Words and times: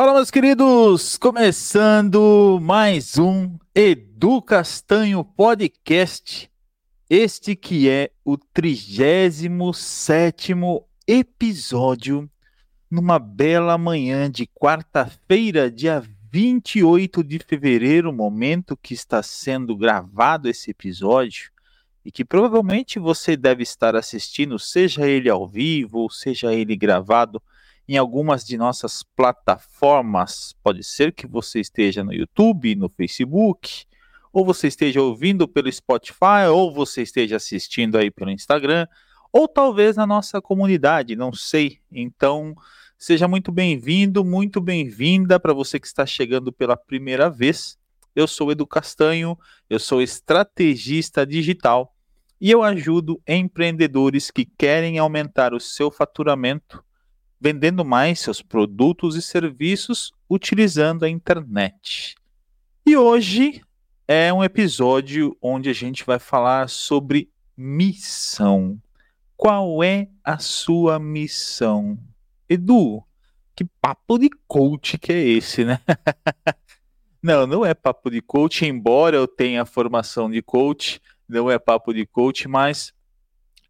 Fala, 0.00 0.14
meus 0.14 0.30
queridos! 0.30 1.18
Começando 1.18 2.58
mais 2.62 3.18
um 3.18 3.58
Edu 3.74 4.40
Castanho 4.40 5.22
Podcast. 5.22 6.50
Este 7.10 7.54
que 7.54 7.86
é 7.86 8.10
o 8.24 8.38
37 8.38 10.54
episódio, 11.06 12.30
numa 12.90 13.18
bela 13.18 13.76
manhã 13.76 14.30
de 14.30 14.46
quarta-feira, 14.46 15.70
dia 15.70 16.02
28 16.32 17.22
de 17.22 17.38
fevereiro, 17.40 18.10
momento 18.10 18.78
que 18.78 18.94
está 18.94 19.22
sendo 19.22 19.76
gravado 19.76 20.48
esse 20.48 20.70
episódio 20.70 21.50
e 22.02 22.10
que 22.10 22.24
provavelmente 22.24 22.98
você 22.98 23.36
deve 23.36 23.64
estar 23.64 23.94
assistindo, 23.94 24.58
seja 24.58 25.06
ele 25.06 25.28
ao 25.28 25.46
vivo 25.46 26.08
seja 26.08 26.54
ele 26.54 26.74
gravado 26.74 27.42
em 27.90 27.96
algumas 27.96 28.44
de 28.44 28.56
nossas 28.56 29.02
plataformas. 29.02 30.54
Pode 30.62 30.84
ser 30.84 31.12
que 31.12 31.26
você 31.26 31.58
esteja 31.58 32.04
no 32.04 32.14
YouTube, 32.14 32.76
no 32.76 32.88
Facebook, 32.88 33.84
ou 34.32 34.44
você 34.44 34.68
esteja 34.68 35.02
ouvindo 35.02 35.48
pelo 35.48 35.70
Spotify, 35.72 36.46
ou 36.48 36.72
você 36.72 37.02
esteja 37.02 37.34
assistindo 37.34 37.98
aí 37.98 38.08
pelo 38.08 38.30
Instagram, 38.30 38.86
ou 39.32 39.48
talvez 39.48 39.96
na 39.96 40.06
nossa 40.06 40.40
comunidade, 40.40 41.16
não 41.16 41.32
sei. 41.32 41.80
Então, 41.90 42.54
seja 42.96 43.26
muito 43.26 43.50
bem-vindo, 43.50 44.24
muito 44.24 44.60
bem-vinda 44.60 45.40
para 45.40 45.52
você 45.52 45.80
que 45.80 45.88
está 45.88 46.06
chegando 46.06 46.52
pela 46.52 46.76
primeira 46.76 47.28
vez. 47.28 47.76
Eu 48.14 48.28
sou 48.28 48.52
Edu 48.52 48.68
Castanho, 48.68 49.36
eu 49.68 49.80
sou 49.80 50.00
estrategista 50.00 51.26
digital 51.26 51.92
e 52.40 52.52
eu 52.52 52.62
ajudo 52.62 53.20
empreendedores 53.26 54.30
que 54.30 54.44
querem 54.44 54.96
aumentar 54.96 55.52
o 55.52 55.58
seu 55.58 55.90
faturamento 55.90 56.84
vendendo 57.40 57.84
mais 57.84 58.20
seus 58.20 58.42
produtos 58.42 59.16
e 59.16 59.22
serviços 59.22 60.12
utilizando 60.28 61.04
a 61.04 61.08
internet. 61.08 62.14
E 62.84 62.96
hoje 62.96 63.62
é 64.06 64.32
um 64.32 64.44
episódio 64.44 65.36
onde 65.40 65.70
a 65.70 65.72
gente 65.72 66.04
vai 66.04 66.18
falar 66.18 66.68
sobre 66.68 67.30
missão. 67.56 68.78
Qual 69.36 69.82
é 69.82 70.08
a 70.22 70.38
sua 70.38 70.98
missão? 70.98 71.98
Edu, 72.48 73.02
que 73.56 73.64
papo 73.80 74.18
de 74.18 74.28
coach 74.46 74.98
que 74.98 75.12
é 75.12 75.20
esse, 75.20 75.64
né? 75.64 75.80
não, 77.22 77.46
não 77.46 77.64
é 77.64 77.72
papo 77.72 78.10
de 78.10 78.20
coach, 78.20 78.66
embora 78.66 79.16
eu 79.16 79.26
tenha 79.26 79.64
formação 79.64 80.30
de 80.30 80.42
coach, 80.42 81.00
não 81.28 81.50
é 81.50 81.58
papo 81.58 81.94
de 81.94 82.04
coach, 82.04 82.46
mas 82.48 82.92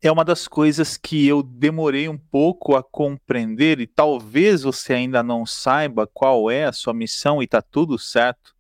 é 0.02 0.10
uma 0.10 0.24
das 0.24 0.48
coisas 0.48 0.96
que 0.96 1.26
eu 1.26 1.42
demorei 1.42 2.08
um 2.08 2.16
pouco 2.16 2.74
a 2.74 2.82
compreender 2.82 3.80
e 3.80 3.86
talvez 3.86 4.62
você 4.62 4.94
ainda 4.94 5.22
não 5.22 5.44
saiba 5.44 6.06
qual 6.06 6.50
é 6.50 6.64
a 6.64 6.72
sua 6.72 6.94
missão 6.94 7.42
e 7.42 7.44
está 7.44 7.60
tudo 7.60 7.98
certo. 7.98 8.54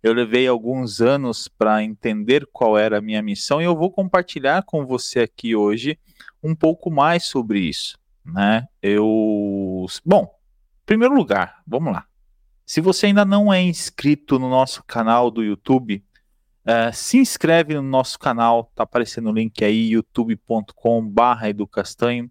Eu 0.00 0.12
levei 0.12 0.46
alguns 0.46 1.00
anos 1.00 1.48
para 1.48 1.82
entender 1.82 2.46
qual 2.52 2.78
era 2.78 2.98
a 2.98 3.00
minha 3.00 3.22
missão 3.22 3.60
e 3.60 3.64
eu 3.64 3.76
vou 3.76 3.90
compartilhar 3.90 4.62
com 4.62 4.86
você 4.86 5.20
aqui 5.20 5.56
hoje 5.56 5.98
um 6.42 6.54
pouco 6.54 6.90
mais 6.90 7.24
sobre 7.24 7.58
isso, 7.58 7.98
né? 8.24 8.68
Eu, 8.80 9.86
bom, 10.04 10.24
em 10.82 10.86
primeiro 10.86 11.14
lugar, 11.14 11.62
vamos 11.66 11.92
lá. 11.92 12.06
Se 12.64 12.80
você 12.80 13.06
ainda 13.06 13.24
não 13.24 13.52
é 13.52 13.60
inscrito 13.60 14.38
no 14.38 14.48
nosso 14.48 14.84
canal 14.84 15.30
do 15.30 15.42
YouTube, 15.42 16.04
Uh, 16.66 16.90
se 16.94 17.18
inscreve 17.18 17.74
no 17.74 17.82
nosso 17.82 18.18
canal, 18.18 18.72
tá 18.74 18.84
aparecendo 18.84 19.28
o 19.28 19.32
link 19.32 19.62
aí, 19.62 19.90
youtube.com/barra 19.90 21.50
educastanho, 21.50 22.30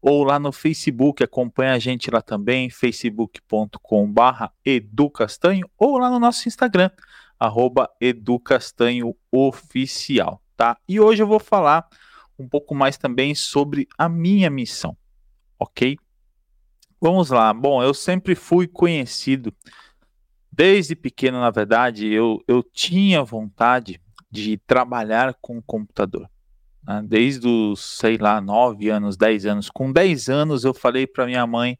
ou 0.00 0.24
lá 0.24 0.38
no 0.38 0.50
Facebook, 0.50 1.22
acompanha 1.22 1.74
a 1.74 1.78
gente 1.78 2.10
lá 2.10 2.22
também, 2.22 2.70
facebook.com/barra 2.70 4.50
educastanho, 4.64 5.68
ou 5.76 5.98
lá 5.98 6.08
no 6.08 6.18
nosso 6.18 6.48
Instagram, 6.48 6.88
arroba 7.38 7.90
educastanhooficial, 8.00 10.40
tá? 10.56 10.78
E 10.88 10.98
hoje 10.98 11.22
eu 11.22 11.26
vou 11.26 11.38
falar 11.38 11.86
um 12.38 12.48
pouco 12.48 12.74
mais 12.74 12.96
também 12.96 13.34
sobre 13.34 13.86
a 13.98 14.08
minha 14.08 14.48
missão, 14.48 14.96
ok? 15.58 15.98
Vamos 17.00 17.28
lá. 17.28 17.52
Bom, 17.52 17.82
eu 17.82 17.92
sempre 17.92 18.34
fui 18.34 18.66
conhecido 18.66 19.54
Desde 20.56 20.96
pequeno, 20.96 21.38
na 21.38 21.50
verdade, 21.50 22.06
eu, 22.06 22.42
eu 22.48 22.62
tinha 22.62 23.22
vontade 23.22 24.00
de 24.30 24.56
trabalhar 24.56 25.34
com 25.38 25.60
computador. 25.60 26.30
Né? 26.82 27.04
Desde 27.06 27.46
os, 27.46 27.98
sei 27.98 28.16
lá, 28.16 28.40
9 28.40 28.88
anos, 28.88 29.18
10 29.18 29.44
anos. 29.44 29.68
Com 29.68 29.92
10 29.92 30.30
anos, 30.30 30.64
eu 30.64 30.72
falei 30.72 31.06
para 31.06 31.26
minha 31.26 31.46
mãe 31.46 31.78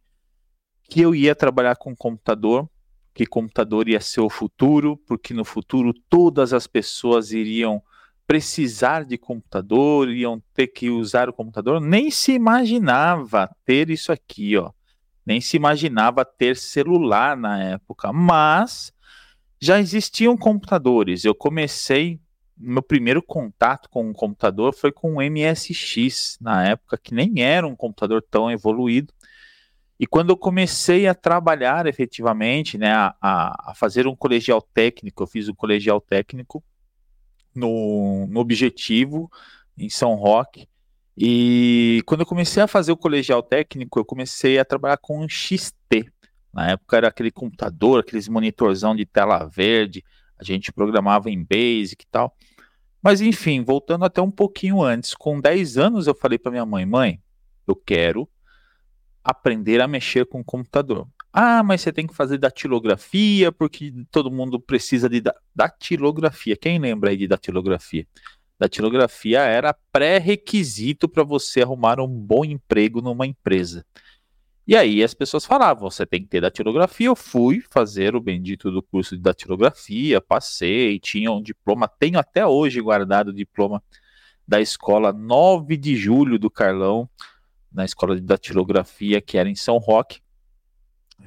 que 0.90 1.00
eu 1.00 1.14
ia 1.14 1.34
trabalhar 1.34 1.76
com 1.76 1.96
computador, 1.96 2.68
que 3.14 3.24
computador 3.24 3.88
ia 3.88 3.98
ser 3.98 4.20
o 4.20 4.28
futuro, 4.28 4.98
porque 5.06 5.32
no 5.32 5.42
futuro 5.42 5.94
todas 6.10 6.52
as 6.52 6.66
pessoas 6.66 7.32
iriam 7.32 7.82
precisar 8.26 9.06
de 9.06 9.16
computador, 9.16 10.10
iam 10.10 10.42
ter 10.52 10.66
que 10.66 10.90
usar 10.90 11.30
o 11.30 11.32
computador. 11.32 11.80
Nem 11.80 12.10
se 12.10 12.32
imaginava 12.32 13.48
ter 13.64 13.88
isso 13.88 14.12
aqui, 14.12 14.54
ó 14.58 14.70
nem 15.26 15.40
se 15.40 15.56
imaginava 15.56 16.24
ter 16.24 16.56
celular 16.56 17.36
na 17.36 17.60
época, 17.60 18.12
mas 18.12 18.92
já 19.60 19.80
existiam 19.80 20.36
computadores. 20.36 21.24
Eu 21.24 21.34
comecei, 21.34 22.20
meu 22.56 22.82
primeiro 22.82 23.20
contato 23.20 23.90
com 23.90 24.08
um 24.08 24.12
computador 24.12 24.72
foi 24.72 24.92
com 24.92 25.16
o 25.16 25.22
MSX, 25.22 26.38
na 26.40 26.64
época, 26.68 26.96
que 26.96 27.12
nem 27.12 27.42
era 27.42 27.66
um 27.66 27.74
computador 27.74 28.22
tão 28.22 28.50
evoluído. 28.50 29.12
E 29.98 30.06
quando 30.06 30.30
eu 30.30 30.36
comecei 30.36 31.08
a 31.08 31.14
trabalhar 31.14 31.86
efetivamente, 31.86 32.78
né, 32.78 32.92
a, 32.92 33.14
a, 33.20 33.74
fazer 33.74 34.06
um 34.06 34.14
colegial 34.14 34.60
técnico, 34.60 35.22
eu 35.22 35.26
fiz 35.26 35.48
um 35.48 35.54
colegial 35.54 36.00
técnico 36.00 36.62
no, 37.54 38.26
no 38.28 38.40
Objetivo, 38.40 39.30
em 39.76 39.88
São 39.88 40.14
Roque, 40.14 40.68
e 41.16 42.02
quando 42.04 42.20
eu 42.20 42.26
comecei 42.26 42.62
a 42.62 42.66
fazer 42.66 42.92
o 42.92 42.96
colegial 42.96 43.42
técnico, 43.42 43.98
eu 43.98 44.04
comecei 44.04 44.58
a 44.58 44.64
trabalhar 44.64 44.98
com 44.98 45.26
XT. 45.26 46.10
Na 46.52 46.70
época 46.72 46.96
era 46.96 47.08
aquele 47.08 47.30
computador, 47.30 48.00
aqueles 48.00 48.28
monitorzão 48.28 48.94
de 48.94 49.06
tela 49.06 49.46
verde, 49.46 50.04
a 50.38 50.44
gente 50.44 50.72
programava 50.72 51.30
em 51.30 51.42
Basic 51.42 52.04
e 52.04 52.08
tal. 52.10 52.36
Mas 53.02 53.20
enfim, 53.20 53.62
voltando 53.62 54.04
até 54.04 54.20
um 54.20 54.30
pouquinho 54.30 54.82
antes, 54.82 55.14
com 55.14 55.40
10 55.40 55.78
anos 55.78 56.06
eu 56.06 56.14
falei 56.14 56.38
para 56.38 56.50
minha 56.50 56.66
mãe: 56.66 56.84
"Mãe, 56.84 57.20
eu 57.66 57.74
quero 57.74 58.28
aprender 59.24 59.80
a 59.80 59.88
mexer 59.88 60.26
com 60.26 60.40
o 60.40 60.44
computador". 60.44 61.08
Ah, 61.32 61.62
mas 61.62 61.82
você 61.82 61.92
tem 61.92 62.06
que 62.06 62.14
fazer 62.14 62.38
datilografia, 62.38 63.52
porque 63.52 63.92
todo 64.10 64.30
mundo 64.30 64.58
precisa 64.58 65.08
de 65.08 65.22
datilografia. 65.54 66.56
Quem 66.56 66.78
lembra 66.78 67.10
aí 67.10 67.16
de 67.16 67.28
datilografia? 67.28 68.06
Datilografia 68.58 69.40
era 69.40 69.74
pré-requisito 69.92 71.08
para 71.08 71.22
você 71.22 71.62
arrumar 71.62 72.00
um 72.00 72.08
bom 72.08 72.44
emprego 72.44 73.00
numa 73.00 73.26
empresa. 73.26 73.84
E 74.66 74.74
aí 74.74 75.04
as 75.04 75.14
pessoas 75.14 75.44
falavam, 75.44 75.88
você 75.88 76.04
tem 76.04 76.22
que 76.22 76.28
ter 76.28 76.40
datilografia. 76.40 77.06
Eu 77.06 77.14
fui 77.14 77.62
fazer 77.70 78.16
o 78.16 78.20
bendito 78.20 78.70
do 78.70 78.82
curso 78.82 79.16
de 79.16 79.22
datilografia, 79.22 80.20
passei, 80.20 80.98
tinha 80.98 81.30
um 81.30 81.40
diploma, 81.40 81.86
tenho 81.86 82.18
até 82.18 82.44
hoje 82.44 82.80
guardado 82.80 83.28
o 83.28 83.32
diploma 83.32 83.82
da 84.46 84.60
escola 84.60 85.12
9 85.12 85.76
de 85.76 85.94
julho 85.94 86.38
do 86.38 86.50
Carlão, 86.50 87.08
na 87.70 87.84
escola 87.84 88.16
de 88.16 88.22
datilografia 88.22 89.20
que 89.20 89.38
era 89.38 89.48
em 89.48 89.54
São 89.54 89.78
Roque. 89.78 90.20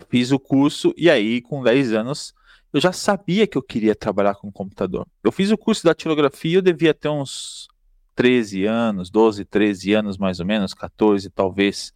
Fiz 0.10 0.32
o 0.32 0.40
curso 0.40 0.94
e 0.98 1.10
aí 1.10 1.42
com 1.42 1.64
10 1.64 1.94
anos 1.94 2.34
eu 2.72 2.80
já 2.80 2.92
sabia 2.92 3.48
que 3.48 3.58
eu 3.58 3.64
queria 3.64 3.96
trabalhar 3.96 4.36
com 4.36 4.52
computador. 4.52 5.08
Eu 5.24 5.32
fiz 5.32 5.50
o 5.52 5.58
curso 5.58 5.84
da 5.84 5.92
datilografia, 5.92 6.58
eu 6.58 6.62
devia 6.62 6.94
ter 6.94 7.10
uns 7.10 7.68
13 8.16 8.66
anos, 8.66 9.10
12, 9.10 9.44
13 9.46 9.94
anos 9.94 10.18
mais 10.18 10.40
ou 10.40 10.46
menos, 10.46 10.74
14 10.74 11.30
talvez. 11.32 11.92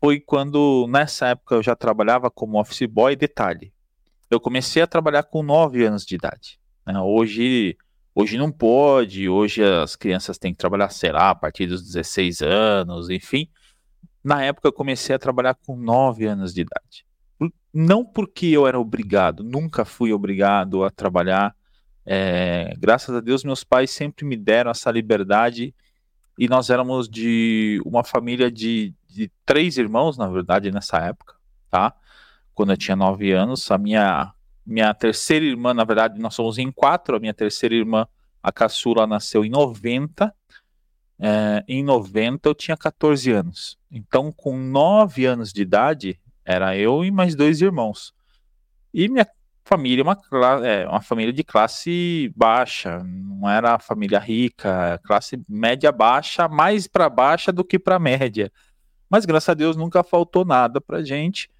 Foi 0.00 0.18
quando, 0.18 0.86
nessa 0.88 1.28
época, 1.28 1.56
eu 1.56 1.62
já 1.62 1.76
trabalhava 1.76 2.30
como 2.30 2.58
office 2.58 2.88
boy. 2.88 3.14
Detalhe, 3.14 3.72
eu 4.30 4.40
comecei 4.40 4.82
a 4.82 4.86
trabalhar 4.86 5.24
com 5.24 5.42
9 5.42 5.84
anos 5.84 6.06
de 6.06 6.14
idade. 6.14 6.58
Né? 6.86 6.98
Hoje, 6.98 7.76
hoje 8.14 8.38
não 8.38 8.50
pode, 8.50 9.28
hoje 9.28 9.62
as 9.62 9.94
crianças 9.94 10.38
têm 10.38 10.52
que 10.52 10.58
trabalhar, 10.58 10.88
sei 10.88 11.12
lá, 11.12 11.30
a 11.30 11.34
partir 11.34 11.66
dos 11.66 11.84
16 11.84 12.40
anos, 12.40 13.10
enfim. 13.10 13.46
Na 14.24 14.42
época, 14.42 14.68
eu 14.68 14.72
comecei 14.72 15.14
a 15.14 15.18
trabalhar 15.18 15.54
com 15.54 15.76
9 15.76 16.24
anos 16.24 16.54
de 16.54 16.62
idade 16.62 17.04
não 17.72 18.04
porque 18.04 18.46
eu 18.46 18.66
era 18.66 18.78
obrigado, 18.78 19.42
nunca 19.42 19.84
fui 19.84 20.12
obrigado 20.12 20.84
a 20.84 20.90
trabalhar. 20.90 21.54
É, 22.04 22.74
graças 22.78 23.14
a 23.14 23.20
Deus, 23.20 23.44
meus 23.44 23.64
pais 23.64 23.90
sempre 23.90 24.24
me 24.26 24.36
deram 24.36 24.70
essa 24.70 24.90
liberdade 24.90 25.74
e 26.38 26.48
nós 26.48 26.70
éramos 26.70 27.08
de 27.08 27.80
uma 27.84 28.02
família 28.02 28.50
de, 28.50 28.94
de 29.08 29.30
três 29.46 29.76
irmãos, 29.78 30.18
na 30.18 30.26
verdade, 30.26 30.70
nessa 30.70 30.98
época, 30.98 31.34
tá? 31.70 31.94
Quando 32.54 32.72
eu 32.72 32.76
tinha 32.76 32.96
nove 32.96 33.32
anos, 33.32 33.70
a 33.70 33.78
minha, 33.78 34.32
minha 34.66 34.92
terceira 34.92 35.44
irmã, 35.44 35.72
na 35.72 35.84
verdade, 35.84 36.18
nós 36.18 36.34
somos 36.34 36.58
em 36.58 36.70
quatro, 36.70 37.16
a 37.16 37.20
minha 37.20 37.34
terceira 37.34 37.74
irmã, 37.74 38.06
a 38.42 38.50
caçula, 38.50 39.06
nasceu 39.06 39.44
em 39.44 39.50
90. 39.50 40.34
É, 41.24 41.64
em 41.68 41.84
90 41.84 42.48
eu 42.48 42.54
tinha 42.54 42.76
14 42.76 43.30
anos. 43.30 43.78
Então, 43.90 44.32
com 44.32 44.58
9 44.58 45.24
anos 45.24 45.52
de 45.52 45.62
idade, 45.62 46.18
era 46.44 46.76
eu 46.76 47.04
e 47.04 47.10
mais 47.10 47.34
dois 47.34 47.60
irmãos. 47.60 48.14
E 48.92 49.08
minha 49.08 49.26
família, 49.64 50.02
uma, 50.02 50.18
é, 50.66 50.86
uma 50.86 51.00
família 51.00 51.32
de 51.32 51.42
classe 51.42 52.32
baixa, 52.36 53.02
não 53.04 53.48
era 53.48 53.78
família 53.78 54.18
rica, 54.18 55.00
classe 55.04 55.40
média 55.48 55.90
baixa, 55.90 56.48
mais 56.48 56.86
para 56.86 57.08
baixa 57.08 57.52
do 57.52 57.64
que 57.64 57.78
para 57.78 57.98
média. 57.98 58.52
Mas 59.08 59.24
graças 59.24 59.48
a 59.48 59.54
Deus 59.54 59.76
nunca 59.76 60.02
faltou 60.02 60.44
nada 60.44 60.80
para 60.80 61.04
gente. 61.04 61.50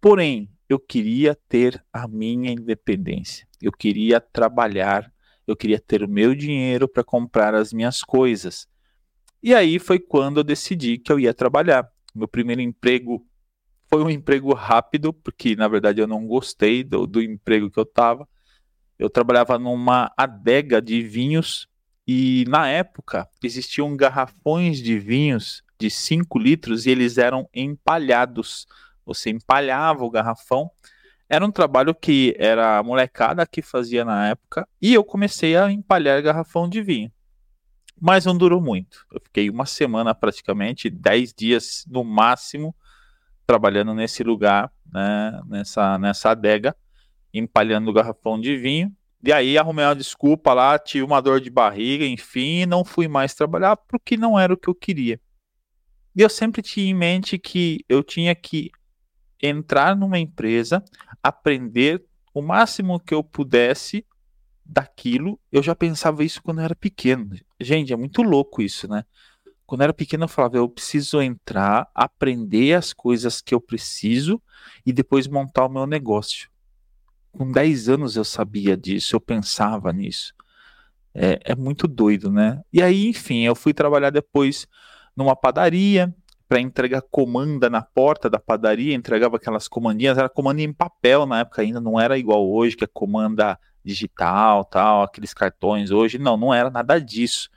Porém, 0.00 0.48
eu 0.68 0.78
queria 0.78 1.36
ter 1.48 1.82
a 1.92 2.06
minha 2.06 2.50
independência. 2.50 3.46
Eu 3.60 3.72
queria 3.72 4.20
trabalhar, 4.20 5.10
eu 5.46 5.56
queria 5.56 5.80
ter 5.80 6.02
o 6.02 6.08
meu 6.08 6.34
dinheiro 6.34 6.86
para 6.86 7.02
comprar 7.02 7.54
as 7.54 7.72
minhas 7.72 8.02
coisas. 8.04 8.68
E 9.42 9.54
aí 9.54 9.78
foi 9.78 9.98
quando 9.98 10.38
eu 10.38 10.44
decidi 10.44 10.98
que 10.98 11.10
eu 11.10 11.18
ia 11.18 11.32
trabalhar. 11.32 11.88
Meu 12.14 12.28
primeiro 12.28 12.60
emprego 12.60 13.26
foi 13.88 14.04
um 14.04 14.10
emprego 14.10 14.52
rápido, 14.52 15.12
porque 15.12 15.56
na 15.56 15.66
verdade 15.66 16.00
eu 16.00 16.06
não 16.06 16.26
gostei 16.26 16.84
do, 16.84 17.06
do 17.06 17.22
emprego 17.22 17.70
que 17.70 17.78
eu 17.78 17.84
estava. 17.84 18.28
Eu 18.98 19.08
trabalhava 19.08 19.58
numa 19.58 20.12
adega 20.16 20.82
de 20.82 21.02
vinhos 21.02 21.66
e 22.06 22.44
na 22.48 22.68
época 22.68 23.28
existiam 23.42 23.96
garrafões 23.96 24.78
de 24.78 24.98
vinhos 24.98 25.62
de 25.78 25.88
5 25.88 26.38
litros 26.38 26.84
e 26.84 26.90
eles 26.90 27.16
eram 27.16 27.48
empalhados. 27.54 28.66
Você 29.06 29.30
empalhava 29.30 30.04
o 30.04 30.10
garrafão. 30.10 30.70
Era 31.28 31.44
um 31.44 31.50
trabalho 31.50 31.94
que 31.94 32.34
era 32.38 32.78
a 32.78 32.82
molecada 32.82 33.46
que 33.46 33.62
fazia 33.62 34.04
na 34.04 34.28
época 34.28 34.68
e 34.82 34.92
eu 34.92 35.04
comecei 35.04 35.56
a 35.56 35.70
empalhar 35.70 36.22
garrafão 36.22 36.68
de 36.68 36.82
vinho. 36.82 37.12
Mas 38.00 38.24
não 38.24 38.36
durou 38.36 38.60
muito. 38.60 39.06
Eu 39.12 39.20
fiquei 39.20 39.48
uma 39.48 39.66
semana 39.66 40.14
praticamente, 40.14 40.90
10 40.90 41.32
dias 41.32 41.84
no 41.88 42.04
máximo 42.04 42.74
trabalhando 43.48 43.94
nesse 43.94 44.22
lugar, 44.22 44.70
né, 44.92 45.40
nessa, 45.46 45.96
nessa 45.98 46.30
adega, 46.32 46.76
empalhando 47.32 47.88
o 47.88 47.94
garrafão 47.94 48.38
de 48.38 48.54
vinho. 48.58 48.94
E 49.24 49.32
aí 49.32 49.56
arrumei 49.56 49.86
uma 49.86 49.96
desculpa 49.96 50.52
lá, 50.52 50.78
tive 50.78 51.02
uma 51.02 51.22
dor 51.22 51.40
de 51.40 51.48
barriga, 51.48 52.04
enfim, 52.04 52.66
não 52.66 52.84
fui 52.84 53.08
mais 53.08 53.32
trabalhar 53.34 53.74
porque 53.74 54.18
não 54.18 54.38
era 54.38 54.52
o 54.52 54.56
que 54.56 54.68
eu 54.68 54.74
queria. 54.74 55.18
E 56.14 56.20
eu 56.20 56.28
sempre 56.28 56.60
tinha 56.60 56.90
em 56.90 56.94
mente 56.94 57.38
que 57.38 57.82
eu 57.88 58.02
tinha 58.02 58.34
que 58.34 58.70
entrar 59.42 59.96
numa 59.96 60.18
empresa, 60.18 60.84
aprender 61.22 62.04
o 62.34 62.42
máximo 62.42 63.00
que 63.00 63.14
eu 63.14 63.24
pudesse 63.24 64.04
daquilo. 64.62 65.40
Eu 65.50 65.62
já 65.62 65.74
pensava 65.74 66.22
isso 66.22 66.42
quando 66.42 66.58
eu 66.58 66.64
era 66.66 66.76
pequeno. 66.76 67.30
Gente, 67.58 67.94
é 67.94 67.96
muito 67.96 68.20
louco 68.20 68.60
isso, 68.60 68.86
né? 68.86 69.04
Quando 69.68 69.82
eu 69.82 69.84
era 69.84 69.92
pequeno, 69.92 70.24
eu 70.24 70.28
falava: 70.28 70.56
eu 70.56 70.66
preciso 70.66 71.20
entrar, 71.20 71.90
aprender 71.94 72.72
as 72.72 72.94
coisas 72.94 73.42
que 73.42 73.54
eu 73.54 73.60
preciso 73.60 74.40
e 74.84 74.94
depois 74.94 75.28
montar 75.28 75.66
o 75.66 75.68
meu 75.68 75.86
negócio. 75.86 76.48
Com 77.30 77.52
10 77.52 77.90
anos 77.90 78.16
eu 78.16 78.24
sabia 78.24 78.74
disso, 78.78 79.14
eu 79.14 79.20
pensava 79.20 79.92
nisso. 79.92 80.32
É, 81.14 81.38
é 81.44 81.54
muito 81.54 81.86
doido, 81.86 82.32
né? 82.32 82.62
E 82.72 82.80
aí, 82.80 83.08
enfim, 83.08 83.42
eu 83.42 83.54
fui 83.54 83.74
trabalhar 83.74 84.08
depois 84.08 84.66
numa 85.14 85.36
padaria 85.36 86.14
para 86.48 86.58
entregar 86.58 87.02
comanda 87.02 87.68
na 87.68 87.82
porta 87.82 88.30
da 88.30 88.38
padaria, 88.38 88.94
entregava 88.94 89.36
aquelas 89.36 89.68
comandinhas, 89.68 90.16
era 90.16 90.30
comanda 90.30 90.62
em 90.62 90.72
papel 90.72 91.26
na 91.26 91.40
época 91.40 91.60
ainda, 91.60 91.78
não 91.78 92.00
era 92.00 92.16
igual 92.16 92.50
hoje, 92.50 92.74
que 92.74 92.84
é 92.84 92.88
comanda 92.90 93.58
digital, 93.84 94.64
tal, 94.64 95.02
aqueles 95.02 95.34
cartões 95.34 95.90
hoje, 95.90 96.18
não, 96.18 96.38
não 96.38 96.54
era 96.54 96.70
nada 96.70 96.98
disso. 96.98 97.50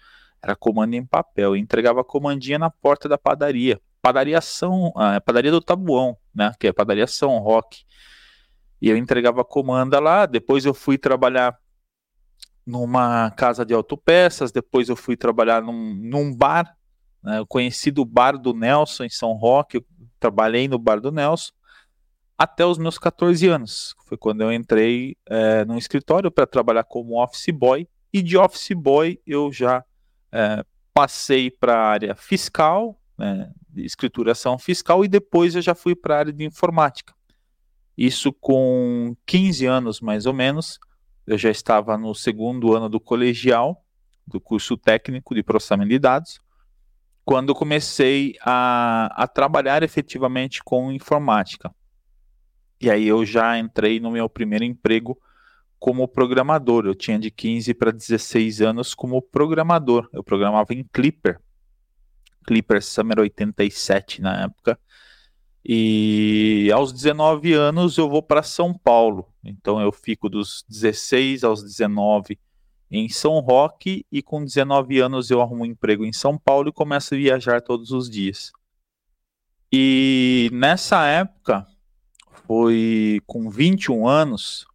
Era 0.43 0.55
comando 0.55 0.93
em 0.93 1.05
papel. 1.05 1.55
entregava 1.55 2.01
a 2.01 2.03
comandinha 2.03 2.57
na 2.57 2.69
porta 2.69 3.07
da 3.07 3.17
padaria. 3.17 3.79
Padaria 4.01 4.41
São, 4.41 4.91
ah, 4.95 5.21
padaria 5.21 5.51
do 5.51 5.61
Tabuão, 5.61 6.17
né? 6.33 6.51
Que 6.59 6.67
é 6.67 6.73
padaria 6.73 7.05
São 7.05 7.37
Roque. 7.37 7.83
E 8.81 8.89
eu 8.89 8.97
entregava 8.97 9.41
a 9.41 9.45
comanda 9.45 9.99
lá. 9.99 10.25
Depois 10.25 10.65
eu 10.65 10.73
fui 10.73 10.97
trabalhar 10.97 11.55
numa 12.65 13.29
casa 13.31 13.63
de 13.63 13.73
autopeças. 13.73 14.51
Depois 14.51 14.89
eu 14.89 14.95
fui 14.95 15.15
trabalhar 15.15 15.61
num, 15.61 15.93
num 15.93 16.35
bar. 16.35 16.75
Né? 17.21 17.37
Eu 17.37 17.45
conheci 17.45 17.91
do 17.91 18.03
bar 18.03 18.37
do 18.37 18.53
Nelson 18.53 19.03
em 19.03 19.09
São 19.09 19.33
Roque. 19.33 19.77
Eu 19.77 19.85
trabalhei 20.19 20.67
no 20.67 20.79
bar 20.79 20.99
do 20.99 21.11
Nelson 21.11 21.53
até 22.35 22.65
os 22.65 22.79
meus 22.79 22.97
14 22.97 23.47
anos. 23.47 23.95
Foi 24.07 24.17
quando 24.17 24.41
eu 24.41 24.51
entrei 24.51 25.15
é, 25.29 25.63
no 25.63 25.77
escritório 25.77 26.31
para 26.31 26.47
trabalhar 26.47 26.83
como 26.83 27.21
office 27.21 27.53
boy. 27.53 27.87
E 28.11 28.23
de 28.23 28.35
office 28.35 28.71
boy 28.75 29.21
eu 29.27 29.51
já 29.53 29.85
é, 30.31 30.63
passei 30.93 31.49
para 31.51 31.75
a 31.75 31.87
área 31.87 32.15
fiscal, 32.15 32.99
né, 33.17 33.51
de 33.69 33.85
escrituração 33.85 34.57
fiscal, 34.57 35.03
e 35.03 35.07
depois 35.07 35.55
eu 35.55 35.61
já 35.61 35.75
fui 35.75 35.95
para 35.95 36.15
a 36.15 36.19
área 36.19 36.33
de 36.33 36.43
informática. 36.43 37.13
Isso 37.97 38.33
com 38.33 39.15
15 39.25 39.65
anos 39.65 40.01
mais 40.01 40.25
ou 40.25 40.33
menos, 40.33 40.79
eu 41.27 41.37
já 41.37 41.49
estava 41.49 41.97
no 41.97 42.13
segundo 42.15 42.75
ano 42.75 42.89
do 42.89 42.99
colegial, 42.99 43.85
do 44.25 44.39
curso 44.39 44.77
técnico 44.77 45.35
de 45.35 45.43
processamento 45.43 45.89
de 45.89 45.99
dados, 45.99 46.39
quando 47.23 47.53
comecei 47.53 48.35
a, 48.41 49.11
a 49.15 49.27
trabalhar 49.27 49.83
efetivamente 49.83 50.63
com 50.63 50.91
informática. 50.91 51.73
E 52.79 52.89
aí 52.89 53.07
eu 53.07 53.23
já 53.25 53.59
entrei 53.59 53.99
no 53.99 54.09
meu 54.09 54.27
primeiro 54.27 54.65
emprego 54.65 55.17
como 55.81 56.07
programador. 56.07 56.85
Eu 56.85 56.93
tinha 56.93 57.17
de 57.17 57.31
15 57.31 57.73
para 57.73 57.91
16 57.91 58.61
anos 58.61 58.93
como 58.93 59.19
programador. 59.19 60.07
Eu 60.13 60.23
programava 60.23 60.75
em 60.75 60.83
Clipper. 60.83 61.41
Clipper 62.45 62.83
Summer 62.83 63.19
87 63.19 64.21
na 64.21 64.43
época. 64.43 64.79
E 65.65 66.69
aos 66.71 66.93
19 66.93 67.53
anos 67.53 67.97
eu 67.97 68.07
vou 68.07 68.21
para 68.21 68.43
São 68.43 68.71
Paulo. 68.75 69.27
Então 69.43 69.81
eu 69.81 69.91
fico 69.91 70.29
dos 70.29 70.63
16 70.69 71.43
aos 71.43 71.63
19 71.63 72.39
em 72.91 73.09
São 73.09 73.39
Roque 73.39 74.05
e 74.11 74.21
com 74.21 74.45
19 74.45 74.99
anos 74.99 75.31
eu 75.31 75.41
arrumo 75.41 75.63
um 75.63 75.65
emprego 75.65 76.05
em 76.05 76.13
São 76.13 76.37
Paulo 76.37 76.69
e 76.69 76.73
começo 76.73 77.15
a 77.15 77.17
viajar 77.17 77.59
todos 77.59 77.89
os 77.89 78.07
dias. 78.07 78.51
E 79.73 80.47
nessa 80.53 81.07
época, 81.07 81.65
foi 82.45 83.19
com 83.25 83.49
21 83.49 84.07
anos, 84.07 84.67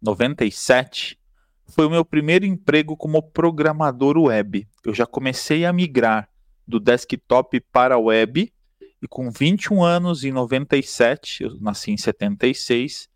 97, 0.00 1.18
foi 1.66 1.86
o 1.86 1.90
meu 1.90 2.04
primeiro 2.04 2.46
emprego 2.46 2.96
como 2.96 3.22
programador 3.22 4.18
web. 4.18 4.66
Eu 4.84 4.94
já 4.94 5.06
comecei 5.06 5.64
a 5.64 5.72
migrar 5.72 6.28
do 6.66 6.80
desktop 6.80 7.60
para 7.72 7.94
a 7.94 7.98
web 7.98 8.52
e 9.00 9.08
com 9.08 9.30
21 9.30 9.82
anos, 9.82 10.24
em 10.24 10.32
97, 10.32 11.44
eu 11.44 11.56
nasci 11.60 11.92
em 11.92 11.96
76, 11.96 13.08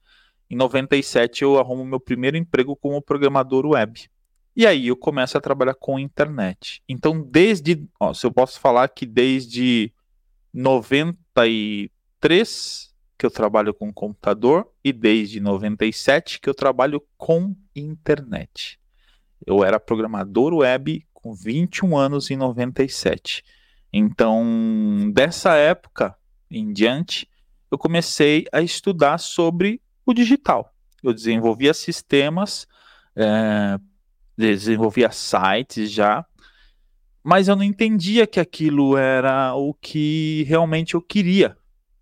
em 0.49 0.57
97 0.57 1.43
eu 1.43 1.59
arrumo 1.59 1.85
meu 1.85 1.99
primeiro 1.99 2.37
emprego 2.37 2.77
como 2.77 3.03
programador 3.03 3.67
web. 3.67 4.09
E 4.55 4.67
aí 4.67 4.89
eu 4.89 4.97
começo 4.97 5.37
a 5.37 5.41
trabalhar 5.41 5.75
com 5.75 5.99
internet. 5.99 6.83
Então, 6.87 7.23
desde, 7.23 7.87
ó, 7.99 8.13
se 8.13 8.27
eu 8.27 8.31
posso 8.31 8.61
falar 8.61 8.89
que 8.89 9.07
desde 9.07 9.93
93 10.53 12.92
que 13.23 13.27
eu 13.27 13.31
trabalho 13.31 13.73
com 13.73 13.93
computador 13.93 14.69
e 14.83 14.93
desde 14.93 15.39
97 15.39 16.41
que 16.41 16.49
eu 16.49 16.55
trabalho 16.55 17.01
com 17.17 17.55
internet. 17.73 18.81
Eu 19.47 19.63
era 19.63 19.79
programador 19.79 20.53
web 20.53 21.07
com 21.15 21.33
21 21.33 21.97
anos 21.97 22.33
em 22.33 22.37
97. 22.37 23.45
Então, 23.93 25.09
dessa 25.15 25.55
época 25.55 26.17
em 26.51 26.73
diante, 26.73 27.31
eu 27.71 27.79
comecei 27.79 28.45
a 28.51 28.61
estudar 28.61 29.19
sobre 29.19 29.81
o 30.05 30.13
digital. 30.13 30.75
Eu 31.01 31.15
desenvolvia 31.15 31.73
sistemas, 31.73 32.67
é, 33.15 33.79
desenvolvia 34.37 35.13
sites 35.13 35.93
já, 35.93 36.27
mas 37.23 37.47
eu 37.47 37.55
não 37.55 37.63
entendia 37.63 38.27
que 38.27 38.41
aquilo 38.41 38.97
era 38.97 39.55
o 39.55 39.73
que 39.75 40.45
realmente 40.49 40.95
eu 40.95 41.01
queria 41.01 41.57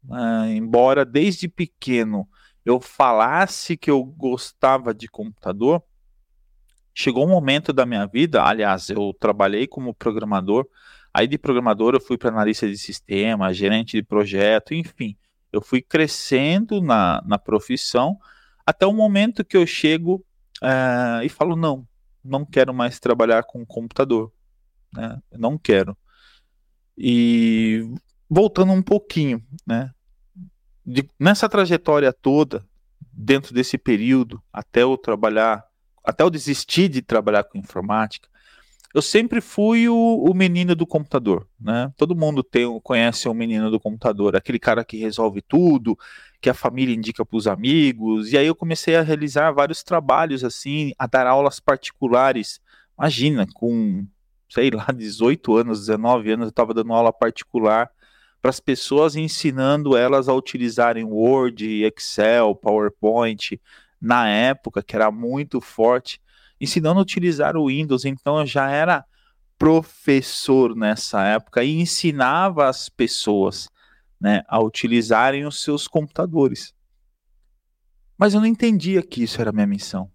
Uh, 0.09 0.47
embora 0.47 1.05
desde 1.05 1.47
pequeno 1.47 2.27
eu 2.65 2.81
falasse 2.81 3.77
que 3.77 3.91
eu 3.91 4.03
gostava 4.05 4.95
de 4.95 5.09
computador, 5.09 5.83
chegou 6.95 7.25
um 7.25 7.31
momento 7.31 7.73
da 7.73 7.87
minha 7.87 8.07
vida, 8.07 8.43
aliás, 8.43 8.91
eu 8.91 9.15
trabalhei 9.19 9.67
como 9.67 9.95
programador, 9.95 10.67
aí 11.13 11.27
de 11.27 11.39
programador 11.39 11.95
eu 11.95 12.01
fui 12.01 12.19
para 12.19 12.31
analista 12.31 12.69
de 12.69 12.77
sistema, 12.77 13.53
gerente 13.53 13.97
de 13.97 14.03
projeto, 14.03 14.75
enfim, 14.75 15.17
eu 15.53 15.61
fui 15.61 15.81
crescendo 15.81 16.81
na, 16.81 17.23
na 17.27 17.39
profissão 17.39 18.19
até 18.65 18.87
o 18.87 18.93
momento 18.93 19.45
que 19.45 19.57
eu 19.57 19.67
chego 19.67 20.25
uh, 20.63 21.23
e 21.25 21.29
falo, 21.29 21.57
não, 21.57 21.87
não 22.23 22.45
quero 22.45 22.73
mais 22.73 23.01
trabalhar 23.01 23.43
com 23.45 23.65
computador, 23.67 24.33
né? 24.95 25.21
não 25.33 25.59
quero. 25.59 25.97
E 26.97 27.91
voltando 28.31 28.73
um 28.73 28.83
pouquinho, 28.83 29.43
né? 29.67 29.91
De, 30.87 31.07
nessa 31.19 31.49
trajetória 31.49 32.13
toda, 32.13 32.65
dentro 33.13 33.53
desse 33.53 33.77
período, 33.77 34.41
até 34.53 34.83
eu 34.83 34.97
trabalhar, 34.97 35.65
até 36.05 36.23
eu 36.23 36.31
desistir 36.31 36.89
de 36.89 37.03
trabalhar 37.03 37.45
com 37.45 37.59
informática, 37.59 38.29
eu 38.95 39.03
sempre 39.03 39.41
fui 39.41 39.89
o, 39.89 40.25
o, 40.29 40.35
menino 40.35 40.75
do 40.75 40.87
computador, 40.87 41.47
né? 41.61 41.93
Todo 41.97 42.17
mundo 42.17 42.43
tem, 42.43 42.67
conhece 42.81 43.29
o 43.29 43.35
menino 43.35 43.71
do 43.71 43.79
computador, 43.79 44.35
aquele 44.35 44.59
cara 44.59 44.85
que 44.85 44.97
resolve 44.97 45.43
tudo, 45.43 45.97
que 46.41 46.51
a 46.51 46.55
família 46.55 46.95
indica 46.95 47.25
para 47.25 47.37
os 47.37 47.47
amigos. 47.47 48.33
E 48.33 48.39
aí 48.39 48.47
eu 48.47 48.55
comecei 48.55 48.97
a 48.97 49.03
realizar 49.03 49.53
vários 49.53 49.85
trabalhos 49.85 50.43
assim, 50.43 50.93
a 50.99 51.07
dar 51.07 51.27
aulas 51.27 51.61
particulares. 51.61 52.61
Imagina, 52.99 53.47
com 53.55 54.05
sei 54.49 54.71
lá, 54.71 54.87
18 54.93 55.57
anos, 55.57 55.81
19 55.81 56.33
anos, 56.33 56.47
eu 56.47 56.51
estava 56.51 56.75
dando 56.75 56.93
aula 56.93 57.13
particular 57.13 57.89
para 58.41 58.51
as 58.51 58.61
pessoas, 58.61 59.17
ensinando 59.17 59.97
elas 59.97 60.29
a 60.29 60.35
utilizarem 60.35 61.05
Word, 61.05 61.85
Excel, 61.85 62.55
PowerPoint, 62.55 63.61
na 64.01 64.29
época, 64.29 64.83
que 64.83 64.97
era 64.97 65.11
muito 65.11 65.61
forte 65.61 66.21
ensinando 66.61 67.01
a 67.01 67.03
utilizar 67.03 67.57
o 67.57 67.69
Windows, 67.69 68.05
então 68.05 68.39
eu 68.39 68.47
já 68.47 68.71
era 68.71 69.05
professor 69.59 70.77
nessa 70.77 71.23
época 71.25 71.65
e 71.65 71.81
ensinava 71.81 72.69
as 72.69 72.89
pessoas 72.89 73.69
né, 74.21 74.43
a 74.47 74.61
utilizarem 74.61 75.47
os 75.47 75.63
seus 75.63 75.89
computadores. 75.89 76.75
Mas 78.19 78.35
eu 78.35 78.41
não 78.41 78.47
entendia 78.47 79.03
que 79.03 79.23
isso 79.23 79.41
era 79.41 79.53
minha 79.53 79.67
missão. 79.67 80.11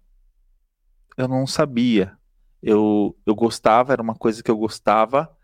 Eu 1.16 1.26
não 1.26 1.46
sabia. 1.46 2.16
Eu, 2.62 3.16
eu 3.26 3.34
gostava, 3.34 3.92
era 3.92 4.02
uma 4.02 4.14
coisa 4.14 4.42
que 4.42 4.50
eu 4.50 4.56
gostava, 4.56 5.35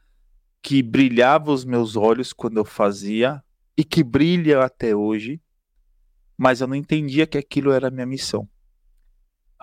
que 0.62 0.82
brilhava 0.82 1.50
os 1.50 1.64
meus 1.64 1.96
olhos 1.96 2.32
quando 2.32 2.58
eu 2.58 2.64
fazia 2.64 3.42
e 3.76 3.84
que 3.84 4.02
brilha 4.02 4.62
até 4.64 4.94
hoje, 4.94 5.40
mas 6.38 6.60
eu 6.60 6.66
não 6.66 6.76
entendia 6.76 7.26
que 7.26 7.36
aquilo 7.36 7.72
era 7.72 7.90
minha 7.90 8.06
missão 8.06 8.48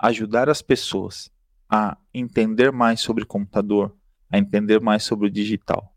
ajudar 0.00 0.48
as 0.48 0.62
pessoas 0.62 1.30
a 1.68 1.96
entender 2.12 2.72
mais 2.72 3.00
sobre 3.00 3.24
computador, 3.24 3.94
a 4.30 4.38
entender 4.38 4.80
mais 4.80 5.04
sobre 5.04 5.26
o 5.26 5.30
digital. 5.30 5.94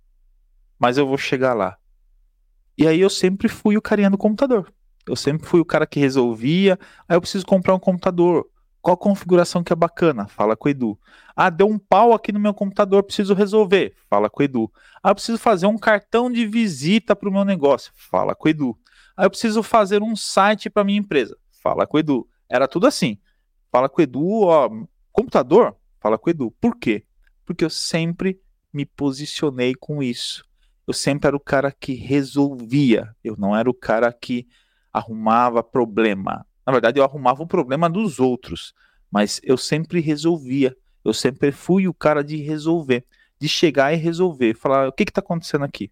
Mas 0.77 0.97
eu 0.97 1.07
vou 1.07 1.17
chegar 1.17 1.53
lá. 1.53 1.77
E 2.77 2.85
aí 2.85 2.99
eu 2.99 3.09
sempre 3.09 3.47
fui 3.47 3.77
o 3.77 3.81
carinha 3.81 4.09
do 4.09 4.17
computador. 4.17 4.71
Eu 5.07 5.15
sempre 5.15 5.47
fui 5.47 5.59
o 5.59 5.65
cara 5.65 5.87
que 5.87 5.99
resolvia. 5.99 6.77
Aí 7.07 7.15
eu 7.15 7.21
preciso 7.21 7.45
comprar 7.45 7.73
um 7.73 7.79
computador. 7.79 8.47
Qual 8.83 8.97
configuração 8.97 9.63
que 9.63 9.71
é 9.71 9.75
bacana? 9.77 10.27
Fala 10.27 10.57
com 10.57 10.67
o 10.67 10.69
Edu. 10.69 10.99
Ah, 11.33 11.49
deu 11.49 11.69
um 11.69 11.79
pau 11.79 12.11
aqui 12.11 12.33
no 12.33 12.39
meu 12.39 12.53
computador, 12.53 13.01
preciso 13.01 13.33
resolver. 13.33 13.95
Fala 14.09 14.29
com 14.29 14.41
o 14.41 14.43
Edu. 14.43 14.69
Ah, 15.01 15.11
eu 15.11 15.15
preciso 15.15 15.37
fazer 15.37 15.67
um 15.67 15.77
cartão 15.77 16.29
de 16.29 16.45
visita 16.45 17.15
para 17.15 17.29
o 17.29 17.31
meu 17.31 17.45
negócio. 17.45 17.93
Fala 17.95 18.35
com 18.35 18.45
o 18.45 18.51
Edu. 18.51 18.77
Ah, 19.15 19.23
eu 19.23 19.29
preciso 19.29 19.63
fazer 19.63 20.03
um 20.03 20.17
site 20.17 20.69
para 20.69 20.83
minha 20.83 20.99
empresa. 20.99 21.37
Fala 21.61 21.87
com 21.87 21.95
o 21.95 21.99
Edu. 22.01 22.27
Era 22.49 22.67
tudo 22.67 22.85
assim. 22.85 23.17
Fala 23.71 23.87
com 23.87 24.01
o 24.01 24.03
Edu, 24.03 24.41
ó, 24.41 24.69
computador? 25.13 25.77
Fala 26.01 26.17
com 26.17 26.29
o 26.29 26.31
Edu. 26.31 26.51
Por 26.59 26.75
quê? 26.75 27.05
Porque 27.45 27.63
eu 27.63 27.69
sempre 27.69 28.37
me 28.73 28.85
posicionei 28.85 29.73
com 29.75 30.03
isso. 30.03 30.43
Eu 30.85 30.93
sempre 30.93 31.29
era 31.29 31.37
o 31.37 31.39
cara 31.39 31.71
que 31.71 31.93
resolvia. 31.93 33.15
Eu 33.23 33.37
não 33.37 33.55
era 33.55 33.69
o 33.69 33.73
cara 33.73 34.11
que 34.11 34.45
arrumava 34.91 35.63
problema. 35.63 36.45
Na 36.65 36.71
verdade, 36.71 36.99
eu 36.99 37.03
arrumava 37.03 37.43
o 37.43 37.47
problema 37.47 37.89
dos 37.89 38.19
outros, 38.19 38.73
mas 39.11 39.39
eu 39.43 39.57
sempre 39.57 39.99
resolvia. 39.99 40.75
Eu 41.03 41.13
sempre 41.13 41.51
fui 41.51 41.87
o 41.87 41.93
cara 41.93 42.23
de 42.23 42.37
resolver, 42.37 43.05
de 43.37 43.49
chegar 43.49 43.93
e 43.93 43.97
resolver, 43.97 44.55
falar 44.55 44.87
o 44.87 44.91
que 44.93 45.03
está 45.03 45.19
acontecendo 45.19 45.65
aqui. 45.65 45.91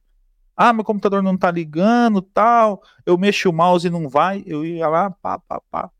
Ah, 0.55 0.73
meu 0.73 0.83
computador 0.83 1.21
não 1.23 1.35
está 1.35 1.49
ligando, 1.49 2.21
tal. 2.21 2.81
Eu 3.05 3.17
mexo 3.17 3.49
o 3.49 3.53
mouse 3.53 3.87
e 3.87 3.89
não 3.89 4.07
vai. 4.07 4.43
Eu 4.45 4.65
ia 4.65 4.87
lá, 4.87 5.09
pá, 5.09 5.39
pá, 5.39 5.61
pá. 5.69 5.91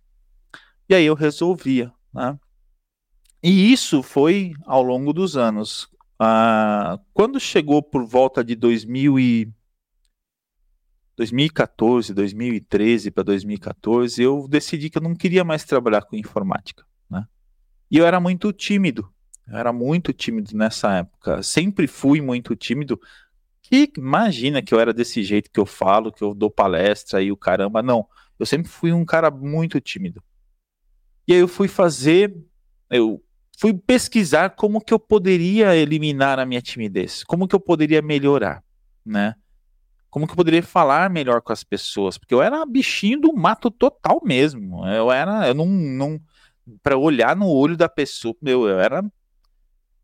E 0.87 0.95
aí 0.95 1.05
eu 1.05 1.15
resolvia, 1.15 1.91
né? 2.13 2.37
E 3.43 3.71
isso 3.71 4.03
foi 4.03 4.53
ao 4.65 4.83
longo 4.83 5.11
dos 5.11 5.35
anos. 5.35 5.89
Ah, 6.19 6.99
quando 7.13 7.39
chegou 7.39 7.81
por 7.81 8.05
volta 8.05 8.43
de 8.43 8.55
2000 8.55 9.19
e 9.19 9.51
2014, 11.21 12.15
2013 12.15 13.11
para 13.11 13.23
2014, 13.23 14.23
eu 14.23 14.47
decidi 14.49 14.89
que 14.89 14.97
eu 14.97 15.01
não 15.01 15.13
queria 15.13 15.43
mais 15.43 15.63
trabalhar 15.63 16.01
com 16.01 16.15
informática, 16.15 16.83
né? 17.07 17.27
E 17.91 17.97
eu 17.97 18.07
era 18.07 18.19
muito 18.19 18.51
tímido. 18.51 19.07
Eu 19.47 19.57
era 19.57 19.71
muito 19.71 20.11
tímido 20.13 20.57
nessa 20.57 20.97
época. 20.97 21.43
Sempre 21.43 21.85
fui 21.85 22.21
muito 22.21 22.55
tímido. 22.55 22.99
E 23.71 23.91
imagina 23.97 24.63
que 24.63 24.73
eu 24.73 24.79
era 24.79 24.91
desse 24.91 25.23
jeito 25.23 25.51
que 25.51 25.59
eu 25.59 25.65
falo, 25.65 26.11
que 26.11 26.23
eu 26.23 26.33
dou 26.33 26.49
palestra 26.49 27.21
e 27.21 27.31
o 27.31 27.37
caramba, 27.37 27.83
não. 27.83 28.07
Eu 28.39 28.45
sempre 28.45 28.67
fui 28.67 28.91
um 28.91 29.05
cara 29.05 29.29
muito 29.29 29.79
tímido. 29.79 30.23
E 31.27 31.33
aí 31.33 31.39
eu 31.39 31.47
fui 31.47 31.67
fazer, 31.67 32.35
eu 32.89 33.23
fui 33.59 33.73
pesquisar 33.75 34.55
como 34.55 34.81
que 34.81 34.93
eu 34.93 34.99
poderia 34.99 35.75
eliminar 35.75 36.39
a 36.39 36.45
minha 36.47 36.61
timidez, 36.61 37.23
como 37.23 37.47
que 37.47 37.53
eu 37.53 37.59
poderia 37.59 38.01
melhorar, 38.01 38.63
né? 39.05 39.35
Como 40.11 40.27
que 40.27 40.33
eu 40.33 40.37
poderia 40.37 40.61
falar 40.61 41.09
melhor 41.09 41.41
com 41.41 41.53
as 41.53 41.63
pessoas, 41.63 42.17
porque 42.17 42.33
eu 42.33 42.41
era 42.41 42.65
bichinho 42.65 43.21
do 43.21 43.33
mato 43.33 43.71
total 43.71 44.21
mesmo. 44.23 44.85
Eu 44.85 45.09
era, 45.09 45.47
eu 45.47 45.53
não, 45.53 45.65
não 45.65 46.21
para 46.83 46.97
olhar 46.97 47.33
no 47.35 47.47
olho 47.47 47.77
da 47.77 47.87
pessoa, 47.87 48.35
meu, 48.41 48.67
eu 48.67 48.77
era. 48.77 49.03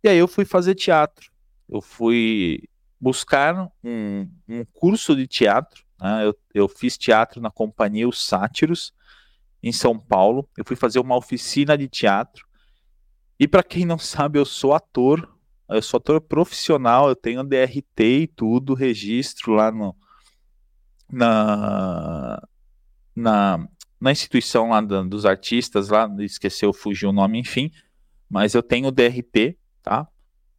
E 0.01 0.07
aí 0.07 0.17
eu 0.17 0.27
fui 0.27 0.45
fazer 0.45 0.75
teatro. 0.75 1.29
Eu 1.67 1.81
fui 1.81 2.63
buscar 2.99 3.69
um, 3.83 4.29
um 4.47 4.63
curso 4.71 5.13
de 5.13 5.27
teatro. 5.27 5.83
Né? 5.99 6.25
Eu, 6.25 6.37
eu 6.53 6.67
fiz 6.69 6.97
teatro 6.97 7.41
na 7.41 7.51
companhia 7.51 8.07
Os 8.07 8.25
Sátiros 8.25 8.93
em 9.61 9.73
São 9.73 9.99
Paulo. 9.99 10.49
Eu 10.57 10.63
fui 10.63 10.77
fazer 10.77 10.99
uma 10.99 11.17
oficina 11.17 11.77
de 11.77 11.89
teatro. 11.89 12.47
E 13.37 13.45
para 13.45 13.61
quem 13.61 13.85
não 13.85 13.97
sabe, 13.97 14.39
eu 14.39 14.45
sou 14.45 14.73
ator. 14.73 15.36
Eu 15.69 15.81
sou 15.81 15.97
ator 15.97 16.21
profissional, 16.21 17.09
eu 17.09 17.15
tenho 17.15 17.43
DRT 17.43 18.03
e 18.03 18.27
tudo, 18.27 18.73
registro 18.73 19.53
lá 19.53 19.71
no, 19.71 19.95
na, 21.11 22.41
na, 23.15 23.67
na 23.99 24.11
instituição 24.11 24.69
lá 24.69 24.81
do, 24.81 25.03
dos 25.07 25.25
artistas, 25.25 25.89
lá, 25.89 26.09
esqueceu, 26.19 26.71
fugiu 26.71 27.09
o 27.09 27.13
nome, 27.13 27.39
enfim. 27.39 27.71
Mas 28.29 28.53
eu 28.53 28.63
tenho 28.63 28.91
DRT, 28.91 29.57
tá? 29.81 30.07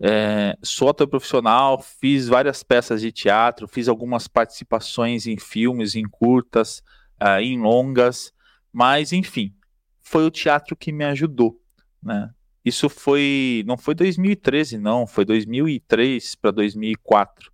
É, 0.00 0.56
sou 0.62 0.90
ator 0.90 1.08
profissional, 1.08 1.82
fiz 1.82 2.28
várias 2.28 2.62
peças 2.62 3.00
de 3.00 3.10
teatro, 3.10 3.66
fiz 3.66 3.88
algumas 3.88 4.28
participações 4.28 5.26
em 5.26 5.36
filmes, 5.36 5.94
em 5.94 6.04
curtas, 6.04 6.82
uh, 7.20 7.40
em 7.40 7.58
longas. 7.60 8.32
Mas, 8.72 9.12
enfim, 9.12 9.54
foi 10.00 10.24
o 10.24 10.30
teatro 10.30 10.76
que 10.76 10.92
me 10.92 11.04
ajudou, 11.04 11.60
né? 12.02 12.30
Isso 12.64 12.88
foi, 12.88 13.62
não 13.66 13.76
foi 13.76 13.94
2013, 13.94 14.78
não, 14.78 15.06
foi 15.06 15.24
2003 15.24 16.34
para 16.34 16.50
2004. 16.50 17.50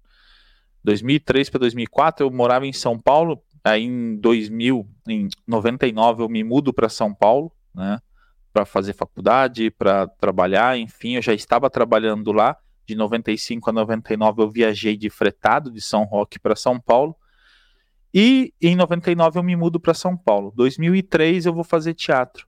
2003 0.83 1.51
para 1.51 1.61
2004 1.61 2.27
eu 2.27 2.31
morava 2.31 2.67
em 2.67 2.73
São 2.73 2.99
Paulo, 2.99 3.43
aí 3.63 3.85
em 3.85 4.17
2000, 4.17 4.87
em 5.09 5.29
99 5.47 6.23
eu 6.23 6.29
me 6.29 6.45
mudo 6.45 6.73
para 6.73 6.89
São 6.89 7.15
Paulo, 7.15 7.53
né? 7.75 8.01
Para 8.53 8.65
fazer 8.65 8.93
faculdade, 8.93 9.71
para 9.71 10.07
trabalhar, 10.07 10.79
enfim, 10.79 11.17
eu 11.17 11.23
já 11.23 11.35
estava 11.35 11.69
trabalhando 11.69 12.31
lá. 12.31 12.57
De 12.87 12.95
95 12.95 13.71
a 13.71 13.73
99 13.73 14.43
eu 14.43 14.51
viajei 14.51 14.97
de 14.97 15.09
fretado 15.09 15.71
de 15.71 15.81
São 15.81 16.05
Roque 16.05 16.39
para 16.39 16.55
São 16.55 16.79
Paulo. 16.79 17.17
E 18.13 18.53
em 18.61 18.77
99 18.77 19.39
eu 19.39 19.43
me 19.43 19.57
mudo 19.57 19.81
para 19.81 19.95
São 19.95 20.17
Paulo. 20.17 20.53
2003 20.55 21.47
eu 21.47 21.55
vou 21.55 21.65
fazer 21.65 21.95
teatro. 21.95 22.47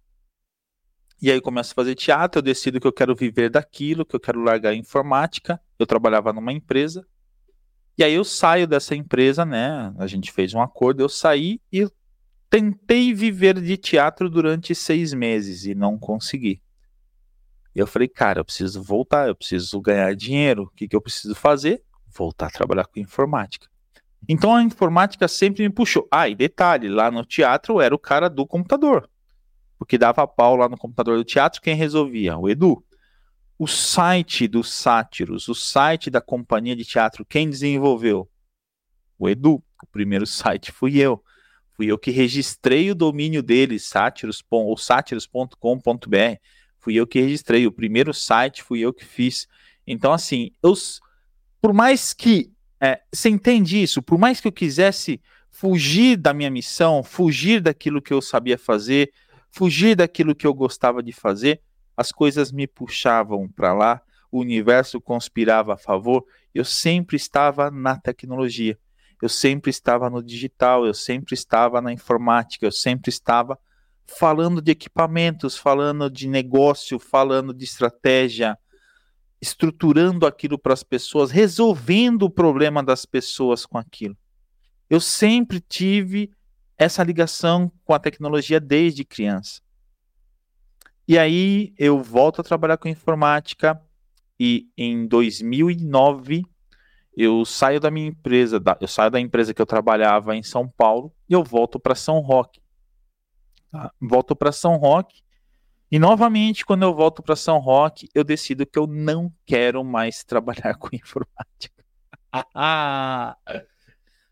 E 1.20 1.30
aí 1.30 1.40
começo 1.40 1.72
a 1.72 1.74
fazer 1.74 1.94
teatro, 1.94 2.38
eu 2.38 2.42
decido 2.42 2.78
que 2.78 2.86
eu 2.86 2.92
quero 2.92 3.14
viver 3.14 3.48
daquilo, 3.48 4.04
que 4.04 4.14
eu 4.14 4.20
quero 4.20 4.42
largar 4.42 4.70
a 4.70 4.74
informática. 4.74 5.60
Eu 5.78 5.86
trabalhava 5.86 6.32
numa 6.32 6.52
empresa. 6.52 7.06
E 7.98 8.04
aí 8.04 8.12
eu 8.12 8.24
saio 8.24 8.66
dessa 8.66 8.94
empresa, 8.94 9.44
né? 9.44 9.94
A 9.98 10.06
gente 10.06 10.30
fez 10.30 10.52
um 10.52 10.60
acordo, 10.60 11.02
eu 11.02 11.08
saí 11.08 11.60
e 11.72 11.88
tentei 12.50 13.14
viver 13.14 13.58
de 13.60 13.76
teatro 13.78 14.28
durante 14.28 14.74
seis 14.74 15.14
meses 15.14 15.64
e 15.64 15.74
não 15.74 15.98
consegui. 15.98 16.60
E 17.74 17.78
eu 17.78 17.86
falei, 17.86 18.08
cara, 18.08 18.40
eu 18.40 18.44
preciso 18.44 18.82
voltar, 18.82 19.28
eu 19.28 19.34
preciso 19.34 19.80
ganhar 19.80 20.14
dinheiro. 20.14 20.64
O 20.64 20.70
que, 20.70 20.86
que 20.86 20.96
eu 20.96 21.00
preciso 21.00 21.34
fazer? 21.34 21.82
Voltar 22.06 22.46
a 22.46 22.50
trabalhar 22.50 22.84
com 22.86 23.00
informática. 23.00 23.66
Então 24.28 24.54
a 24.54 24.62
informática 24.62 25.26
sempre 25.28 25.62
me 25.62 25.70
puxou. 25.70 26.06
Ah, 26.10 26.28
e 26.28 26.34
detalhe, 26.34 26.88
lá 26.88 27.10
no 27.10 27.24
teatro 27.24 27.74
eu 27.74 27.80
era 27.80 27.94
o 27.94 27.98
cara 27.98 28.28
do 28.28 28.46
computador. 28.46 29.08
Porque 29.78 29.98
dava 29.98 30.26
pau 30.26 30.56
lá 30.56 30.68
no 30.68 30.76
computador 30.76 31.18
do 31.18 31.24
teatro, 31.24 31.60
quem 31.60 31.74
resolvia? 31.74 32.36
O 32.36 32.48
Edu. 32.48 32.82
O 33.58 33.66
site 33.66 34.46
dos 34.46 34.72
sátiros, 34.72 35.48
o 35.48 35.54
site 35.54 36.10
da 36.10 36.20
companhia 36.20 36.76
de 36.76 36.84
teatro, 36.84 37.24
quem 37.24 37.48
desenvolveu? 37.48 38.28
O 39.18 39.28
Edu. 39.28 39.62
O 39.82 39.86
primeiro 39.90 40.26
site 40.26 40.72
fui 40.72 40.98
eu. 40.98 41.22
Fui 41.72 41.86
eu 41.86 41.98
que 41.98 42.10
registrei 42.10 42.90
o 42.90 42.94
domínio 42.94 43.42
dele, 43.42 43.78
sátiros, 43.78 44.42
ou 44.50 44.76
sátiros.com.br. 44.76 46.38
Fui 46.78 46.94
eu 46.94 47.06
que 47.06 47.20
registrei. 47.20 47.66
O 47.66 47.72
primeiro 47.72 48.14
site 48.14 48.62
fui 48.62 48.80
eu 48.80 48.94
que 48.94 49.04
fiz. 49.04 49.46
Então, 49.86 50.12
assim, 50.12 50.50
eu, 50.62 50.72
por 51.60 51.74
mais 51.74 52.14
que 52.14 52.50
é, 52.80 53.00
você 53.12 53.28
entende 53.28 53.82
isso? 53.82 54.02
Por 54.02 54.18
mais 54.18 54.40
que 54.40 54.48
eu 54.48 54.52
quisesse 54.52 55.20
fugir 55.50 56.16
da 56.16 56.34
minha 56.34 56.50
missão, 56.50 57.02
fugir 57.02 57.60
daquilo 57.60 58.02
que 58.02 58.12
eu 58.12 58.20
sabia 58.20 58.58
fazer, 58.58 59.12
fugir 59.56 59.96
daquilo 59.96 60.34
que 60.34 60.46
eu 60.46 60.52
gostava 60.52 61.02
de 61.02 61.12
fazer, 61.12 61.62
as 61.96 62.12
coisas 62.12 62.52
me 62.52 62.66
puxavam 62.66 63.48
para 63.48 63.72
lá, 63.72 64.02
o 64.30 64.40
universo 64.40 65.00
conspirava 65.00 65.72
a 65.72 65.76
favor, 65.78 66.26
eu 66.54 66.62
sempre 66.62 67.16
estava 67.16 67.70
na 67.70 67.98
tecnologia, 67.98 68.78
eu 69.22 69.30
sempre 69.30 69.70
estava 69.70 70.10
no 70.10 70.22
digital, 70.22 70.84
eu 70.84 70.92
sempre 70.92 71.32
estava 71.32 71.80
na 71.80 71.90
informática, 71.90 72.66
eu 72.66 72.70
sempre 72.70 73.08
estava 73.08 73.58
falando 74.04 74.60
de 74.60 74.72
equipamentos, 74.72 75.56
falando 75.56 76.10
de 76.10 76.28
negócio, 76.28 76.98
falando 76.98 77.54
de 77.54 77.64
estratégia, 77.64 78.58
estruturando 79.40 80.26
aquilo 80.26 80.58
para 80.58 80.74
as 80.74 80.82
pessoas, 80.82 81.30
resolvendo 81.30 82.24
o 82.24 82.30
problema 82.30 82.82
das 82.82 83.06
pessoas 83.06 83.64
com 83.64 83.78
aquilo. 83.78 84.16
Eu 84.90 85.00
sempre 85.00 85.60
tive 85.60 86.30
essa 86.78 87.02
ligação 87.02 87.70
com 87.84 87.94
a 87.94 87.98
tecnologia 87.98 88.60
desde 88.60 89.04
criança. 89.04 89.60
E 91.08 91.18
aí 91.18 91.72
eu 91.78 92.02
volto 92.02 92.40
a 92.40 92.44
trabalhar 92.44 92.76
com 92.76 92.88
informática 92.88 93.80
e 94.38 94.68
em 94.76 95.06
2009 95.06 96.44
eu 97.16 97.44
saio 97.44 97.80
da 97.80 97.90
minha 97.90 98.08
empresa, 98.08 98.60
eu 98.80 98.88
saio 98.88 99.10
da 99.10 99.20
empresa 99.20 99.54
que 99.54 99.62
eu 99.62 99.66
trabalhava 99.66 100.36
em 100.36 100.42
São 100.42 100.68
Paulo 100.68 101.14
e 101.28 101.32
eu 101.32 101.42
volto 101.42 101.78
para 101.78 101.94
São 101.94 102.18
Roque. 102.18 102.60
Tá? 103.70 103.90
Volto 104.00 104.36
para 104.36 104.52
São 104.52 104.76
Roque 104.76 105.22
e 105.90 105.98
novamente 105.98 106.66
quando 106.66 106.82
eu 106.82 106.92
volto 106.92 107.22
para 107.22 107.36
São 107.36 107.58
Roque 107.58 108.08
eu 108.12 108.24
decido 108.24 108.66
que 108.66 108.78
eu 108.78 108.86
não 108.86 109.32
quero 109.46 109.82
mais 109.84 110.22
trabalhar 110.24 110.74
com 110.74 110.88
informática. 110.92 111.84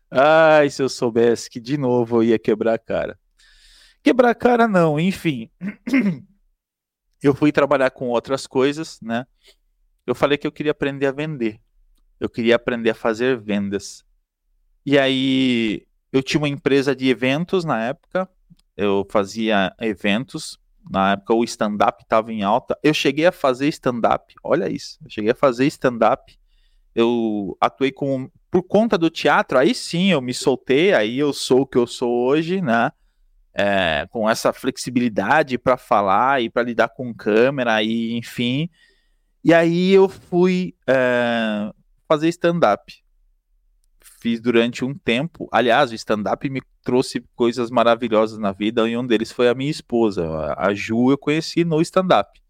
Ai, 0.09 0.69
se 0.69 0.81
eu 0.81 0.89
soubesse 0.89 1.49
que 1.49 1.59
de 1.59 1.77
novo 1.77 2.17
eu 2.17 2.23
ia 2.23 2.39
quebrar 2.39 2.73
a 2.73 2.79
cara. 2.79 3.19
Quebrar 4.03 4.29
a 4.29 4.35
cara 4.35 4.67
não, 4.67 4.99
enfim. 4.99 5.49
eu 7.21 7.33
fui 7.33 7.51
trabalhar 7.51 7.89
com 7.91 8.09
outras 8.09 8.45
coisas, 8.45 8.99
né? 9.01 9.25
Eu 10.05 10.13
falei 10.13 10.37
que 10.37 10.45
eu 10.45 10.51
queria 10.51 10.71
aprender 10.71 11.07
a 11.07 11.11
vender. 11.11 11.59
Eu 12.19 12.29
queria 12.29 12.55
aprender 12.55 12.91
a 12.91 12.95
fazer 12.95 13.37
vendas. 13.39 14.05
E 14.85 14.97
aí 14.99 15.87
eu 16.13 16.21
tinha 16.21 16.39
uma 16.39 16.47
empresa 16.47 16.95
de 16.95 17.09
eventos 17.09 17.65
na 17.65 17.83
época. 17.83 18.29
Eu 18.77 19.05
fazia 19.09 19.75
eventos. 19.79 20.59
Na 20.89 21.13
época 21.13 21.33
o 21.33 21.43
stand-up 21.43 22.03
estava 22.03 22.31
em 22.31 22.43
alta. 22.43 22.77
Eu 22.83 22.93
cheguei 22.93 23.25
a 23.25 23.31
fazer 23.31 23.67
stand-up. 23.69 24.33
Olha 24.43 24.69
isso. 24.69 24.99
Eu 25.03 25.09
cheguei 25.09 25.31
a 25.31 25.35
fazer 25.35 25.65
stand-up. 25.65 26.37
Eu 26.95 27.57
atuei 27.59 27.91
com 27.91 28.31
por 28.49 28.63
conta 28.63 28.97
do 28.97 29.09
teatro. 29.09 29.57
Aí 29.57 29.75
sim 29.75 30.11
eu 30.11 30.21
me 30.21 30.33
soltei. 30.33 30.93
Aí 30.93 31.19
eu 31.19 31.33
sou 31.33 31.61
o 31.61 31.67
que 31.67 31.77
eu 31.77 31.85
sou 31.85 32.25
hoje, 32.25 32.61
né? 32.61 32.91
É, 33.53 34.07
com 34.09 34.29
essa 34.29 34.53
flexibilidade 34.53 35.57
para 35.57 35.77
falar 35.77 36.41
e 36.41 36.49
para 36.49 36.63
lidar 36.63 36.89
com 36.89 37.13
câmera 37.13 37.83
e 37.83 38.13
enfim. 38.17 38.69
E 39.43 39.53
aí 39.53 39.91
eu 39.91 40.09
fui 40.09 40.73
é, 40.87 41.71
fazer 42.07 42.29
stand-up. 42.29 42.93
Fiz 44.19 44.41
durante 44.41 44.83
um 44.83 44.93
tempo. 44.93 45.47
Aliás, 45.51 45.91
o 45.91 45.95
stand-up 45.95 46.49
me 46.49 46.61
trouxe 46.81 47.23
coisas 47.35 47.69
maravilhosas 47.69 48.39
na 48.39 48.51
vida, 48.51 48.89
e 48.89 48.97
um 48.97 49.05
deles 49.05 49.31
foi 49.31 49.47
a 49.47 49.53
minha 49.53 49.69
esposa. 49.69 50.55
A 50.57 50.73
Ju 50.73 51.11
eu 51.11 51.17
conheci 51.17 51.63
no 51.63 51.79
stand-up. 51.81 52.41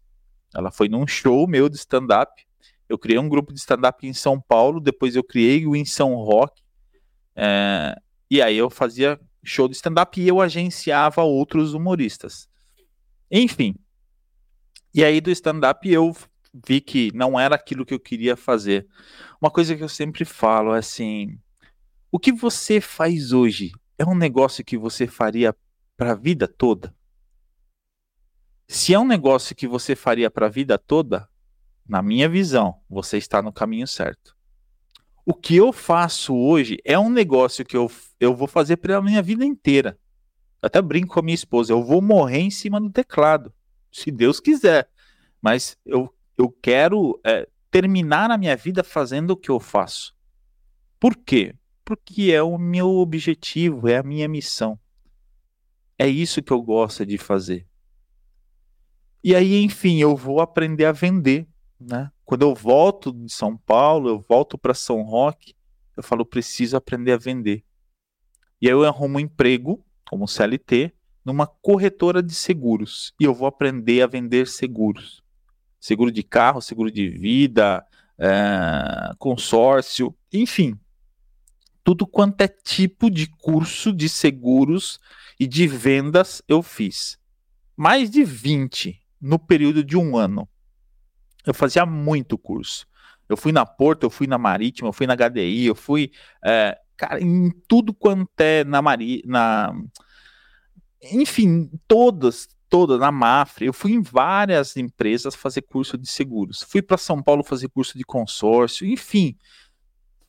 Ela 0.54 0.70
foi 0.70 0.88
num 0.88 1.06
show 1.06 1.46
meu 1.46 1.68
de 1.68 1.76
stand-up. 1.76 2.45
Eu 2.88 2.98
criei 2.98 3.18
um 3.18 3.28
grupo 3.28 3.52
de 3.52 3.58
stand-up 3.58 4.06
em 4.06 4.12
São 4.12 4.40
Paulo, 4.40 4.80
depois 4.80 5.16
eu 5.16 5.24
criei 5.24 5.66
o 5.66 5.74
em 5.74 5.84
São 5.84 6.14
Roque. 6.14 6.62
É, 7.34 7.94
e 8.30 8.40
aí 8.40 8.56
eu 8.56 8.70
fazia 8.70 9.20
show 9.44 9.68
de 9.68 9.76
stand-up 9.76 10.20
e 10.20 10.26
eu 10.26 10.40
agenciava 10.40 11.22
outros 11.22 11.74
humoristas. 11.74 12.48
Enfim. 13.30 13.74
E 14.94 15.04
aí 15.04 15.20
do 15.20 15.30
stand-up 15.30 15.88
eu 15.88 16.14
vi 16.66 16.80
que 16.80 17.10
não 17.14 17.38
era 17.38 17.54
aquilo 17.54 17.84
que 17.84 17.94
eu 17.94 18.00
queria 18.00 18.36
fazer. 18.36 18.86
Uma 19.40 19.50
coisa 19.50 19.76
que 19.76 19.82
eu 19.82 19.88
sempre 19.88 20.24
falo 20.24 20.74
é 20.74 20.78
assim: 20.78 21.38
o 22.10 22.18
que 22.18 22.32
você 22.32 22.80
faz 22.80 23.32
hoje 23.32 23.72
é 23.98 24.04
um 24.04 24.14
negócio 24.14 24.64
que 24.64 24.78
você 24.78 25.06
faria 25.06 25.54
para 25.96 26.12
a 26.12 26.14
vida 26.14 26.48
toda? 26.48 26.94
Se 28.68 28.92
é 28.92 28.98
um 28.98 29.06
negócio 29.06 29.54
que 29.54 29.66
você 29.66 29.94
faria 29.94 30.30
para 30.30 30.46
a 30.46 30.50
vida 30.50 30.76
toda, 30.76 31.28
na 31.88 32.02
minha 32.02 32.28
visão, 32.28 32.80
você 32.88 33.16
está 33.16 33.40
no 33.40 33.52
caminho 33.52 33.86
certo. 33.86 34.36
O 35.24 35.34
que 35.34 35.56
eu 35.56 35.72
faço 35.72 36.34
hoje 36.34 36.78
é 36.84 36.98
um 36.98 37.10
negócio 37.10 37.64
que 37.64 37.76
eu, 37.76 37.90
eu 38.20 38.34
vou 38.34 38.46
fazer 38.46 38.76
pela 38.76 39.02
minha 39.02 39.22
vida 39.22 39.44
inteira. 39.44 39.98
Eu 40.62 40.66
até 40.68 40.80
brinco 40.80 41.14
com 41.14 41.20
a 41.20 41.22
minha 41.22 41.34
esposa, 41.34 41.72
eu 41.72 41.82
vou 41.82 42.00
morrer 42.00 42.40
em 42.40 42.50
cima 42.50 42.80
do 42.80 42.90
teclado, 42.90 43.52
se 43.90 44.10
Deus 44.10 44.40
quiser. 44.40 44.88
Mas 45.42 45.76
eu 45.84 46.12
eu 46.36 46.50
quero 46.50 47.18
é, 47.24 47.48
terminar 47.70 48.30
a 48.30 48.38
minha 48.38 48.56
vida 48.56 48.84
fazendo 48.84 49.30
o 49.30 49.36
que 49.36 49.50
eu 49.50 49.58
faço. 49.58 50.14
Por 51.00 51.16
quê? 51.16 51.54
Porque 51.84 52.30
é 52.32 52.42
o 52.42 52.58
meu 52.58 52.88
objetivo, 52.88 53.88
é 53.88 53.96
a 53.96 54.02
minha 54.02 54.28
missão. 54.28 54.78
É 55.98 56.06
isso 56.06 56.42
que 56.42 56.52
eu 56.52 56.60
gosto 56.60 57.06
de 57.06 57.16
fazer. 57.16 57.66
E 59.24 59.34
aí, 59.34 59.62
enfim, 59.62 59.98
eu 59.98 60.14
vou 60.14 60.40
aprender 60.40 60.84
a 60.84 60.92
vender, 60.92 61.48
né? 61.80 62.10
Quando 62.24 62.42
eu 62.42 62.54
volto 62.54 63.12
de 63.12 63.32
São 63.32 63.56
Paulo, 63.56 64.08
eu 64.08 64.20
volto 64.20 64.56
para 64.58 64.74
São 64.74 65.02
Roque, 65.02 65.54
eu 65.96 66.02
falo, 66.02 66.24
preciso 66.24 66.76
aprender 66.76 67.12
a 67.12 67.16
vender. 67.16 67.64
E 68.60 68.66
aí 68.66 68.72
eu 68.72 68.84
arrumo 68.84 69.16
um 69.16 69.20
emprego 69.20 69.84
como 70.08 70.28
CLT 70.28 70.92
numa 71.24 71.46
corretora 71.46 72.22
de 72.22 72.34
seguros 72.34 73.12
e 73.20 73.24
eu 73.24 73.34
vou 73.34 73.48
aprender 73.48 74.02
a 74.02 74.06
vender 74.06 74.46
seguros 74.46 75.24
seguro 75.86 76.10
de 76.10 76.22
carro, 76.22 76.60
seguro 76.60 76.90
de 76.90 77.08
vida, 77.08 77.84
é, 78.18 79.14
consórcio, 79.18 80.14
enfim, 80.32 80.78
tudo 81.84 82.06
quanto 82.06 82.40
é 82.40 82.48
tipo 82.48 83.08
de 83.08 83.28
curso 83.28 83.92
de 83.92 84.08
seguros 84.08 84.98
e 85.38 85.46
de 85.46 85.68
vendas 85.68 86.42
eu 86.48 86.60
fiz. 86.62 87.18
Mais 87.76 88.10
de 88.10 88.24
20 88.24 89.00
no 89.20 89.38
período 89.38 89.84
de 89.84 89.96
um 89.96 90.16
ano. 90.16 90.48
Eu 91.46 91.54
fazia 91.54 91.86
muito 91.86 92.36
curso. 92.36 92.86
Eu 93.28 93.36
fui 93.36 93.52
na 93.52 93.64
Porto, 93.64 94.04
eu 94.04 94.10
fui 94.10 94.26
na 94.26 94.38
Marítima, 94.38 94.88
eu 94.88 94.92
fui 94.92 95.06
na 95.06 95.14
HDI, 95.14 95.66
eu 95.66 95.74
fui, 95.74 96.10
é, 96.44 96.78
cara, 96.96 97.20
em 97.20 97.50
tudo 97.66 97.94
quanto 97.94 98.30
é 98.38 98.64
na 98.64 98.80
Mari, 98.80 99.22
na, 99.24 99.72
enfim, 101.02 101.70
todas, 101.86 102.48
toda 102.68 102.98
na 102.98 103.10
Mafre, 103.10 103.66
eu 103.66 103.72
fui 103.72 103.92
em 103.92 104.00
várias 104.00 104.76
empresas 104.76 105.34
fazer 105.34 105.62
curso 105.62 105.96
de 105.98 106.08
seguros. 106.08 106.62
Fui 106.62 106.82
para 106.82 106.96
São 106.96 107.22
Paulo 107.22 107.42
fazer 107.42 107.68
curso 107.68 107.96
de 107.96 108.04
consórcio, 108.04 108.86
enfim. 108.86 109.36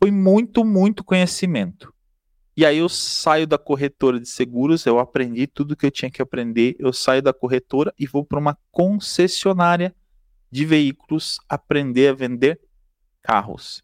Foi 0.02 0.12
muito, 0.12 0.64
muito 0.64 1.04
conhecimento. 1.04 1.94
E 2.56 2.66
aí 2.66 2.80
eu 2.80 2.90
saio 2.90 3.46
da 3.46 3.58
corretora 3.58 4.20
de 4.20 4.28
seguros, 4.28 4.86
eu 4.88 4.98
aprendi 4.98 5.46
tudo 5.46 5.76
que 5.76 5.86
eu 5.86 5.92
tinha 5.92 6.10
que 6.10 6.22
aprender, 6.22 6.76
eu 6.80 6.92
saio 6.92 7.22
da 7.22 7.32
corretora 7.32 7.94
e 8.00 8.08
vou 8.08 8.26
para 8.26 8.40
uma 8.40 8.58
concessionária 8.72 9.96
de 10.52 10.66
veículos 10.66 11.40
aprender 11.48 12.10
a 12.10 12.14
vender 12.14 12.60
carros. 13.22 13.84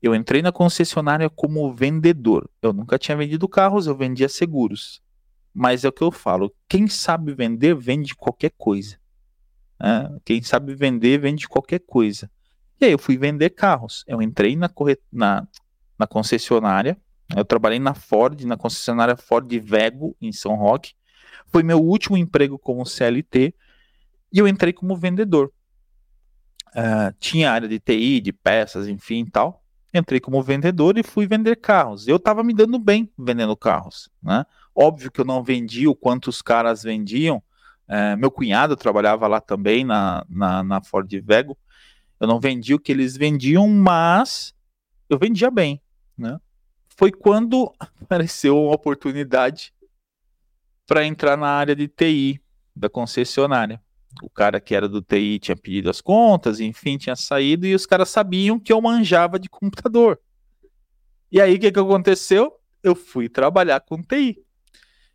Eu 0.00 0.14
entrei 0.14 0.40
na 0.42 0.52
concessionária 0.52 1.28
como 1.28 1.74
vendedor. 1.74 2.48
Eu 2.62 2.72
nunca 2.72 2.98
tinha 2.98 3.16
vendido 3.16 3.48
carros, 3.48 3.86
eu 3.86 3.96
vendia 3.96 4.28
seguros. 4.28 5.02
Mas 5.52 5.84
é 5.84 5.88
o 5.88 5.92
que 5.92 6.02
eu 6.02 6.12
falo: 6.12 6.54
quem 6.68 6.86
sabe 6.86 7.34
vender, 7.34 7.74
vende 7.74 8.14
qualquer 8.14 8.52
coisa. 8.56 8.96
Né? 9.80 10.18
Quem 10.24 10.40
sabe 10.42 10.74
vender, 10.74 11.18
vende 11.18 11.48
qualquer 11.48 11.80
coisa. 11.80 12.30
E 12.80 12.84
aí 12.84 12.92
eu 12.92 12.98
fui 12.98 13.16
vender 13.18 13.50
carros. 13.50 14.04
Eu 14.06 14.22
entrei 14.22 14.54
na, 14.54 14.68
corret... 14.68 15.00
na, 15.12 15.46
na 15.98 16.06
concessionária. 16.06 16.96
Eu 17.36 17.44
trabalhei 17.44 17.78
na 17.78 17.92
Ford, 17.92 18.40
na 18.44 18.56
concessionária 18.56 19.16
Ford 19.16 19.52
Vego, 19.60 20.16
em 20.20 20.32
São 20.32 20.54
Roque. 20.54 20.94
Foi 21.48 21.62
meu 21.62 21.82
último 21.82 22.16
emprego 22.16 22.58
como 22.58 22.86
CLT. 22.86 23.52
E 24.32 24.38
eu 24.38 24.46
entrei 24.46 24.72
como 24.72 24.96
vendedor. 24.96 25.52
Uh, 26.74 27.14
tinha 27.18 27.50
área 27.50 27.68
de 27.68 27.78
TI, 27.78 28.20
de 28.20 28.32
peças, 28.32 28.88
enfim 28.88 29.24
tal. 29.24 29.62
Entrei 29.92 30.20
como 30.20 30.42
vendedor 30.42 30.98
e 30.98 31.02
fui 31.02 31.26
vender 31.26 31.56
carros. 31.56 32.06
Eu 32.06 32.16
estava 32.16 32.44
me 32.44 32.52
dando 32.52 32.78
bem 32.78 33.10
vendendo 33.18 33.56
carros. 33.56 34.10
Né? 34.22 34.44
Óbvio 34.74 35.10
que 35.10 35.20
eu 35.20 35.24
não 35.24 35.42
vendi 35.42 35.88
o 35.88 35.94
quanto 35.94 36.28
os 36.28 36.42
caras 36.42 36.82
vendiam. 36.82 37.42
É, 37.88 38.14
meu 38.16 38.30
cunhado 38.30 38.76
trabalhava 38.76 39.26
lá 39.26 39.40
também 39.40 39.84
na, 39.84 40.24
na, 40.28 40.62
na 40.62 40.82
Ford 40.82 41.10
Vego. 41.22 41.56
Eu 42.20 42.26
não 42.26 42.38
vendi 42.38 42.74
o 42.74 42.78
que 42.78 42.92
eles 42.92 43.16
vendiam, 43.16 43.66
mas 43.66 44.54
eu 45.08 45.18
vendia 45.18 45.50
bem, 45.50 45.80
né? 46.16 46.38
Foi 46.96 47.10
quando 47.10 47.72
apareceu 48.02 48.58
uma 48.60 48.74
oportunidade 48.74 49.72
para 50.86 51.04
entrar 51.04 51.36
na 51.36 51.48
área 51.48 51.74
de 51.74 51.88
TI 51.88 52.42
da 52.74 52.88
concessionária. 52.88 53.80
O 54.22 54.30
cara 54.30 54.60
que 54.60 54.74
era 54.74 54.88
do 54.88 55.00
TI 55.00 55.38
tinha 55.38 55.56
pedido 55.56 55.90
as 55.90 56.00
contas, 56.00 56.60
enfim, 56.60 56.98
tinha 56.98 57.16
saído 57.16 57.66
e 57.66 57.74
os 57.74 57.86
caras 57.86 58.08
sabiam 58.08 58.58
que 58.58 58.72
eu 58.72 58.80
manjava 58.80 59.38
de 59.38 59.48
computador. 59.48 60.18
E 61.30 61.40
aí 61.40 61.54
o 61.54 61.60
que, 61.60 61.70
que 61.70 61.78
aconteceu? 61.78 62.52
Eu 62.82 62.94
fui 62.94 63.28
trabalhar 63.28 63.80
com 63.80 64.02
TI. 64.02 64.42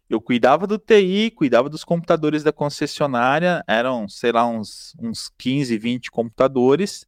Eu 0.10 0.22
cuidava 0.22 0.68
do 0.68 0.78
TI, 0.78 1.32
cuidava 1.32 1.70
dos 1.70 1.84
computadores 1.84 2.44
da 2.44 2.52
concessionária, 2.52 3.64
eram, 3.68 4.08
sei 4.08 4.32
lá, 4.32 4.46
uns, 4.46 4.96
uns 5.00 5.30
15, 5.38 5.78
20 5.78 6.12
computadores. 6.12 7.06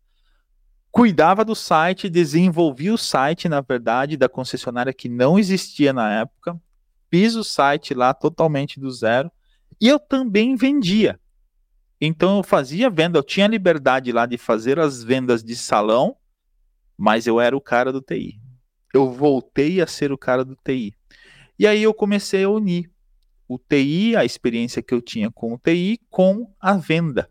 cuidava 0.91 1.45
do 1.45 1.53
site, 1.53 2.09
desenvolvia 2.09 2.93
o 2.93 2.97
site, 2.97 3.49
na 3.49 3.61
verdade, 3.61 4.17
da 4.17 4.29
concessionária 4.29 4.93
que 4.93 5.09
não 5.09 5.37
existia 5.37 5.93
na 5.93 6.21
época. 6.21 6.59
Fiz 7.11 7.35
o 7.35 7.43
site 7.43 7.93
lá 7.93 8.13
totalmente 8.13 8.79
do 8.79 8.89
zero. 8.89 9.31
E 9.79 9.87
eu 9.87 9.99
também 9.99 10.55
vendia. 10.55 11.19
Então 11.99 12.37
eu 12.37 12.43
fazia 12.43 12.89
venda, 12.89 13.19
eu 13.19 13.23
tinha 13.23 13.47
liberdade 13.47 14.11
lá 14.11 14.25
de 14.25 14.37
fazer 14.37 14.79
as 14.79 15.03
vendas 15.03 15.43
de 15.43 15.55
salão, 15.55 16.17
mas 16.97 17.27
eu 17.27 17.39
era 17.39 17.55
o 17.55 17.61
cara 17.61 17.91
do 17.91 18.01
TI. 18.01 18.39
Eu 18.93 19.11
voltei 19.11 19.81
a 19.81 19.87
ser 19.87 20.11
o 20.11 20.17
cara 20.17 20.43
do 20.43 20.55
TI. 20.55 20.93
E 21.57 21.65
aí 21.65 21.81
eu 21.81 21.93
comecei 21.93 22.43
a 22.43 22.49
unir 22.49 22.91
o 23.47 23.57
TI, 23.57 24.15
a 24.15 24.25
experiência 24.25 24.81
que 24.81 24.93
eu 24.93 25.01
tinha 25.01 25.31
com 25.31 25.53
o 25.53 25.57
TI, 25.57 25.99
com 26.09 26.53
a 26.59 26.73
venda. 26.73 27.29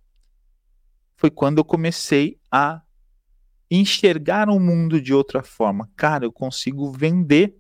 Foi 1.17 1.31
quando 1.31 1.59
eu 1.59 1.65
comecei 1.65 2.39
a 2.51 2.83
enxergar 3.71 4.49
o 4.49 4.61
mundo 4.61 5.01
de 5.01 5.13
outra 5.13 5.43
forma. 5.43 5.91
Cara, 5.97 6.25
eu 6.25 6.33
consigo 6.33 6.91
vender 6.93 7.57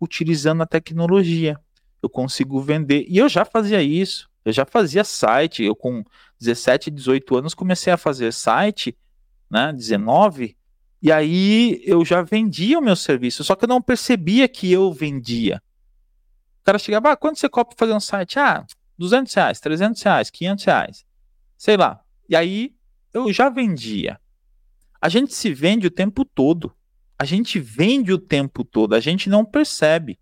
utilizando 0.00 0.62
a 0.62 0.66
tecnologia. 0.66 1.58
Eu 2.02 2.10
consigo 2.10 2.60
vender. 2.60 3.06
E 3.08 3.18
eu 3.18 3.28
já 3.28 3.44
fazia 3.44 3.82
isso. 3.82 4.30
Eu 4.46 4.52
já 4.52 4.64
fazia 4.64 5.02
site. 5.02 5.64
Eu, 5.64 5.74
com 5.74 6.04
17, 6.38 6.90
18 6.90 7.36
anos, 7.36 7.52
comecei 7.52 7.92
a 7.92 7.96
fazer 7.96 8.32
site, 8.32 8.96
né? 9.50 9.72
19. 9.72 10.56
E 11.02 11.10
aí 11.10 11.82
eu 11.84 12.04
já 12.04 12.22
vendia 12.22 12.78
o 12.78 12.82
meu 12.82 12.94
serviço. 12.94 13.42
Só 13.42 13.56
que 13.56 13.64
eu 13.64 13.68
não 13.68 13.82
percebia 13.82 14.48
que 14.48 14.70
eu 14.70 14.92
vendia. 14.92 15.60
O 16.60 16.64
cara 16.64 16.78
chegava, 16.78 17.10
ah, 17.10 17.16
quanto 17.16 17.40
você 17.40 17.48
cobra 17.48 17.74
fazer 17.76 17.92
um 17.92 18.00
site? 18.00 18.38
Ah, 18.38 18.64
200 18.96 19.34
reais, 19.34 19.60
300 19.60 20.02
reais, 20.02 20.30
500 20.30 20.64
reais. 20.64 21.04
Sei 21.58 21.76
lá. 21.76 22.00
E 22.28 22.36
aí 22.36 22.72
eu 23.12 23.32
já 23.32 23.48
vendia. 23.48 24.20
A 25.00 25.08
gente 25.08 25.34
se 25.34 25.52
vende 25.52 25.88
o 25.88 25.90
tempo 25.90 26.24
todo. 26.24 26.72
A 27.18 27.24
gente 27.24 27.58
vende 27.58 28.12
o 28.12 28.18
tempo 28.18 28.62
todo, 28.62 28.94
a 28.94 29.00
gente 29.00 29.30
não 29.30 29.44
percebe. 29.44 30.18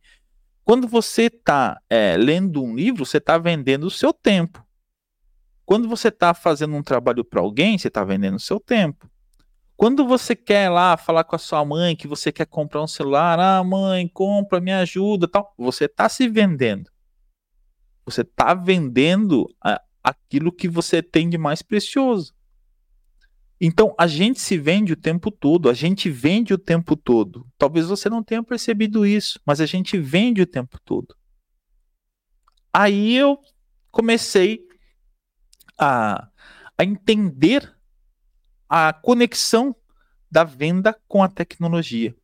Quando 0.64 0.88
você 0.88 1.24
está 1.24 1.78
é, 1.90 2.16
lendo 2.16 2.62
um 2.62 2.74
livro, 2.74 3.04
você 3.04 3.18
está 3.18 3.36
vendendo 3.36 3.86
o 3.86 3.90
seu 3.90 4.12
tempo. 4.12 4.64
Quando 5.66 5.88
você 5.88 6.08
está 6.08 6.32
fazendo 6.32 6.74
um 6.74 6.82
trabalho 6.82 7.24
para 7.24 7.40
alguém, 7.40 7.76
você 7.76 7.88
está 7.88 8.02
vendendo 8.02 8.36
o 8.36 8.40
seu 8.40 8.58
tempo. 8.58 9.08
Quando 9.76 10.06
você 10.06 10.34
quer 10.36 10.70
lá 10.70 10.96
falar 10.96 11.24
com 11.24 11.36
a 11.36 11.38
sua 11.38 11.64
mãe 11.64 11.96
que 11.96 12.06
você 12.06 12.30
quer 12.30 12.46
comprar 12.46 12.82
um 12.82 12.86
celular, 12.86 13.38
ah, 13.38 13.62
mãe, 13.62 14.08
compra, 14.08 14.60
me 14.60 14.72
ajuda, 14.72 15.28
tal, 15.28 15.52
você 15.58 15.84
está 15.84 16.08
se 16.08 16.28
vendendo. 16.28 16.90
Você 18.06 18.22
está 18.22 18.54
vendendo 18.54 19.46
a, 19.62 19.82
aquilo 20.02 20.52
que 20.52 20.68
você 20.68 21.02
tem 21.02 21.28
de 21.28 21.36
mais 21.36 21.60
precioso. 21.60 22.34
Então, 23.66 23.94
a 23.98 24.06
gente 24.06 24.42
se 24.42 24.58
vende 24.58 24.92
o 24.92 24.96
tempo 24.96 25.30
todo, 25.30 25.70
a 25.70 25.72
gente 25.72 26.10
vende 26.10 26.52
o 26.52 26.58
tempo 26.58 26.94
todo. 26.94 27.46
Talvez 27.56 27.86
você 27.86 28.10
não 28.10 28.22
tenha 28.22 28.42
percebido 28.42 29.06
isso, 29.06 29.40
mas 29.42 29.58
a 29.58 29.64
gente 29.64 29.96
vende 29.96 30.42
o 30.42 30.46
tempo 30.46 30.78
todo. 30.84 31.16
Aí 32.70 33.16
eu 33.16 33.38
comecei 33.90 34.60
a, 35.78 36.28
a 36.76 36.84
entender 36.84 37.74
a 38.68 38.92
conexão 38.92 39.74
da 40.30 40.44
venda 40.44 40.94
com 41.08 41.22
a 41.22 41.28
tecnologia. 41.28 42.14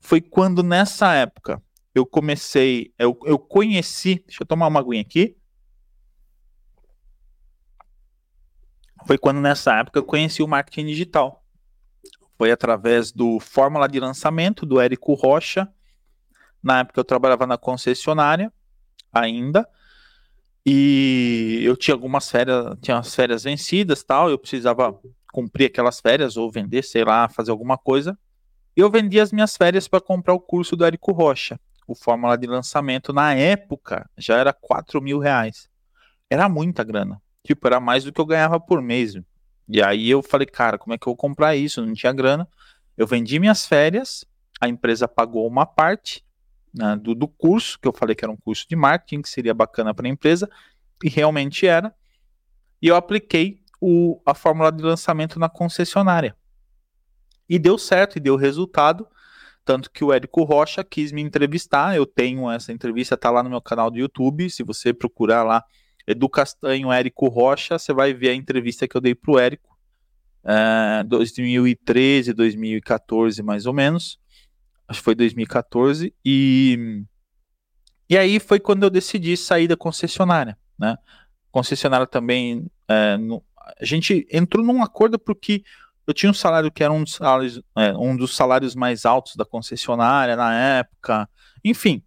Foi 0.00 0.20
quando 0.20 0.64
nessa 0.64 1.14
época 1.14 1.62
eu 1.94 2.04
comecei, 2.04 2.92
eu, 2.98 3.16
eu 3.24 3.38
conheci, 3.38 4.20
deixa 4.26 4.42
eu 4.42 4.46
tomar 4.48 4.66
uma 4.66 4.80
aguinha 4.80 5.02
aqui. 5.02 5.35
Foi 9.06 9.16
quando 9.16 9.40
nessa 9.40 9.78
época 9.78 9.98
eu 9.98 10.04
conheci 10.04 10.42
o 10.42 10.48
marketing 10.48 10.86
digital. 10.86 11.44
Foi 12.36 12.50
através 12.50 13.12
do 13.12 13.40
Fórmula 13.40 13.88
de 13.88 14.00
Lançamento, 14.00 14.66
do 14.66 14.80
Érico 14.80 15.14
Rocha. 15.14 15.68
Na 16.62 16.80
época 16.80 17.00
eu 17.00 17.04
trabalhava 17.04 17.46
na 17.46 17.56
concessionária 17.56 18.52
ainda. 19.12 19.66
E 20.64 21.60
eu 21.62 21.76
tinha 21.76 21.94
algumas 21.94 22.28
férias, 22.28 22.76
tinha 22.82 22.98
as 22.98 23.14
férias 23.14 23.44
vencidas 23.44 24.02
tal, 24.02 24.28
eu 24.28 24.36
precisava 24.36 24.98
cumprir 25.32 25.66
aquelas 25.66 26.00
férias 26.00 26.36
ou 26.36 26.50
vender, 26.50 26.82
sei 26.82 27.04
lá, 27.04 27.28
fazer 27.28 27.52
alguma 27.52 27.78
coisa. 27.78 28.18
Eu 28.74 28.90
vendi 28.90 29.20
as 29.20 29.32
minhas 29.32 29.56
férias 29.56 29.86
para 29.86 30.00
comprar 30.00 30.34
o 30.34 30.40
curso 30.40 30.76
do 30.76 30.84
Érico 30.84 31.12
Rocha. 31.12 31.58
O 31.86 31.94
Fórmula 31.94 32.36
de 32.36 32.48
Lançamento, 32.48 33.12
na 33.12 33.32
época, 33.32 34.10
já 34.18 34.36
era 34.36 34.52
4 34.52 35.00
mil 35.00 35.20
reais. 35.20 35.68
Era 36.28 36.48
muita 36.48 36.82
grana. 36.82 37.22
Tipo, 37.46 37.66
era 37.66 37.80
mais 37.80 38.04
do 38.04 38.12
que 38.12 38.20
eu 38.20 38.26
ganhava 38.26 38.58
por 38.58 38.82
mês. 38.82 39.14
E 39.68 39.82
aí 39.82 40.10
eu 40.10 40.22
falei, 40.22 40.46
cara, 40.46 40.78
como 40.78 40.94
é 40.94 40.98
que 40.98 41.06
eu 41.06 41.10
vou 41.10 41.16
comprar 41.16 41.56
isso? 41.56 41.84
Não 41.84 41.94
tinha 41.94 42.12
grana. 42.12 42.48
Eu 42.96 43.06
vendi 43.06 43.38
minhas 43.38 43.66
férias, 43.66 44.24
a 44.60 44.68
empresa 44.68 45.06
pagou 45.06 45.46
uma 45.46 45.66
parte 45.66 46.24
né, 46.72 46.96
do, 46.96 47.14
do 47.14 47.28
curso, 47.28 47.78
que 47.78 47.86
eu 47.86 47.92
falei 47.92 48.14
que 48.14 48.24
era 48.24 48.32
um 48.32 48.36
curso 48.36 48.66
de 48.68 48.76
marketing, 48.76 49.22
que 49.22 49.28
seria 49.28 49.54
bacana 49.54 49.94
para 49.94 50.06
a 50.06 50.10
empresa, 50.10 50.48
e 51.02 51.08
realmente 51.08 51.66
era. 51.66 51.94
E 52.80 52.88
eu 52.88 52.96
apliquei 52.96 53.60
o, 53.80 54.20
a 54.24 54.34
fórmula 54.34 54.70
de 54.70 54.82
lançamento 54.82 55.38
na 55.38 55.48
concessionária. 55.48 56.36
E 57.48 57.58
deu 57.58 57.78
certo, 57.78 58.16
e 58.16 58.20
deu 58.20 58.36
resultado. 58.36 59.06
Tanto 59.64 59.90
que 59.90 60.04
o 60.04 60.12
Érico 60.12 60.44
Rocha 60.44 60.84
quis 60.84 61.12
me 61.12 61.20
entrevistar. 61.20 61.96
Eu 61.96 62.06
tenho 62.06 62.50
essa 62.50 62.72
entrevista, 62.72 63.16
tá 63.16 63.30
lá 63.30 63.42
no 63.42 63.50
meu 63.50 63.60
canal 63.60 63.90
do 63.90 63.98
YouTube. 63.98 64.48
Se 64.50 64.62
você 64.62 64.92
procurar 64.92 65.42
lá, 65.42 65.64
Edu 66.06 66.28
Castanho, 66.28 66.92
Érico 66.92 67.28
Rocha, 67.28 67.78
você 67.78 67.92
vai 67.92 68.14
ver 68.14 68.30
a 68.30 68.34
entrevista 68.34 68.86
que 68.86 68.96
eu 68.96 69.00
dei 69.00 69.14
para 69.14 69.32
o 69.32 69.38
Érico, 69.38 69.76
é, 70.44 71.02
2013, 71.04 72.32
2014 72.32 73.42
mais 73.42 73.66
ou 73.66 73.72
menos, 73.72 74.18
acho 74.86 75.00
que 75.00 75.04
foi 75.04 75.14
2014, 75.14 76.14
e, 76.24 77.02
e 78.08 78.16
aí 78.16 78.38
foi 78.38 78.60
quando 78.60 78.84
eu 78.84 78.90
decidi 78.90 79.36
sair 79.36 79.66
da 79.66 79.76
concessionária, 79.76 80.56
né, 80.78 80.96
concessionária 81.50 82.06
também, 82.06 82.70
é, 82.86 83.16
no, 83.16 83.42
a 83.80 83.84
gente 83.84 84.26
entrou 84.30 84.64
num 84.64 84.82
acordo 84.82 85.18
porque 85.18 85.64
eu 86.06 86.14
tinha 86.14 86.30
um 86.30 86.34
salário 86.34 86.70
que 86.70 86.84
era 86.84 86.92
um 86.92 87.02
dos 87.02 87.14
salários, 87.14 87.60
é, 87.76 87.92
um 87.94 88.16
dos 88.16 88.36
salários 88.36 88.76
mais 88.76 89.04
altos 89.04 89.34
da 89.34 89.44
concessionária 89.44 90.36
na 90.36 90.54
época, 90.54 91.28
enfim, 91.64 92.00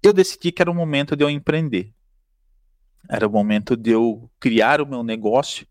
eu 0.00 0.12
decidi 0.12 0.52
que 0.52 0.62
era 0.62 0.70
o 0.70 0.74
momento 0.74 1.16
de 1.16 1.24
eu 1.24 1.30
empreender. 1.30 1.92
Era 3.08 3.26
o 3.26 3.30
momento 3.30 3.76
de 3.76 3.90
eu 3.90 4.30
criar 4.40 4.80
o 4.80 4.86
meu 4.86 5.02
negócio 5.02 5.66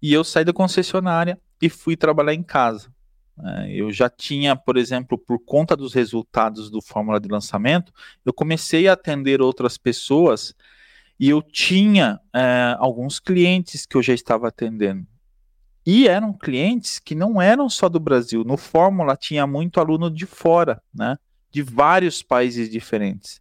e 0.00 0.12
eu 0.12 0.22
saí 0.22 0.44
da 0.44 0.52
concessionária 0.52 1.40
e 1.60 1.68
fui 1.68 1.96
trabalhar 1.96 2.34
em 2.34 2.42
casa. 2.42 2.94
É, 3.42 3.72
eu 3.72 3.92
já 3.92 4.08
tinha, 4.08 4.56
por 4.56 4.76
exemplo, 4.76 5.18
por 5.18 5.38
conta 5.38 5.76
dos 5.76 5.92
resultados 5.92 6.70
do 6.70 6.80
Fórmula 6.80 7.20
de 7.20 7.28
Lançamento, 7.28 7.92
eu 8.24 8.32
comecei 8.32 8.88
a 8.88 8.94
atender 8.94 9.42
outras 9.42 9.76
pessoas 9.76 10.54
e 11.18 11.28
eu 11.28 11.42
tinha 11.42 12.20
é, 12.34 12.76
alguns 12.78 13.18
clientes 13.18 13.86
que 13.86 13.96
eu 13.96 14.02
já 14.02 14.14
estava 14.14 14.48
atendendo. 14.48 15.06
E 15.84 16.08
eram 16.08 16.32
clientes 16.32 16.98
que 16.98 17.14
não 17.14 17.40
eram 17.40 17.68
só 17.68 17.88
do 17.88 18.00
Brasil. 18.00 18.42
No 18.42 18.56
Fórmula 18.56 19.16
tinha 19.16 19.46
muito 19.46 19.78
aluno 19.78 20.10
de 20.10 20.26
fora, 20.26 20.82
né? 20.92 21.16
De 21.50 21.62
vários 21.62 22.22
países 22.22 22.68
diferentes. 22.68 23.40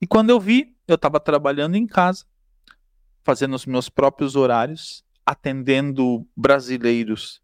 E 0.00 0.06
quando 0.06 0.30
eu 0.30 0.40
vi, 0.40 0.74
eu 0.92 0.96
estava 0.96 1.20
trabalhando 1.20 1.76
em 1.76 1.86
casa, 1.86 2.24
fazendo 3.22 3.54
os 3.54 3.66
meus 3.66 3.88
próprios 3.88 4.36
horários, 4.36 5.04
atendendo 5.24 6.26
brasileiros 6.36 7.40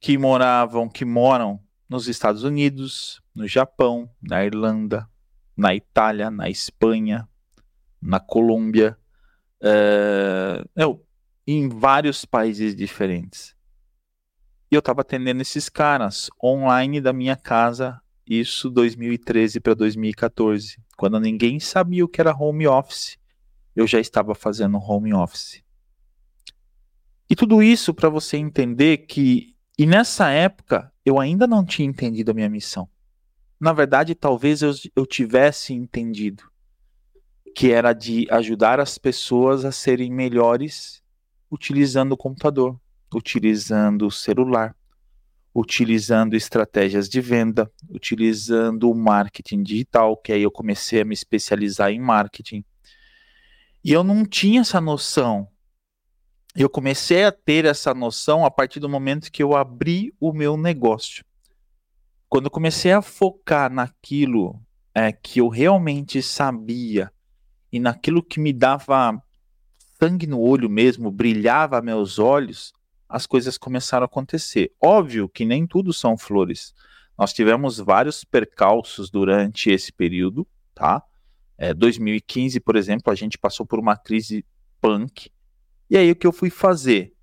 que 0.00 0.16
moravam, 0.16 0.88
que 0.88 1.04
moram 1.04 1.60
nos 1.88 2.08
Estados 2.08 2.42
Unidos, 2.42 3.20
no 3.34 3.46
Japão, 3.46 4.10
na 4.22 4.44
Irlanda, 4.44 5.08
na 5.56 5.74
Itália, 5.74 6.30
na 6.30 6.48
Espanha, 6.48 7.28
na 8.00 8.20
Colômbia, 8.20 8.96
é, 9.60 10.64
eu, 10.76 11.04
em 11.46 11.68
vários 11.68 12.24
países 12.24 12.74
diferentes. 12.74 13.54
E 14.70 14.74
eu 14.74 14.80
estava 14.80 15.00
atendendo 15.00 15.42
esses 15.42 15.68
caras 15.68 16.28
online 16.42 17.00
da 17.00 17.12
minha 17.12 17.36
casa, 17.36 18.00
isso 18.26 18.68
2013 18.68 19.60
para 19.60 19.74
2014. 19.74 20.78
Quando 20.96 21.20
ninguém 21.20 21.60
sabia 21.60 22.04
o 22.04 22.08
que 22.08 22.20
era 22.20 22.34
home 22.34 22.66
office, 22.66 23.18
eu 23.74 23.86
já 23.86 24.00
estava 24.00 24.34
fazendo 24.34 24.78
home 24.78 25.12
office. 25.12 25.62
E 27.28 27.36
tudo 27.36 27.62
isso 27.62 27.92
para 27.92 28.08
você 28.08 28.36
entender 28.36 28.98
que, 28.98 29.54
e 29.78 29.84
nessa 29.84 30.30
época, 30.30 30.92
eu 31.04 31.20
ainda 31.20 31.46
não 31.46 31.64
tinha 31.64 31.86
entendido 31.86 32.30
a 32.30 32.34
minha 32.34 32.48
missão. 32.48 32.88
Na 33.60 33.72
verdade, 33.72 34.14
talvez 34.14 34.62
eu, 34.62 34.72
eu 34.94 35.04
tivesse 35.04 35.74
entendido 35.74 36.44
que 37.54 37.72
era 37.72 37.92
de 37.92 38.26
ajudar 38.30 38.80
as 38.80 38.98
pessoas 38.98 39.64
a 39.64 39.72
serem 39.72 40.12
melhores 40.12 41.02
utilizando 41.50 42.12
o 42.12 42.16
computador, 42.16 42.78
utilizando 43.14 44.06
o 44.06 44.10
celular, 44.10 44.76
utilizando 45.58 46.36
estratégias 46.36 47.08
de 47.08 47.18
venda, 47.18 47.72
utilizando 47.88 48.90
o 48.90 48.94
marketing 48.94 49.62
digital, 49.62 50.14
que 50.14 50.30
aí 50.30 50.42
eu 50.42 50.50
comecei 50.50 51.00
a 51.00 51.04
me 51.04 51.14
especializar 51.14 51.90
em 51.90 51.98
marketing. 51.98 52.62
E 53.82 53.90
eu 53.90 54.04
não 54.04 54.26
tinha 54.26 54.60
essa 54.60 54.82
noção 54.82 55.48
Eu 56.54 56.68
comecei 56.68 57.24
a 57.24 57.32
ter 57.32 57.64
essa 57.64 57.94
noção 57.94 58.44
a 58.44 58.50
partir 58.50 58.80
do 58.80 58.88
momento 58.88 59.30
que 59.30 59.42
eu 59.42 59.54
abri 59.54 60.14
o 60.18 60.32
meu 60.32 60.56
negócio. 60.56 61.24
Quando 62.28 62.46
eu 62.46 62.50
comecei 62.50 62.92
a 62.92 63.02
focar 63.02 63.70
naquilo 63.70 64.60
é, 64.94 65.12
que 65.12 65.40
eu 65.40 65.48
realmente 65.48 66.22
sabia 66.22 67.10
e 67.70 67.78
naquilo 67.78 68.22
que 68.22 68.40
me 68.40 68.52
dava 68.52 69.22
sangue 69.98 70.26
no 70.26 70.40
olho 70.40 70.68
mesmo, 70.68 71.10
brilhava 71.10 71.82
meus 71.82 72.18
olhos, 72.18 72.72
as 73.08 73.26
coisas 73.26 73.56
começaram 73.56 74.04
a 74.04 74.06
acontecer. 74.06 74.72
Óbvio 74.82 75.28
que 75.28 75.44
nem 75.44 75.66
tudo 75.66 75.92
são 75.92 76.16
flores. 76.18 76.74
Nós 77.18 77.32
tivemos 77.32 77.78
vários 77.78 78.24
percalços 78.24 79.10
durante 79.10 79.70
esse 79.70 79.92
período, 79.92 80.46
tá? 80.74 81.02
É, 81.56 81.72
2015, 81.72 82.60
por 82.60 82.76
exemplo, 82.76 83.10
a 83.10 83.14
gente 83.14 83.38
passou 83.38 83.64
por 83.64 83.78
uma 83.78 83.96
crise 83.96 84.44
punk. 84.80 85.30
E 85.88 85.96
aí 85.96 86.10
o 86.10 86.16
que 86.16 86.26
eu 86.26 86.32
fui 86.32 86.50
fazer? 86.50 87.14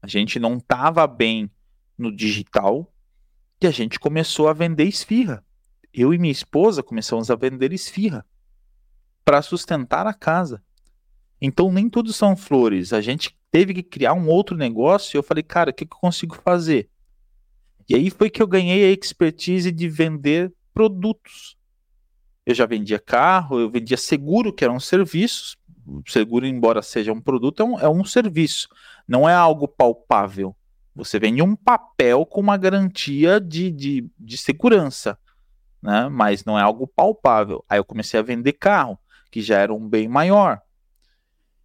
A 0.00 0.06
gente 0.06 0.38
não 0.38 0.56
estava 0.56 1.06
bem 1.06 1.50
no 1.98 2.14
digital 2.14 2.92
e 3.60 3.66
a 3.66 3.70
gente 3.70 4.00
começou 4.00 4.48
a 4.48 4.52
vender 4.52 4.84
esfirra. 4.84 5.44
Eu 5.92 6.14
e 6.14 6.18
minha 6.18 6.32
esposa 6.32 6.82
começamos 6.82 7.30
a 7.30 7.36
vender 7.36 7.72
esfirra 7.72 8.24
para 9.24 9.42
sustentar 9.42 10.06
a 10.06 10.14
casa. 10.14 10.62
Então 11.44 11.72
nem 11.72 11.90
tudo 11.90 12.12
são 12.12 12.36
flores. 12.36 12.92
A 12.92 13.00
gente 13.00 13.36
teve 13.50 13.74
que 13.74 13.82
criar 13.82 14.14
um 14.14 14.28
outro 14.28 14.56
negócio 14.56 15.16
e 15.16 15.18
eu 15.18 15.24
falei, 15.24 15.42
cara, 15.42 15.70
o 15.70 15.74
que, 15.74 15.84
que 15.84 15.92
eu 15.92 15.98
consigo 15.98 16.36
fazer? 16.36 16.88
E 17.88 17.96
aí 17.96 18.10
foi 18.10 18.30
que 18.30 18.40
eu 18.40 18.46
ganhei 18.46 18.84
a 18.84 18.92
expertise 18.92 19.72
de 19.72 19.88
vender 19.88 20.52
produtos. 20.72 21.56
Eu 22.46 22.54
já 22.54 22.64
vendia 22.64 23.00
carro, 23.00 23.58
eu 23.58 23.68
vendia 23.68 23.96
seguro, 23.96 24.52
que 24.52 24.64
eram 24.64 24.78
serviços. 24.78 25.56
Seguro, 26.06 26.46
embora 26.46 26.80
seja 26.80 27.12
um 27.12 27.20
produto, 27.20 27.60
é 27.60 27.66
um, 27.66 27.80
é 27.80 27.88
um 27.88 28.04
serviço, 28.04 28.68
não 29.06 29.28
é 29.28 29.34
algo 29.34 29.66
palpável. 29.66 30.54
Você 30.94 31.18
vende 31.18 31.42
um 31.42 31.56
papel 31.56 32.24
com 32.24 32.40
uma 32.40 32.56
garantia 32.56 33.40
de, 33.40 33.68
de, 33.68 34.08
de 34.16 34.38
segurança, 34.38 35.18
né? 35.82 36.08
mas 36.08 36.44
não 36.44 36.56
é 36.56 36.62
algo 36.62 36.86
palpável. 36.86 37.64
Aí 37.68 37.80
eu 37.80 37.84
comecei 37.84 38.20
a 38.20 38.22
vender 38.22 38.52
carro, 38.52 38.96
que 39.28 39.42
já 39.42 39.58
era 39.58 39.74
um 39.74 39.88
bem 39.88 40.06
maior. 40.06 40.60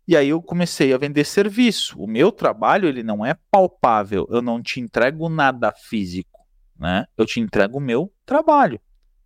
E 0.07 0.15
aí 0.15 0.29
eu 0.29 0.41
comecei 0.41 0.93
a 0.93 0.97
vender 0.97 1.25
serviço. 1.25 2.01
O 2.01 2.07
meu 2.07 2.31
trabalho 2.31 2.87
ele 2.87 3.03
não 3.03 3.25
é 3.25 3.35
palpável. 3.51 4.25
Eu 4.29 4.41
não 4.41 4.63
te 4.63 4.79
entrego 4.79 5.27
nada 5.27 5.73
físico, 5.73 6.47
né? 6.79 7.05
Eu 7.17 7.25
te 7.25 7.41
entrego 7.41 7.77
o 7.77 7.81
meu 7.81 8.13
trabalho, 8.25 8.79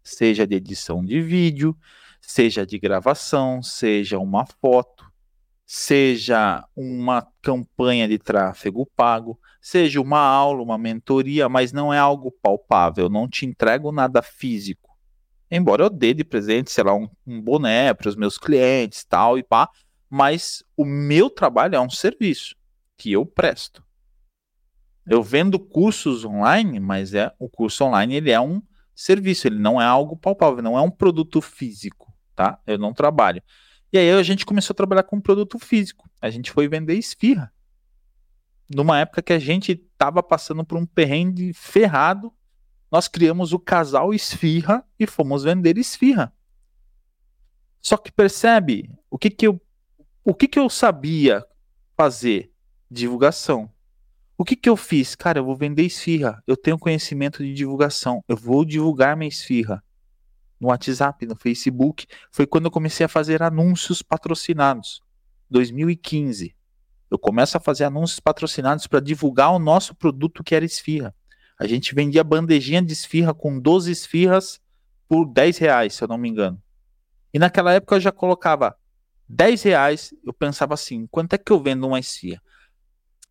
seja 0.04 0.48
de 0.48 0.56
edição 0.56 1.06
de 1.06 1.22
vídeo, 1.22 1.78
seja 2.20 2.66
de 2.66 2.80
gravação, 2.80 3.62
seja 3.62 4.18
uma 4.18 4.44
foto, 4.60 5.06
seja 5.68 6.66
uma 6.76 7.28
campanha 7.44 8.08
de 8.08 8.18
tráfego 8.18 8.90
pago, 8.96 9.40
seja 9.62 10.02
uma 10.02 10.20
aula, 10.20 10.64
uma 10.64 10.80
mentoria, 10.80 11.48
mas 11.48 11.72
não 11.72 11.94
é 11.94 12.00
algo 12.00 12.32
palpável. 12.42 13.06
Eu 13.06 13.10
não 13.10 13.30
te 13.30 13.46
entrego 13.46 13.92
nada 13.92 14.24
físico. 14.24 14.90
Embora 15.50 15.84
eu 15.84 15.90
dê 15.92 16.12
de 16.12 16.24
presente, 16.24 16.72
sei 16.72 16.84
lá, 16.84 16.96
um, 16.96 17.08
um 17.28 17.40
boné 17.40 17.94
para 17.94 18.10
os 18.10 18.16
meus 18.16 18.36
clientes, 18.36 19.04
tal 19.04 19.38
e 19.38 19.44
pá 19.44 19.70
mas 20.12 20.62
o 20.76 20.84
meu 20.84 21.30
trabalho 21.30 21.78
é 21.78 21.80
um 21.80 21.90
serviço 21.90 22.54
que 22.98 23.14
eu 23.14 23.26
presto. 23.26 23.82
Eu 25.08 25.24
vendo 25.24 25.58
cursos 25.58 26.26
online, 26.26 26.82
mas 26.82 27.14
é 27.14 27.34
o 27.40 27.50
curso 27.50 27.86
online 27.86 28.16
ele 28.16 28.30
é 28.30 28.40
um 28.40 28.62
serviço, 28.94 29.48
ele 29.48 29.58
não 29.58 29.82
é 29.82 29.86
algo 29.86 30.18
palpável, 30.18 30.62
não 30.62 30.78
é 30.78 30.82
um 30.82 30.92
produto 30.92 31.42
físico, 31.42 32.14
tá? 32.36 32.60
Eu 32.68 32.78
não 32.78 32.94
trabalho. 32.94 33.42
E 33.92 33.98
aí 33.98 34.12
a 34.12 34.22
gente 34.22 34.46
começou 34.46 34.74
a 34.74 34.76
trabalhar 34.76 35.04
com 35.04 35.20
produto 35.20 35.58
físico. 35.58 36.10
A 36.22 36.30
gente 36.30 36.52
foi 36.52 36.68
vender 36.68 36.96
esfirra. 36.96 37.52
Numa 38.70 39.00
época 39.00 39.22
que 39.22 39.34
a 39.34 39.40
gente 39.40 39.72
estava 39.72 40.22
passando 40.22 40.66
por 40.66 40.78
um 40.78 40.86
perrengue 40.86 41.54
ferrado, 41.54 42.34
nós 42.92 43.08
criamos 43.08 43.54
o 43.54 43.60
casal 43.60 44.14
esfirra 44.14 44.86
e 45.00 45.08
fomos 45.08 45.44
vender 45.44 45.78
esfirra. 45.78 46.34
Só 47.82 47.96
que 47.96 48.12
percebe 48.12 48.92
o 49.10 49.18
que, 49.18 49.30
que 49.30 49.48
eu 49.48 49.60
o 50.24 50.36
que, 50.36 50.48
que 50.48 50.60
eu 50.60 50.70
sabia 50.70 51.44
fazer? 51.98 52.52
Divulgação. 52.90 53.72
O 54.38 54.44
que, 54.44 54.56
que 54.56 54.70
eu 54.70 54.78
fiz? 54.78 55.16
Cara, 55.16 55.40
eu 55.40 55.46
vou 55.46 55.56
vender 55.56 55.84
esfirra. 55.84 56.44
Eu 56.46 56.56
tenho 56.56 56.78
conhecimento 56.78 57.44
de 57.44 57.54
divulgação. 57.54 58.24
Eu 58.28 58.38
vou 58.38 58.64
divulgar 58.64 59.18
minha 59.18 59.30
esfirra. 59.30 59.84
No 60.60 60.68
WhatsApp, 60.68 61.26
no 61.26 61.36
Facebook. 61.36 62.06
Foi 62.32 62.46
quando 62.46 62.66
eu 62.66 62.72
comecei 62.72 63.06
a 63.06 63.10
fazer 63.10 63.42
anúncios 63.42 64.02
patrocinados. 64.02 65.02
2015. 65.50 66.56
Eu 67.10 67.18
começo 67.18 67.58
a 67.58 67.60
fazer 67.60 67.84
anúncios 67.86 68.20
patrocinados 68.20 68.86
para 68.88 69.00
divulgar 69.00 69.52
o 69.52 69.60
nosso 69.60 69.96
produto 69.96 70.44
que 70.44 70.54
era 70.54 70.64
esfirra. 70.64 71.16
A 71.60 71.68
gente 71.68 71.94
vendia 71.96 72.24
bandejinha 72.24 72.82
de 72.82 72.94
esfirra 72.94 73.34
com 73.34 73.60
12 73.60 73.92
esfirras 73.92 74.62
por 75.10 75.26
10 75.26 75.58
reais, 75.58 75.96
se 75.96 76.04
eu 76.04 76.08
não 76.08 76.18
me 76.18 76.30
engano. 76.30 76.62
E 77.34 77.40
naquela 77.40 77.74
época 77.74 77.96
eu 77.96 78.00
já 78.00 78.12
colocava 78.12 78.76
10 79.34 79.64
reais, 79.64 80.14
eu 80.26 80.34
pensava 80.34 80.74
assim, 80.74 81.08
quanto 81.08 81.34
é 81.34 81.38
que 81.38 81.52
eu 81.52 81.62
vendo 81.62 81.88
uma 81.88 82.00
esfirra? 82.00 82.42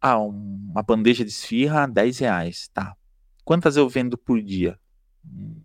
Ah, 0.01 0.19
uma 0.19 0.83
bandeja 0.83 1.23
de 1.23 1.31
esfirra, 1.31 1.87
10 1.87 2.19
reais, 2.21 2.71
tá. 2.73 2.97
Quantas 3.45 3.77
eu 3.77 3.87
vendo 3.87 4.17
por 4.17 4.41
dia? 4.41 4.79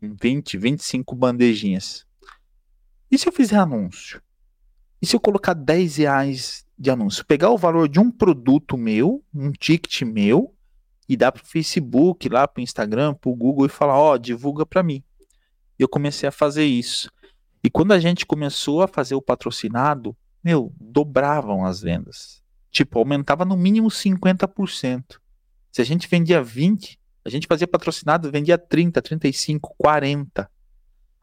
20, 0.02 0.58
25 0.58 1.16
bandejinhas. 1.16 2.06
E 3.10 3.18
se 3.18 3.30
eu 3.30 3.32
fizer 3.32 3.56
anúncio? 3.56 4.22
E 5.02 5.06
se 5.06 5.16
eu 5.16 5.22
colocar 5.22 5.54
10 5.54 5.98
reais 5.98 6.66
de 6.78 6.92
anúncio? 6.92 7.26
Pegar 7.26 7.52
o 7.52 7.58
valor 7.58 7.88
de 7.88 8.00
um 8.00 8.12
produto 8.12 8.78
meu, 8.78 9.24
um 9.34 9.54
ticket 9.54 10.02
meu, 10.02 10.54
e 11.08 11.16
dar 11.16 11.32
para 11.32 11.44
o 11.44 11.48
Facebook, 11.48 12.28
lá 12.28 12.46
para 12.46 12.60
o 12.60 12.64
Instagram, 12.64 13.14
para 13.14 13.30
o 13.30 13.36
Google 13.36 13.68
e 13.68 13.70
falar, 13.70 13.98
ó, 13.98 14.14
oh, 14.14 14.18
divulga 14.18 14.66
para 14.66 14.84
mim. 14.84 15.02
Eu 15.80 15.88
comecei 15.88 16.28
a 16.28 16.32
fazer 16.32 16.66
isso. 16.66 17.10
E 17.64 17.70
quando 17.70 17.94
a 17.94 18.00
gente 18.00 18.26
começou 18.26 18.82
a 18.82 18.88
fazer 18.88 19.16
o 19.16 19.22
patrocinado, 19.22 20.16
meu, 20.46 20.72
dobravam 20.80 21.66
as 21.66 21.82
vendas. 21.82 22.44
Tipo, 22.70 23.00
aumentava 23.00 23.44
no 23.44 23.58
mínimo 23.58 23.88
50%. 23.88 25.20
Se 25.72 25.82
a 25.82 25.84
gente 25.84 26.08
vendia 26.08 26.44
20, 26.44 27.00
a 27.26 27.30
gente 27.32 27.48
fazia 27.48 27.68
patrocinado, 27.68 28.30
vendia 28.32 28.56
30, 28.56 29.02
35, 29.02 29.74
40. 29.76 30.48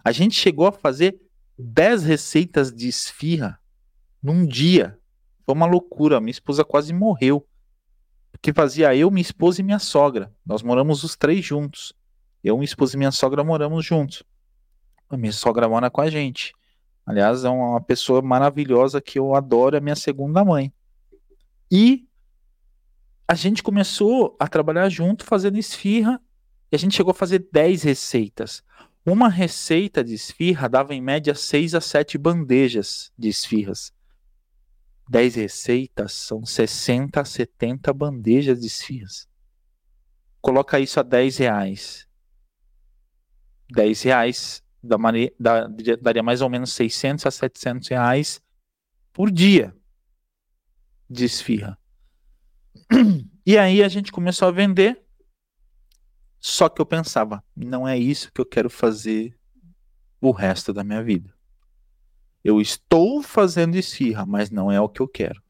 A 0.04 0.10
gente 0.10 0.34
chegou 0.34 0.66
a 0.66 0.72
fazer 0.72 1.20
10 1.56 2.02
receitas 2.02 2.72
de 2.72 2.88
esfirra 2.88 3.60
num 4.20 4.44
dia. 4.44 4.98
Foi 5.46 5.54
uma 5.54 5.66
loucura. 5.66 6.20
Minha 6.20 6.32
esposa 6.32 6.64
quase 6.64 6.92
morreu. 6.92 7.46
Porque 8.32 8.52
fazia 8.52 8.92
eu, 8.96 9.08
minha 9.08 9.22
esposa 9.22 9.60
e 9.60 9.64
minha 9.64 9.78
sogra. 9.78 10.34
Nós 10.44 10.62
moramos 10.64 11.04
os 11.04 11.14
três 11.14 11.44
juntos. 11.44 11.92
Eu, 12.42 12.56
minha 12.56 12.64
esposa 12.64 12.96
e 12.96 12.98
minha 12.98 13.12
sogra 13.12 13.44
moramos 13.44 13.86
juntos. 13.86 14.24
A 15.08 15.16
minha 15.16 15.32
sogra 15.32 15.68
mora 15.68 15.88
com 15.88 16.00
a 16.00 16.10
gente. 16.10 16.52
Aliás, 17.04 17.44
é 17.44 17.48
uma 17.48 17.80
pessoa 17.80 18.22
maravilhosa 18.22 19.00
que 19.00 19.18
eu 19.18 19.34
adoro, 19.34 19.76
é 19.76 19.80
minha 19.80 19.96
segunda 19.96 20.44
mãe. 20.44 20.72
E 21.70 22.06
a 23.26 23.34
gente 23.34 23.62
começou 23.62 24.36
a 24.38 24.46
trabalhar 24.46 24.88
junto 24.88 25.24
fazendo 25.24 25.58
esfirra 25.58 26.20
e 26.70 26.76
a 26.76 26.78
gente 26.78 26.94
chegou 26.94 27.10
a 27.10 27.14
fazer 27.14 27.48
10 27.50 27.82
receitas. 27.82 28.62
Uma 29.04 29.28
receita 29.28 30.04
de 30.04 30.14
esfirra 30.14 30.68
dava 30.68 30.94
em 30.94 31.00
média 31.00 31.34
6 31.34 31.74
a 31.74 31.80
7 31.80 32.16
bandejas 32.18 33.10
de 33.18 33.28
esfirras. 33.28 33.92
10 35.08 35.34
receitas 35.34 36.12
são 36.12 36.46
60 36.46 37.20
a 37.20 37.24
70 37.24 37.92
bandejas 37.92 38.60
de 38.60 38.66
esfirras. 38.66 39.28
Coloca 40.40 40.78
isso 40.78 41.00
a 41.00 41.02
10 41.02 41.38
reais. 41.38 42.06
10 43.70 44.02
reais 44.02 44.61
da, 44.82 44.96
da, 45.38 45.68
daria 46.00 46.22
mais 46.22 46.40
ou 46.40 46.50
menos 46.50 46.72
600 46.72 47.26
a 47.26 47.30
700 47.30 47.88
reais 47.88 48.42
por 49.12 49.30
dia 49.30 49.74
de 51.08 51.24
esfirra. 51.24 51.78
E 53.44 53.58
aí 53.58 53.82
a 53.82 53.88
gente 53.88 54.12
começou 54.12 54.46
a 54.46 54.52
vender. 54.52 55.02
Só 56.38 56.68
que 56.68 56.80
eu 56.80 56.86
pensava, 56.86 57.42
não 57.56 57.88
é 57.88 57.98
isso 57.98 58.30
que 58.32 58.40
eu 58.40 58.46
quero 58.46 58.70
fazer 58.70 59.36
o 60.20 60.30
resto 60.30 60.72
da 60.72 60.84
minha 60.84 61.02
vida. 61.02 61.34
Eu 62.44 62.60
estou 62.60 63.20
fazendo 63.20 63.74
esfirra, 63.74 64.24
mas 64.24 64.48
não 64.48 64.70
é 64.70 64.80
o 64.80 64.88
que 64.88 65.00
eu 65.00 65.08
quero. 65.08 65.42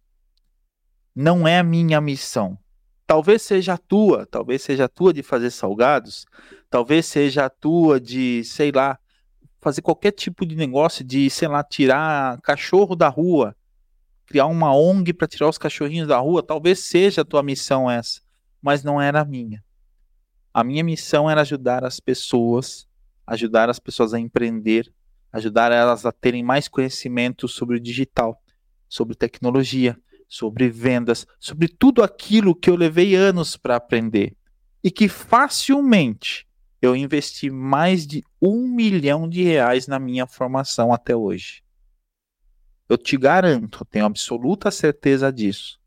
Não 1.14 1.46
é 1.46 1.58
a 1.58 1.62
minha 1.62 2.00
missão. 2.00 2.58
Talvez 3.06 3.42
seja 3.42 3.74
a 3.74 3.78
tua, 3.78 4.24
talvez 4.24 4.62
seja 4.62 4.86
a 4.86 4.88
tua 4.88 5.12
de 5.12 5.22
fazer 5.22 5.50
salgados, 5.50 6.24
talvez 6.70 7.04
seja 7.04 7.44
a 7.44 7.50
tua 7.50 8.00
de, 8.00 8.42
sei 8.44 8.72
lá, 8.72 8.98
fazer 9.62 9.80
qualquer 9.80 10.10
tipo 10.10 10.44
de 10.44 10.56
negócio 10.56 11.04
de, 11.04 11.30
sei 11.30 11.46
lá, 11.46 11.62
tirar 11.62 12.40
cachorro 12.40 12.96
da 12.96 13.08
rua, 13.08 13.56
criar 14.26 14.46
uma 14.46 14.74
ONG 14.74 15.12
para 15.12 15.28
tirar 15.28 15.48
os 15.48 15.56
cachorrinhos 15.56 16.08
da 16.08 16.18
rua, 16.18 16.42
talvez 16.42 16.80
seja 16.80 17.22
a 17.22 17.24
tua 17.24 17.44
missão 17.44 17.88
essa, 17.88 18.20
mas 18.60 18.82
não 18.82 19.00
era 19.00 19.20
a 19.20 19.24
minha. 19.24 19.64
A 20.52 20.64
minha 20.64 20.82
missão 20.82 21.30
era 21.30 21.42
ajudar 21.42 21.84
as 21.84 22.00
pessoas, 22.00 22.88
ajudar 23.24 23.70
as 23.70 23.78
pessoas 23.78 24.12
a 24.12 24.18
empreender, 24.18 24.92
ajudar 25.32 25.70
elas 25.70 26.04
a 26.04 26.10
terem 26.10 26.42
mais 26.42 26.66
conhecimento 26.66 27.46
sobre 27.46 27.76
o 27.76 27.80
digital, 27.80 28.42
sobre 28.88 29.14
tecnologia, 29.14 29.96
sobre 30.28 30.68
vendas, 30.68 31.24
sobre 31.38 31.68
tudo 31.68 32.02
aquilo 32.02 32.54
que 32.54 32.68
eu 32.68 32.74
levei 32.74 33.14
anos 33.14 33.56
para 33.56 33.76
aprender 33.76 34.36
e 34.82 34.90
que 34.90 35.08
facilmente 35.08 36.48
eu 36.82 36.96
investi 36.96 37.48
mais 37.48 38.04
de 38.04 38.24
um 38.40 38.66
milhão 38.66 39.28
de 39.28 39.44
reais 39.44 39.86
na 39.86 40.00
minha 40.00 40.26
formação 40.26 40.92
até 40.92 41.14
hoje. 41.14 41.62
Eu 42.88 42.98
te 42.98 43.16
garanto, 43.16 43.84
tenho 43.84 44.04
absoluta 44.04 44.68
certeza 44.68 45.32
disso, 45.32 45.80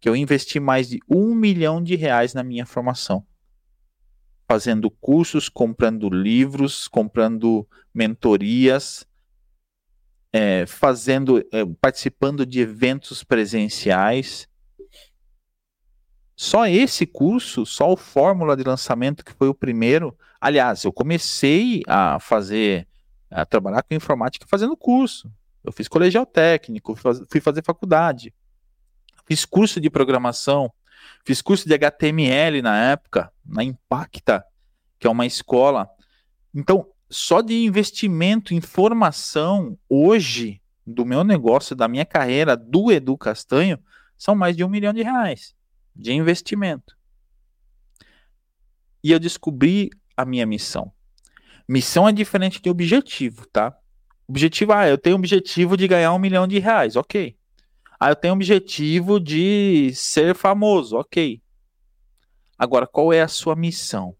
que 0.00 0.08
eu 0.08 0.16
investi 0.16 0.58
mais 0.58 0.88
de 0.88 0.98
um 1.08 1.36
milhão 1.36 1.80
de 1.80 1.94
reais 1.94 2.34
na 2.34 2.42
minha 2.42 2.66
formação. 2.66 3.24
Fazendo 4.46 4.90
cursos, 4.90 5.48
comprando 5.48 6.10
livros, 6.10 6.88
comprando 6.88 7.66
mentorias, 7.94 9.06
é, 10.32 10.66
fazendo, 10.66 11.38
é, 11.52 11.64
participando 11.80 12.44
de 12.44 12.58
eventos 12.58 13.22
presenciais. 13.22 14.48
Só 16.36 16.66
esse 16.66 17.06
curso, 17.06 17.64
só 17.64 17.92
o 17.92 17.96
Fórmula 17.96 18.56
de 18.56 18.64
Lançamento, 18.64 19.24
que 19.24 19.32
foi 19.32 19.48
o 19.48 19.54
primeiro. 19.54 20.16
Aliás, 20.40 20.84
eu 20.84 20.92
comecei 20.92 21.82
a 21.86 22.18
fazer, 22.18 22.88
a 23.30 23.46
trabalhar 23.46 23.82
com 23.82 23.94
informática 23.94 24.46
fazendo 24.48 24.76
curso. 24.76 25.30
Eu 25.62 25.72
fiz 25.72 25.86
colegial 25.86 26.26
técnico, 26.26 26.96
fui 27.30 27.40
fazer 27.40 27.62
faculdade, 27.64 28.34
fiz 29.26 29.44
curso 29.44 29.80
de 29.80 29.88
programação, 29.88 30.70
fiz 31.24 31.40
curso 31.40 31.66
de 31.66 31.74
HTML 31.74 32.60
na 32.60 32.90
época, 32.90 33.32
na 33.46 33.62
Impacta, 33.62 34.44
que 34.98 35.06
é 35.06 35.10
uma 35.10 35.24
escola. 35.24 35.88
Então, 36.52 36.86
só 37.08 37.40
de 37.40 37.64
investimento 37.64 38.52
em 38.52 38.60
formação 38.60 39.78
hoje 39.88 40.60
do 40.84 41.06
meu 41.06 41.22
negócio, 41.22 41.76
da 41.76 41.86
minha 41.88 42.04
carreira, 42.04 42.56
do 42.56 42.90
Edu 42.90 43.16
Castanho, 43.16 43.78
são 44.18 44.34
mais 44.34 44.56
de 44.56 44.64
um 44.64 44.68
milhão 44.68 44.92
de 44.92 45.02
reais 45.02 45.54
de 45.94 46.12
investimento. 46.12 46.96
E 49.02 49.10
eu 49.12 49.18
descobri 49.18 49.90
a 50.16 50.24
minha 50.24 50.46
missão. 50.46 50.92
Missão 51.68 52.08
é 52.08 52.12
diferente 52.12 52.60
de 52.60 52.68
objetivo, 52.68 53.46
tá? 53.46 53.76
Objetivo, 54.26 54.72
ah, 54.72 54.88
eu 54.88 54.98
tenho 54.98 55.16
objetivo 55.16 55.76
de 55.76 55.86
ganhar 55.86 56.12
um 56.12 56.18
milhão 56.18 56.46
de 56.46 56.58
reais, 56.58 56.96
ok. 56.96 57.36
Ah, 58.00 58.10
eu 58.10 58.16
tenho 58.16 58.34
objetivo 58.34 59.20
de 59.20 59.92
ser 59.94 60.34
famoso, 60.34 60.96
ok. 60.96 61.42
Agora, 62.58 62.86
qual 62.86 63.12
é 63.12 63.20
a 63.20 63.28
sua 63.28 63.54
missão? 63.54 64.16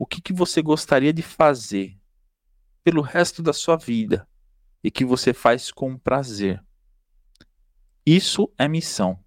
o 0.00 0.06
que, 0.06 0.22
que 0.22 0.32
você 0.32 0.62
gostaria 0.62 1.12
de 1.12 1.20
fazer 1.20 1.94
pelo 2.82 3.02
resto 3.02 3.42
da 3.42 3.52
sua 3.52 3.76
vida 3.76 4.26
e 4.82 4.90
que 4.90 5.04
você 5.04 5.34
faz 5.34 5.70
com 5.70 5.98
prazer. 5.98 6.64
Isso 8.06 8.50
é 8.56 8.66
missão. 8.66 9.22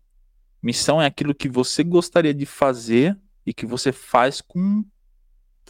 Missão 0.63 1.01
é 1.01 1.05
aquilo 1.05 1.35
que 1.35 1.49
você 1.49 1.83
gostaria 1.83 2.33
de 2.33 2.45
fazer 2.45 3.19
e 3.45 3.53
que 3.53 3.65
você 3.65 3.91
faz 3.91 4.39
com 4.39 4.85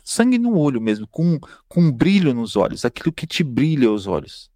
sangue 0.03 0.37
no 0.37 0.55
olho 0.55 0.79
mesmo, 0.79 1.07
com, 1.07 1.39
com 1.67 1.91
brilho 1.91 2.31
nos 2.31 2.55
olhos, 2.55 2.85
aquilo 2.85 3.11
que 3.11 3.25
te 3.25 3.43
brilha 3.43 3.91
os 3.91 4.05
olhos. 4.05 4.51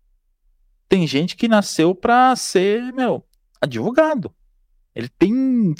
Tem 0.87 1.07
gente 1.07 1.35
que 1.35 1.47
nasceu 1.47 1.95
para 1.95 2.35
ser, 2.35 2.93
meu, 2.93 3.25
advogado. 3.59 4.31
Ele 4.93 5.09
tem 5.09 5.73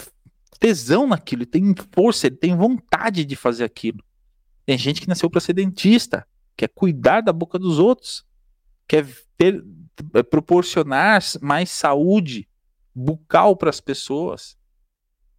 tesão 0.60 1.06
naquilo, 1.06 1.44
ele 1.44 1.52
tem 1.52 1.76
força, 1.92 2.26
ele 2.26 2.38
tem 2.38 2.56
vontade 2.56 3.26
de 3.26 3.36
fazer 3.36 3.64
aquilo. 3.64 4.04
Tem 4.66 4.76
gente 4.76 5.02
que 5.02 5.08
nasceu 5.08 5.30
para 5.30 5.40
ser 5.40 5.54
dentista, 5.54 6.28
quer 6.56 6.70
cuidar 6.70 7.22
da 7.22 7.32
boca 7.32 7.60
dos 7.60 7.78
outros, 7.78 8.26
quer 8.88 9.06
ter, 9.38 9.64
eh, 10.16 10.24
proporcionar 10.24 11.22
mais 11.42 11.70
saúde 11.70 12.47
bucal 12.98 13.56
para 13.56 13.70
as 13.70 13.80
pessoas. 13.80 14.58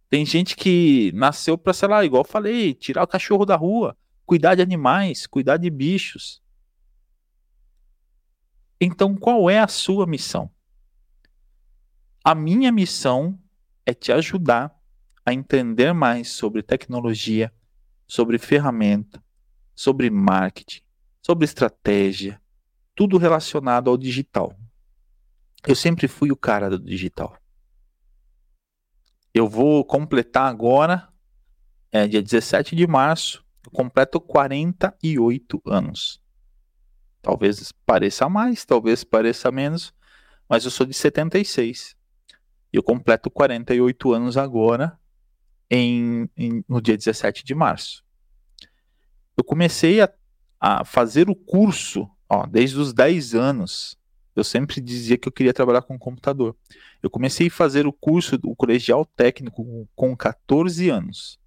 Tem 0.09 0.25
gente 0.25 0.55
que 0.55 1.11
nasceu 1.13 1.57
para, 1.57 1.73
sei 1.73 1.89
lá, 1.89 2.05
igual 2.05 2.21
eu 2.21 2.27
falei, 2.27 2.73
tirar 2.73 3.03
o 3.03 3.07
cachorro 3.07 3.45
da 3.45 3.57
rua, 3.57 3.97
cuidar 4.25 4.55
de 4.55 4.61
animais, 4.61 5.27
cuidar 5.27 5.57
de 5.57 5.69
bichos. 5.69 6.41
Então, 8.79 9.13
qual 9.13 9.49
é 9.49 9.59
a 9.59 9.67
sua 9.67 10.07
missão? 10.07 10.49
A 12.23 12.33
minha 12.33 12.71
missão 12.71 13.37
é 13.85 13.93
te 13.93 14.11
ajudar 14.13 14.73
a 15.25 15.33
entender 15.33 15.93
mais 15.93 16.31
sobre 16.31 16.63
tecnologia, 16.63 17.53
sobre 18.07 18.37
ferramenta, 18.37 19.21
sobre 19.75 20.09
marketing, 20.09 20.81
sobre 21.21 21.43
estratégia, 21.43 22.41
tudo 22.95 23.17
relacionado 23.17 23.89
ao 23.89 23.97
digital. 23.97 24.57
Eu 25.67 25.75
sempre 25.75 26.07
fui 26.07 26.31
o 26.31 26.37
cara 26.37 26.69
do 26.69 26.79
digital. 26.79 27.38
Eu 29.33 29.47
vou 29.47 29.85
completar 29.85 30.49
agora, 30.49 31.07
é, 31.91 32.07
dia 32.07 32.21
17 32.21 32.75
de 32.75 32.87
março, 32.87 33.45
eu 33.65 33.71
completo 33.71 34.19
48 34.19 35.61
anos. 35.65 36.21
Talvez 37.21 37.71
pareça 37.85 38.29
mais, 38.29 38.65
talvez 38.65 39.03
pareça 39.03 39.51
menos, 39.51 39.93
mas 40.47 40.65
eu 40.65 40.71
sou 40.71 40.85
de 40.85 40.93
76. 40.93 41.95
E 42.71 42.77
eu 42.77 42.83
completo 42.83 43.29
48 43.29 44.13
anos 44.13 44.37
agora, 44.37 44.97
em, 45.69 46.29
em, 46.35 46.63
no 46.67 46.81
dia 46.81 46.97
17 46.97 47.43
de 47.43 47.53
março. 47.53 48.03
Eu 49.37 49.43
comecei 49.43 50.01
a, 50.01 50.11
a 50.59 50.83
fazer 50.83 51.29
o 51.29 51.35
curso 51.35 52.09
ó, 52.27 52.45
desde 52.45 52.77
os 52.77 52.93
10 52.93 53.35
anos. 53.35 53.98
Eu 54.39 54.43
sempre 54.43 54.79
dizia 54.81 55.17
que 55.17 55.27
eu 55.27 55.31
queria 55.31 55.53
trabalhar 55.53 55.81
com 55.81 55.97
computador. 55.99 56.55
Eu 57.01 57.09
comecei 57.09 57.47
a 57.47 57.51
fazer 57.51 57.85
o 57.85 57.93
curso 57.93 58.37
do 58.37 58.55
colegial 58.55 59.05
técnico 59.05 59.87
com 59.95 60.15
14 60.15 60.89
anos. 60.89 61.39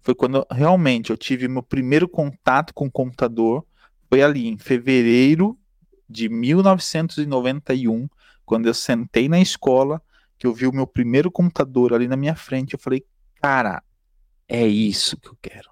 Foi 0.00 0.14
quando 0.14 0.46
realmente 0.50 1.10
eu 1.10 1.16
tive 1.16 1.48
meu 1.48 1.62
primeiro 1.62 2.08
contato 2.08 2.72
com 2.72 2.90
computador. 2.90 3.66
Foi 4.08 4.22
ali 4.22 4.48
em 4.48 4.56
fevereiro 4.56 5.58
de 6.08 6.28
1991, 6.28 8.08
quando 8.46 8.66
eu 8.66 8.74
sentei 8.74 9.28
na 9.28 9.38
escola, 9.38 10.00
que 10.38 10.46
eu 10.46 10.54
vi 10.54 10.66
o 10.66 10.72
meu 10.72 10.86
primeiro 10.86 11.30
computador 11.30 11.92
ali 11.92 12.08
na 12.08 12.16
minha 12.16 12.34
frente. 12.34 12.72
Eu 12.72 12.78
falei, 12.78 13.04
cara, 13.42 13.82
é 14.48 14.66
isso 14.66 15.18
que 15.18 15.28
eu 15.28 15.36
quero. 15.42 15.68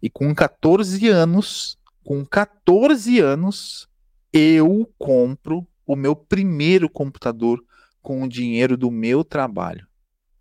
E 0.00 0.08
com 0.08 0.32
14 0.32 1.08
anos, 1.08 1.76
com 2.04 2.24
14 2.24 3.18
anos, 3.18 3.89
eu 4.32 4.92
compro 4.98 5.66
o 5.86 5.96
meu 5.96 6.14
primeiro 6.14 6.88
computador 6.88 7.62
com 8.00 8.22
o 8.22 8.28
dinheiro 8.28 8.76
do 8.76 8.90
meu 8.90 9.24
trabalho. 9.24 9.86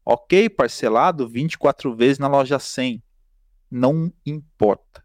Ok, 0.06 0.50
parcelado 0.50 1.28
24 1.28 1.96
vezes 1.96 2.20
na 2.20 2.28
loja 2.28 2.60
100. 2.60 3.04
Não 3.70 4.12
importa. 4.26 5.04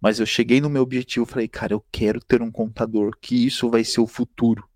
Mas 0.00 0.18
eu 0.18 0.26
cheguei 0.26 0.60
no 0.60 0.70
meu 0.70 0.82
objetivo, 0.82 1.26
falei, 1.26 1.46
cara, 1.46 1.74
eu 1.74 1.84
quero 1.92 2.20
ter 2.20 2.40
um 2.40 2.50
computador, 2.50 3.16
que 3.20 3.46
isso 3.46 3.68
vai 3.68 3.84
ser 3.84 4.00
o 4.00 4.06
futuro. 4.06 4.68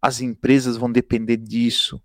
As 0.00 0.20
empresas 0.20 0.76
vão 0.76 0.92
depender 0.92 1.36
disso. 1.36 2.02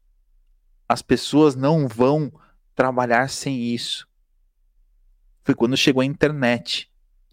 As 0.87 1.01
pessoas 1.01 1.55
não 1.55 1.87
vão 1.87 2.31
trabalhar 2.73 3.29
sem 3.29 3.73
isso. 3.73 4.07
Foi 5.43 5.53
quando 5.53 5.75
chegou 5.75 6.01
a 6.01 6.05
internet. 6.05 6.89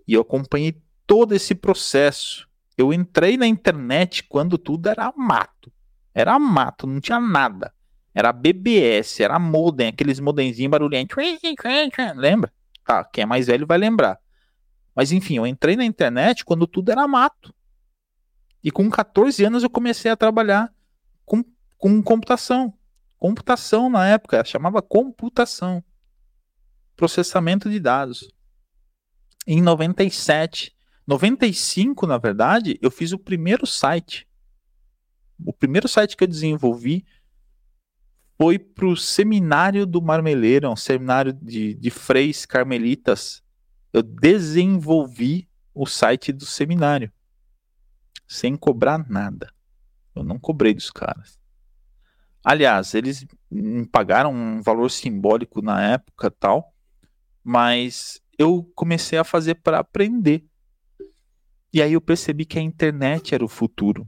E 0.08 0.14
eu 0.14 0.22
acompanhei 0.22 0.82
todo 1.06 1.34
esse 1.34 1.54
processo. 1.54 2.48
Eu 2.76 2.92
entrei 2.92 3.36
na 3.36 3.46
internet 3.46 4.24
quando 4.24 4.58
tudo 4.58 4.88
era 4.88 5.12
mato. 5.16 5.72
Era 6.14 6.38
mato, 6.38 6.86
não 6.86 7.00
tinha 7.00 7.20
nada. 7.20 7.72
Era 8.14 8.32
BBS, 8.32 9.20
era 9.20 9.38
modem, 9.38 9.88
aqueles 9.88 10.20
modemzinhos 10.20 10.70
barulhentos. 10.70 11.16
Lembra? 12.16 12.52
Tá, 12.84 13.04
quem 13.04 13.22
é 13.22 13.26
mais 13.26 13.46
velho 13.46 13.66
vai 13.66 13.78
lembrar. 13.78 14.18
Mas 14.94 15.10
enfim, 15.10 15.36
eu 15.36 15.46
entrei 15.46 15.74
na 15.74 15.84
internet 15.84 16.44
quando 16.44 16.66
tudo 16.66 16.90
era 16.92 17.08
mato. 17.08 17.52
E 18.62 18.70
com 18.70 18.88
14 18.88 19.44
anos 19.44 19.62
eu 19.62 19.70
comecei 19.70 20.10
a 20.10 20.16
trabalhar 20.16 20.72
com, 21.24 21.44
com 21.76 22.02
computação. 22.02 22.72
Computação 23.18 23.90
na 23.90 24.06
época, 24.06 24.44
chamava 24.44 24.80
computação. 24.80 25.82
Processamento 26.94 27.68
de 27.68 27.80
dados. 27.80 28.30
Em 29.46 29.60
97, 29.60 30.73
95 31.06 32.06
na 32.06 32.18
verdade, 32.18 32.78
eu 32.80 32.90
fiz 32.90 33.12
o 33.12 33.18
primeiro 33.18 33.66
site. 33.66 34.26
O 35.44 35.52
primeiro 35.52 35.88
site 35.88 36.16
que 36.16 36.24
eu 36.24 36.28
desenvolvi 36.28 37.04
foi 38.36 38.58
para 38.58 38.86
o 38.86 38.96
seminário 38.96 39.86
do 39.86 40.00
Marmeleiro, 40.00 40.70
um 40.70 40.76
seminário 40.76 41.32
de, 41.32 41.74
de 41.74 41.90
freis 41.90 42.46
carmelitas. 42.46 43.42
Eu 43.92 44.02
desenvolvi 44.02 45.48
o 45.74 45.86
site 45.86 46.32
do 46.32 46.44
seminário 46.44 47.12
sem 48.26 48.56
cobrar 48.56 49.08
nada. 49.08 49.52
Eu 50.14 50.24
não 50.24 50.38
cobrei 50.38 50.74
dos 50.74 50.90
caras. 50.90 51.38
Aliás, 52.42 52.94
eles 52.94 53.26
me 53.50 53.86
pagaram 53.86 54.32
um 54.32 54.60
valor 54.60 54.90
simbólico 54.90 55.62
na 55.62 55.82
época 55.82 56.30
tal, 56.30 56.74
mas 57.42 58.20
eu 58.38 58.70
comecei 58.74 59.18
a 59.18 59.24
fazer 59.24 59.56
para 59.56 59.78
aprender. 59.78 60.44
E 61.74 61.82
aí 61.82 61.94
eu 61.94 62.00
percebi 62.00 62.44
que 62.44 62.56
a 62.56 62.62
internet 62.62 63.34
era 63.34 63.44
o 63.44 63.48
futuro. 63.48 64.06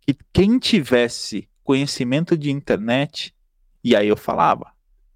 Que 0.00 0.16
quem 0.32 0.58
tivesse 0.58 1.46
conhecimento 1.62 2.34
de 2.34 2.50
internet. 2.50 3.36
E 3.84 3.94
aí 3.94 4.08
eu 4.08 4.16
falava, 4.16 4.72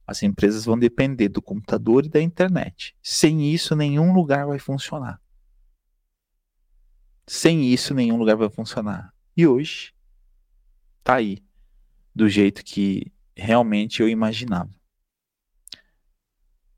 as 0.06 0.22
empresas 0.22 0.66
vão 0.66 0.78
depender 0.78 1.30
do 1.30 1.40
computador 1.40 2.04
e 2.04 2.10
da 2.10 2.20
internet. 2.20 2.94
Sem 3.02 3.54
isso, 3.54 3.74
nenhum 3.74 4.12
lugar 4.12 4.46
vai 4.46 4.58
funcionar. 4.58 5.18
Sem 7.26 7.72
isso, 7.72 7.94
nenhum 7.94 8.18
lugar 8.18 8.36
vai 8.36 8.50
funcionar. 8.50 9.14
E 9.34 9.46
hoje, 9.46 9.94
tá 11.02 11.14
aí, 11.14 11.38
do 12.14 12.28
jeito 12.28 12.62
que 12.62 13.10
realmente 13.34 14.02
eu 14.02 14.10
imaginava. 14.10 14.74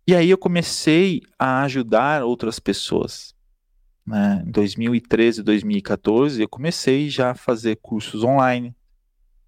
E 0.06 0.14
aí 0.14 0.30
eu 0.30 0.38
comecei 0.38 1.20
a 1.36 1.62
ajudar 1.62 2.22
outras 2.22 2.60
pessoas. 2.60 3.34
Né? 4.06 4.42
Em 4.46 4.50
2013, 4.50 5.42
2014, 5.42 6.42
eu 6.42 6.48
comecei 6.48 7.08
já 7.08 7.30
a 7.30 7.34
fazer 7.34 7.76
cursos 7.76 8.24
online, 8.24 8.74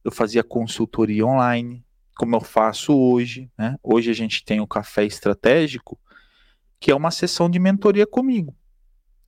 eu 0.05 0.11
fazia 0.11 0.43
consultoria 0.43 1.27
online, 1.27 1.85
como 2.17 2.37
eu 2.37 2.41
faço 2.41 2.97
hoje. 2.97 3.51
Né? 3.57 3.77
Hoje 3.83 4.11
a 4.11 4.15
gente 4.15 4.45
tem 4.45 4.61
o 4.61 4.67
Café 4.67 5.05
Estratégico, 5.05 5.99
que 6.79 6.91
é 6.91 6.95
uma 6.95 7.11
sessão 7.11 7.49
de 7.49 7.59
mentoria 7.59 8.07
comigo. 8.07 8.57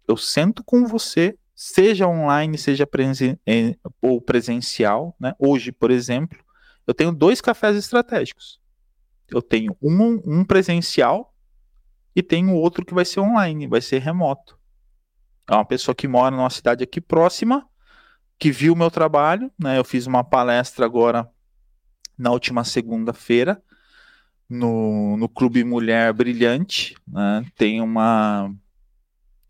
Eu 0.06 0.16
sento 0.16 0.62
com 0.64 0.86
você, 0.86 1.38
seja 1.54 2.06
online, 2.06 2.58
seja 2.58 2.86
presen 2.86 3.38
eh, 3.46 3.76
ou 4.02 4.20
presencial. 4.20 5.16
Né? 5.18 5.32
Hoje, 5.38 5.72
por 5.72 5.90
exemplo, 5.90 6.38
eu 6.86 6.92
tenho 6.92 7.12
dois 7.12 7.40
cafés 7.40 7.76
estratégicos. 7.76 8.60
Eu 9.28 9.40
tenho 9.40 9.76
um, 9.80 10.20
um 10.26 10.44
presencial 10.44 11.34
e 12.14 12.22
tenho 12.22 12.54
outro 12.54 12.84
que 12.84 12.94
vai 12.94 13.04
ser 13.04 13.20
online, 13.20 13.66
vai 13.66 13.80
ser 13.80 13.98
remoto. 14.00 14.58
É 15.48 15.54
uma 15.54 15.64
pessoa 15.64 15.94
que 15.94 16.08
mora 16.08 16.34
numa 16.34 16.50
cidade 16.50 16.82
aqui 16.82 17.00
próxima, 17.00 17.68
que 18.38 18.50
viu 18.50 18.72
o 18.72 18.76
meu 18.76 18.90
trabalho, 18.90 19.50
né? 19.58 19.78
Eu 19.78 19.84
fiz 19.84 20.06
uma 20.06 20.24
palestra 20.24 20.84
agora 20.84 21.28
na 22.16 22.30
última 22.30 22.64
segunda-feira 22.64 23.62
no, 24.48 25.16
no 25.16 25.28
Clube 25.28 25.64
Mulher 25.64 26.12
Brilhante, 26.12 26.94
né? 27.06 27.44
Tem 27.56 27.80
uma 27.80 28.50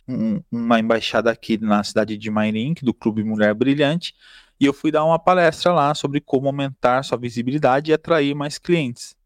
um, 0.07 0.41
uma 0.51 0.79
embaixada 0.79 1.31
aqui 1.31 1.59
na 1.59 1.83
cidade 1.83 2.17
de 2.17 2.31
Mairink, 2.31 2.85
do 2.85 2.93
Clube 2.93 3.25
Mulher 3.25 3.55
Brilhante, 3.55 4.15
e 4.61 4.67
eu 4.67 4.73
fui 4.73 4.91
dar 4.91 5.05
uma 5.05 5.19
palestra 5.19 5.73
lá 5.73 5.95
sobre 5.95 6.21
como 6.21 6.47
aumentar 6.47 7.03
sua 7.03 7.19
visibilidade 7.19 7.91
e 7.91 7.95
atrair 7.95 8.35
mais 8.35 8.59
clientes. 8.59 9.17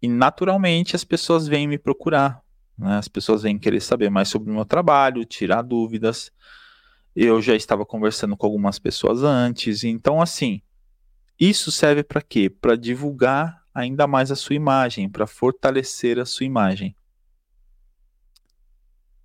E 0.00 0.08
naturalmente 0.08 0.96
as 0.96 1.04
pessoas 1.04 1.46
vêm 1.46 1.66
me 1.66 1.78
procurar. 1.78 2.42
Né? 2.82 2.96
As 2.96 3.08
pessoas 3.08 3.42
vêm 3.42 3.58
querer 3.58 3.80
saber 3.80 4.10
mais 4.10 4.28
sobre 4.28 4.50
o 4.50 4.54
meu 4.54 4.64
trabalho, 4.64 5.24
tirar 5.24 5.62
dúvidas. 5.62 6.32
Eu 7.14 7.40
já 7.40 7.54
estava 7.54 7.86
conversando 7.86 8.36
com 8.36 8.46
algumas 8.46 8.78
pessoas 8.78 9.22
antes. 9.22 9.84
Então, 9.84 10.20
assim, 10.20 10.60
isso 11.38 11.70
serve 11.70 12.02
para 12.02 12.20
quê? 12.20 12.50
Para 12.50 12.76
divulgar 12.76 13.62
ainda 13.74 14.06
mais 14.06 14.30
a 14.30 14.36
sua 14.36 14.56
imagem, 14.56 15.08
para 15.08 15.26
fortalecer 15.26 16.18
a 16.18 16.26
sua 16.26 16.44
imagem. 16.44 16.94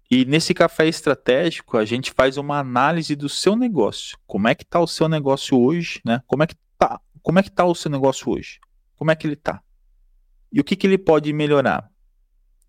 E 0.10 0.24
nesse 0.24 0.54
café 0.54 0.88
estratégico, 0.88 1.78
a 1.78 1.84
gente 1.84 2.14
faz 2.14 2.38
uma 2.38 2.60
análise 2.60 3.14
do 3.14 3.28
seu 3.28 3.58
negócio. 3.58 4.18
Como 4.26 4.48
é 4.48 4.56
que 4.56 4.64
está 4.64 4.80
o 4.80 4.88
seu 4.88 5.10
negócio 5.10 5.60
hoje, 5.60 6.02
né? 6.06 6.24
Como 6.26 6.44
é 6.44 6.48
que 6.48 6.56
tá? 6.78 7.02
Como 7.22 7.40
é 7.40 7.44
que 7.44 7.52
tá 7.52 7.66
o 7.66 7.76
seu 7.76 7.92
negócio 7.92 8.32
hoje? 8.32 8.60
Como 8.96 9.12
é 9.12 9.16
que 9.16 9.28
ele 9.28 9.34
está? 9.34 9.62
E 10.52 10.62
o 10.62 10.64
que, 10.64 10.78
que 10.78 10.88
ele 10.88 10.98
pode 10.98 11.32
melhorar? 11.34 11.92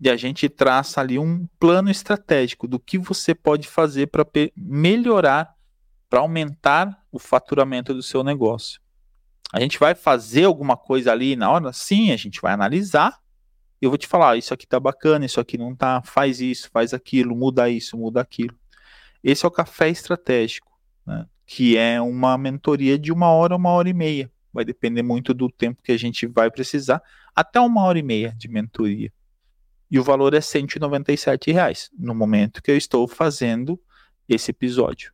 E 0.01 0.09
a 0.09 0.17
gente 0.17 0.49
traça 0.49 1.01
ali 1.01 1.19
um 1.19 1.47
plano 1.59 1.91
estratégico 1.91 2.69
do 2.69 2.79
que 2.79 2.99
você 2.99 3.35
pode 3.35 3.67
fazer 3.67 4.07
para 4.07 4.25
melhorar, 4.57 5.55
para 6.09 6.21
aumentar 6.21 7.05
o 7.11 7.19
faturamento 7.19 7.93
do 7.93 8.03
seu 8.03 8.23
negócio. 8.23 8.81
A 9.53 9.61
gente 9.61 9.79
vai 9.79 9.95
fazer 9.95 10.45
alguma 10.45 10.77
coisa 10.77 11.11
ali 11.11 11.35
na 11.35 11.51
hora? 11.51 11.73
Sim, 11.73 12.13
a 12.13 12.17
gente 12.17 12.41
vai 12.41 12.53
analisar. 12.53 13.19
Eu 13.81 13.91
vou 13.91 13.99
te 13.99 14.07
falar, 14.07 14.37
isso 14.37 14.53
aqui 14.53 14.67
tá 14.67 14.79
bacana, 14.79 15.25
isso 15.25 15.41
aqui 15.41 15.57
não 15.57 15.75
tá, 15.75 16.03
faz 16.03 16.41
isso, 16.41 16.69
faz 16.73 16.93
aquilo, 16.93 17.35
muda 17.35 17.69
isso, 17.69 17.97
muda 17.97 18.21
aquilo. 18.21 18.57
Esse 19.23 19.45
é 19.45 19.49
o 19.49 19.53
café 19.53 19.89
estratégico, 19.89 20.71
né? 21.07 21.27
que 21.47 21.77
é 21.77 22.01
uma 22.01 22.37
mentoria 22.37 22.99
de 22.99 23.13
uma 23.13 23.31
hora, 23.31 23.57
uma 23.57 23.71
hora 23.71 23.89
e 23.89 23.95
meia 23.95 24.31
vai 24.53 24.65
depender 24.65 25.03
muito 25.03 25.33
do 25.33 25.49
tempo 25.49 25.83
que 25.83 25.93
a 25.93 25.97
gente 25.97 26.27
vai 26.27 26.51
precisar, 26.51 27.03
até 27.35 27.61
uma 27.61 27.83
hora 27.85 27.99
e 27.99 28.03
meia 28.03 28.35
de 28.37 28.49
mentoria. 28.49 29.13
E 29.91 29.99
o 29.99 30.03
valor 30.03 30.35
é 30.35 30.41
197 30.41 31.51
reais 31.51 31.91
no 31.99 32.15
momento 32.15 32.63
que 32.63 32.71
eu 32.71 32.77
estou 32.77 33.07
fazendo 33.09 33.81
esse 34.29 34.51
episódio. 34.51 35.13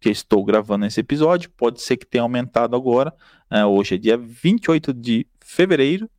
Que 0.00 0.10
estou 0.10 0.44
gravando 0.44 0.84
esse 0.86 1.00
episódio, 1.00 1.50
pode 1.50 1.80
ser 1.80 1.96
que 1.96 2.06
tenha 2.06 2.22
aumentado 2.22 2.74
agora. 2.74 3.14
É, 3.50 3.64
hoje 3.64 3.94
é 3.94 3.98
dia 3.98 4.16
28 4.16 4.92
de 4.92 5.26
fevereiro, 5.40 6.10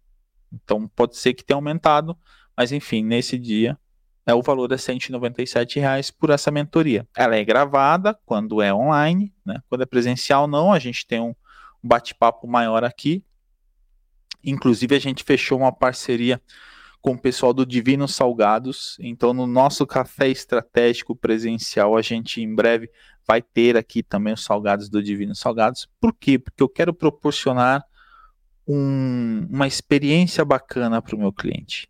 então 0.51 0.87
pode 0.87 1.17
ser 1.17 1.33
que 1.33 1.43
tenha 1.43 1.57
aumentado, 1.57 2.17
mas 2.55 2.71
enfim, 2.71 3.03
nesse 3.03 3.37
dia 3.37 3.77
é, 4.25 4.33
o 4.33 4.41
valor 4.41 4.71
é 4.71 4.77
197 4.77 5.79
reais 5.79 6.09
por 6.09 6.29
essa 6.29 6.49
mentoria. 6.49 7.07
Ela 7.15 7.35
é 7.35 7.43
gravada 7.43 8.17
quando 8.25 8.61
é 8.61 8.73
online, 8.73 9.33
né? 9.45 9.61
quando 9.69 9.81
é 9.81 9.85
presencial 9.85 10.47
não, 10.47 10.71
a 10.71 10.79
gente 10.79 11.05
tem 11.05 11.19
um, 11.19 11.35
bate-papo 11.85 12.47
maior 12.47 12.83
aqui. 12.83 13.23
Inclusive, 14.43 14.95
a 14.95 14.99
gente 14.99 15.23
fechou 15.23 15.59
uma 15.59 15.71
parceria 15.71 16.41
com 17.05 17.11
o 17.11 17.19
pessoal 17.19 17.53
do 17.53 17.67
Divino 17.67 18.07
Salgados. 18.07 18.97
Então, 18.99 19.31
no 19.31 19.45
nosso 19.45 19.85
café 19.85 20.27
estratégico 20.27 21.15
presencial, 21.15 21.95
a 21.95 22.01
gente 22.01 22.41
em 22.41 22.55
breve 22.55 22.89
vai 23.27 23.43
ter 23.43 23.77
aqui 23.77 24.01
também 24.01 24.33
os 24.33 24.43
salgados 24.43 24.89
do 24.89 25.03
Divino 25.03 25.35
Salgados. 25.35 25.87
Por 26.01 26.11
quê? 26.15 26.39
Porque 26.39 26.63
eu 26.63 26.67
quero 26.67 26.95
proporcionar 26.95 27.85
um, 28.67 29.45
uma 29.51 29.67
experiência 29.67 30.43
bacana 30.43 30.99
para 30.99 31.15
o 31.15 31.19
meu 31.19 31.31
cliente. 31.31 31.87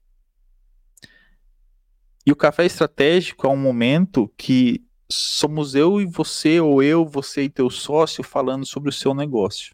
E 2.26 2.32
o 2.34 2.36
café 2.36 2.66
estratégico 2.66 3.48
é 3.48 3.50
um 3.50 3.56
momento 3.56 4.30
que 4.36 4.84
somos 5.10 5.76
eu 5.76 6.02
e 6.02 6.06
você, 6.06 6.60
ou 6.60 6.84
eu, 6.84 7.06
você 7.06 7.44
e 7.44 7.50
teu 7.50 7.70
sócio 7.70 8.22
falando 8.22 8.66
sobre 8.66 8.90
o 8.90 8.94
seu 8.94 9.14
negócio. 9.14 9.74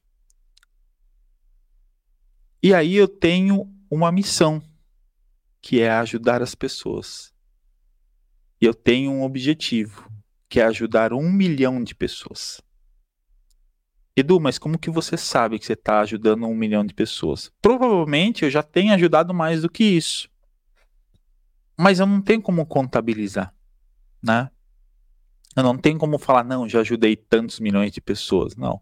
E 2.62 2.76
aí 2.76 2.96
eu 2.96 3.08
tenho 3.08 3.68
uma 3.90 4.12
missão, 4.12 4.62
que 5.62 5.80
é 5.80 5.92
ajudar 5.92 6.42
as 6.42 6.56
pessoas. 6.56 7.34
E 8.60 8.66
eu 8.66 8.74
tenho 8.74 9.12
um 9.12 9.24
objetivo, 9.24 10.10
que 10.50 10.60
é 10.60 10.64
ajudar 10.64 11.14
um 11.14 11.32
milhão 11.32 11.84
de 11.84 11.96
pessoas. 11.96 12.62
Edu, 14.16 14.40
mas 14.40 14.58
como 14.58 14.78
que 14.78 14.90
você 14.90 15.16
sabe 15.16 15.58
que 15.58 15.66
você 15.66 15.74
está 15.74 16.02
ajudando 16.02 16.46
um 16.46 16.56
milhão 16.56 16.86
de 16.86 16.94
pessoas? 16.94 17.52
Provavelmente 17.62 18.44
eu 18.44 18.50
já 18.50 18.62
tenho 18.62 18.94
ajudado 18.94 19.34
mais 19.34 19.62
do 19.62 19.70
que 19.70 19.84
isso. 19.84 20.30
Mas 21.78 22.00
eu 22.00 22.06
não 22.06 22.22
tenho 22.22 22.42
como 22.42 22.66
contabilizar, 22.66 23.56
né? 24.22 24.52
Eu 25.56 25.64
não 25.64 25.78
tenho 25.78 25.98
como 25.98 26.18
falar, 26.18 26.44
não, 26.44 26.68
já 26.68 26.82
ajudei 26.82 27.16
tantos 27.16 27.60
milhões 27.60 27.92
de 27.92 28.02
pessoas. 28.02 28.56
Não. 28.56 28.82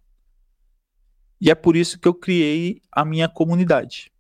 E 1.40 1.50
é 1.50 1.56
por 1.56 1.76
isso 1.76 2.00
que 2.00 2.08
eu 2.08 2.14
criei 2.14 2.82
a 2.92 3.06
minha 3.06 3.30
comunidade. 3.30 4.12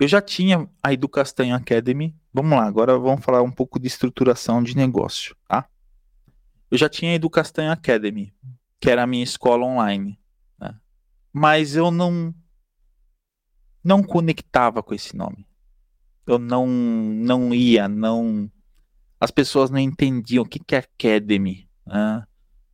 Eu 0.00 0.08
já 0.08 0.22
tinha 0.22 0.66
a 0.82 0.94
Educastanho 0.94 1.54
Academy. 1.54 2.16
Vamos 2.32 2.52
lá, 2.52 2.64
agora 2.64 2.98
vamos 2.98 3.22
falar 3.22 3.42
um 3.42 3.50
pouco 3.50 3.78
de 3.78 3.86
estruturação 3.86 4.62
de 4.62 4.74
negócio, 4.74 5.36
tá? 5.46 5.68
Eu 6.70 6.78
já 6.78 6.88
tinha 6.88 7.12
a 7.12 7.14
Educastanho 7.14 7.70
Academy, 7.70 8.32
que 8.80 8.88
era 8.88 9.02
a 9.02 9.06
minha 9.06 9.22
escola 9.22 9.66
online. 9.66 10.18
Né? 10.58 10.74
Mas 11.30 11.76
eu 11.76 11.90
não 11.90 12.34
não 13.84 14.02
conectava 14.02 14.82
com 14.82 14.94
esse 14.94 15.14
nome. 15.14 15.46
Eu 16.26 16.38
não 16.38 16.66
não 16.66 17.54
ia, 17.54 17.86
não 17.86 18.50
as 19.20 19.30
pessoas 19.30 19.68
não 19.68 19.78
entendiam 19.78 20.44
o 20.44 20.48
que, 20.48 20.58
que 20.58 20.76
é 20.76 20.78
Academy. 20.78 21.68
Né? 21.84 22.26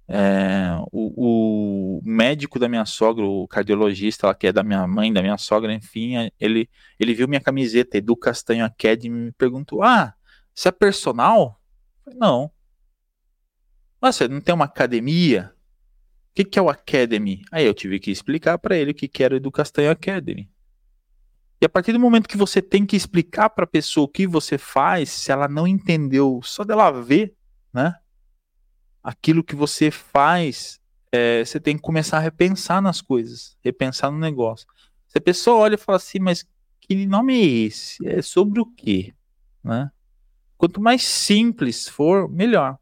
É, 0.09 0.78
o, 0.92 1.98
o, 1.98 2.00
médico 2.04 2.59
da 2.61 2.68
minha 2.68 2.84
sogra, 2.84 3.24
o 3.24 3.48
cardiologista, 3.48 4.32
que 4.34 4.46
é 4.46 4.52
da 4.52 4.62
minha 4.62 4.86
mãe, 4.86 5.12
da 5.12 5.20
minha 5.20 5.36
sogra, 5.36 5.72
enfim, 5.72 6.30
ele, 6.38 6.70
ele 6.98 7.12
viu 7.12 7.26
minha 7.26 7.40
camiseta 7.40 7.98
Edu 7.98 8.16
Castanho 8.16 8.64
Academy 8.64 9.07
e 9.07 9.20
me 9.26 9.32
perguntou: 9.32 9.82
Ah, 9.82 10.14
você 10.54 10.68
é 10.68 10.72
personal? 10.72 11.61
Não. 12.14 12.50
Mas 14.00 14.16
você 14.16 14.28
não 14.28 14.40
tem 14.40 14.54
uma 14.54 14.66
academia? 14.66 15.52
O 16.30 16.34
que, 16.36 16.44
que 16.44 16.59
é 16.59 16.62
o 16.62 16.68
Academy? 16.68 17.42
Aí 17.50 17.64
eu 17.64 17.74
tive 17.74 17.98
que 17.98 18.11
explicar 18.11 18.59
para 18.59 18.76
ele 18.76 18.90
o 18.92 18.94
que, 18.94 19.09
que 19.09 19.24
era 19.24 19.34
o 19.34 19.36
Edu 19.38 19.50
Castanho 19.50 19.90
Academy. 19.90 20.48
E 21.61 21.64
a 21.64 21.68
partir 21.68 21.92
do 21.92 21.98
momento 21.98 22.28
que 22.28 22.36
você 22.36 22.61
tem 22.61 22.84
que 22.84 22.96
explicar 22.96 23.48
para 23.48 23.64
a 23.64 23.68
pessoa 23.68 24.04
o 24.04 24.09
que 24.09 24.26
você 24.26 24.59
faz, 24.59 25.09
se 25.09 25.32
ela 25.32 25.48
não 25.48 25.66
entendeu, 25.66 26.40
só 26.42 26.62
dela 26.62 26.90
ver, 26.90 27.34
né? 27.72 27.94
Aquilo 29.07 29.44
que 29.44 29.54
você 29.54 29.88
faz, 29.88 30.80
é, 31.12 31.44
você 31.44 31.61
tem 31.61 31.76
que 31.76 31.82
começar 31.82 32.16
a 32.16 32.20
repensar 32.20 32.82
nas 32.82 33.00
coisas, 33.00 33.57
repensar 33.62 34.11
no 34.11 34.18
negócio. 34.18 34.66
Se 35.07 35.16
a 35.16 35.20
pessoa 35.20 35.59
olha 35.59 35.76
e 35.76 35.78
fala 35.78 35.94
assim, 35.94 36.18
mas 36.18 36.44
que 36.80 37.07
nome 37.07 37.32
é 37.32 37.44
esse? 37.44 38.04
É 38.04 38.20
sobre 38.20 38.61
o 38.61 38.66
quê? 38.66 39.14
Né? 39.62 39.92
Quanto 40.59 40.80
mais 40.80 41.04
simples 41.04 41.86
for, 41.86 42.28
melhor. 42.28 42.76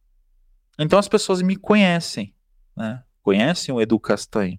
Então 0.79 0.99
as 0.99 1.09
pessoas 1.09 1.43
me 1.43 1.57
conhecem, 1.57 2.35
né? 2.75 3.05
conhecem 3.21 3.75
o 3.75 3.81
Edu 3.81 4.01
Castanho. 4.01 4.59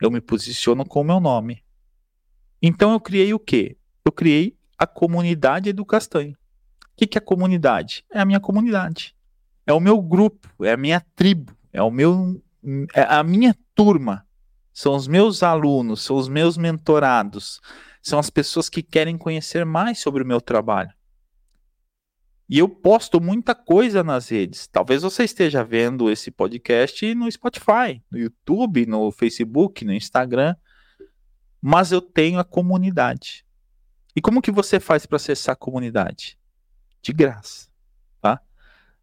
Eu 0.00 0.08
me 0.08 0.20
posiciono 0.20 0.86
com 0.86 1.00
o 1.00 1.04
meu 1.04 1.18
nome. 1.18 1.64
Então 2.62 2.92
eu 2.92 3.00
criei 3.00 3.34
o 3.34 3.40
quê? 3.40 3.76
Eu 4.04 4.12
criei 4.12 4.56
a 4.78 4.86
comunidade 4.86 5.72
do 5.72 5.84
Castanho. 5.84 6.36
O 6.92 6.96
que, 6.96 7.08
que 7.08 7.18
é 7.18 7.20
comunidade? 7.20 8.04
É 8.08 8.20
a 8.20 8.24
minha 8.24 8.38
comunidade. 8.38 9.16
É 9.66 9.72
o 9.72 9.80
meu 9.80 10.00
grupo, 10.00 10.48
é 10.64 10.72
a 10.72 10.76
minha 10.76 11.00
tribo, 11.14 11.56
é 11.72 11.82
o 11.82 11.90
meu 11.90 12.42
é 12.94 13.02
a 13.02 13.22
minha 13.22 13.56
turma. 13.74 14.26
São 14.72 14.94
os 14.94 15.06
meus 15.06 15.42
alunos, 15.42 16.02
são 16.02 16.16
os 16.16 16.28
meus 16.28 16.56
mentorados, 16.56 17.60
são 18.00 18.18
as 18.18 18.30
pessoas 18.30 18.68
que 18.68 18.82
querem 18.82 19.18
conhecer 19.18 19.66
mais 19.66 19.98
sobre 19.98 20.22
o 20.22 20.26
meu 20.26 20.40
trabalho. 20.40 20.92
E 22.48 22.58
eu 22.58 22.68
posto 22.68 23.20
muita 23.20 23.54
coisa 23.54 24.02
nas 24.02 24.28
redes. 24.28 24.66
Talvez 24.66 25.02
você 25.02 25.24
esteja 25.24 25.64
vendo 25.64 26.10
esse 26.10 26.30
podcast 26.30 27.14
no 27.14 27.30
Spotify, 27.30 28.02
no 28.10 28.18
YouTube, 28.18 28.84
no 28.84 29.10
Facebook, 29.10 29.84
no 29.84 29.92
Instagram. 29.92 30.54
Mas 31.60 31.92
eu 31.92 32.02
tenho 32.02 32.38
a 32.38 32.44
comunidade. 32.44 33.46
E 34.14 34.20
como 34.20 34.42
que 34.42 34.50
você 34.50 34.78
faz 34.78 35.06
para 35.06 35.16
acessar 35.16 35.54
a 35.54 35.56
comunidade? 35.56 36.38
De 37.00 37.12
graça? 37.12 37.71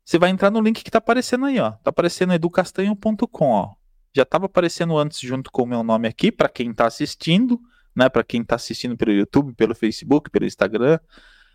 Você 0.10 0.18
vai 0.18 0.32
entrar 0.32 0.50
no 0.50 0.60
link 0.60 0.82
que 0.82 0.90
está 0.90 0.98
aparecendo 0.98 1.46
aí, 1.46 1.60
ó. 1.60 1.70
Tá 1.70 1.92
aparecendo 1.92 2.34
educastanho.com, 2.34 3.52
ó. 3.52 3.76
Já 4.12 4.24
estava 4.24 4.48
aparecendo 4.48 4.98
antes 4.98 5.20
junto 5.20 5.52
com 5.52 5.62
o 5.62 5.68
meu 5.68 5.84
nome 5.84 6.08
aqui 6.08 6.32
para 6.32 6.50
quem 6.50 6.72
está 6.72 6.88
assistindo, 6.88 7.62
né? 7.96 8.10
Para 8.10 8.24
quem 8.24 8.42
está 8.42 8.56
assistindo 8.56 8.98
pelo 8.98 9.12
YouTube, 9.12 9.54
pelo 9.54 9.76
Facebook, 9.76 10.32
pelo 10.32 10.48
Instagram. 10.48 10.98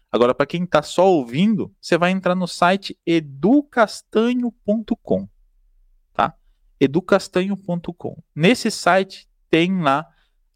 Agora, 0.09 0.32
para 0.32 0.46
quem 0.46 0.62
está 0.62 0.82
só 0.82 1.05
ouvindo, 1.05 1.74
você 1.80 1.98
vai 1.98 2.12
entrar 2.12 2.36
no 2.36 2.46
site 2.46 2.96
educastanho.com, 3.05 5.28
tá? 6.12 6.32
educastanho.com. 6.78 8.22
Nesse 8.32 8.70
site 8.70 9.28
tem 9.50 9.82
lá 9.82 10.07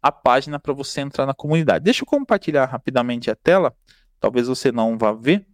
a 0.01 0.09
página 0.09 0.57
para 0.57 0.71
você 0.71 1.01
entrar 1.01 1.25
na 1.25 1.33
comunidade. 1.33 1.83
Deixa 1.83 2.03
eu 2.03 2.07
compartilhar 2.07 2.63
rapidamente 2.63 3.29
a 3.29 3.35
tela. 3.35 3.75
Talvez 4.21 4.47
você 4.47 4.71
não 4.71 4.97
vá 4.97 5.11
ver, 5.11 5.45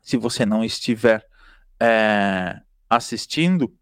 se 0.00 0.16
você 0.16 0.46
não 0.46 0.64
estiver 0.64 1.28
é, 1.80 2.60
assistindo 2.88 3.74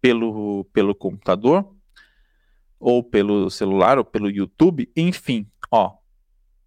pelo, 0.00 0.64
pelo 0.72 0.94
computador 0.94 1.74
ou 2.78 3.02
pelo 3.02 3.50
celular 3.50 3.98
ou 3.98 4.04
pelo 4.04 4.30
YouTube, 4.30 4.90
enfim, 4.96 5.48
ó, 5.70 5.96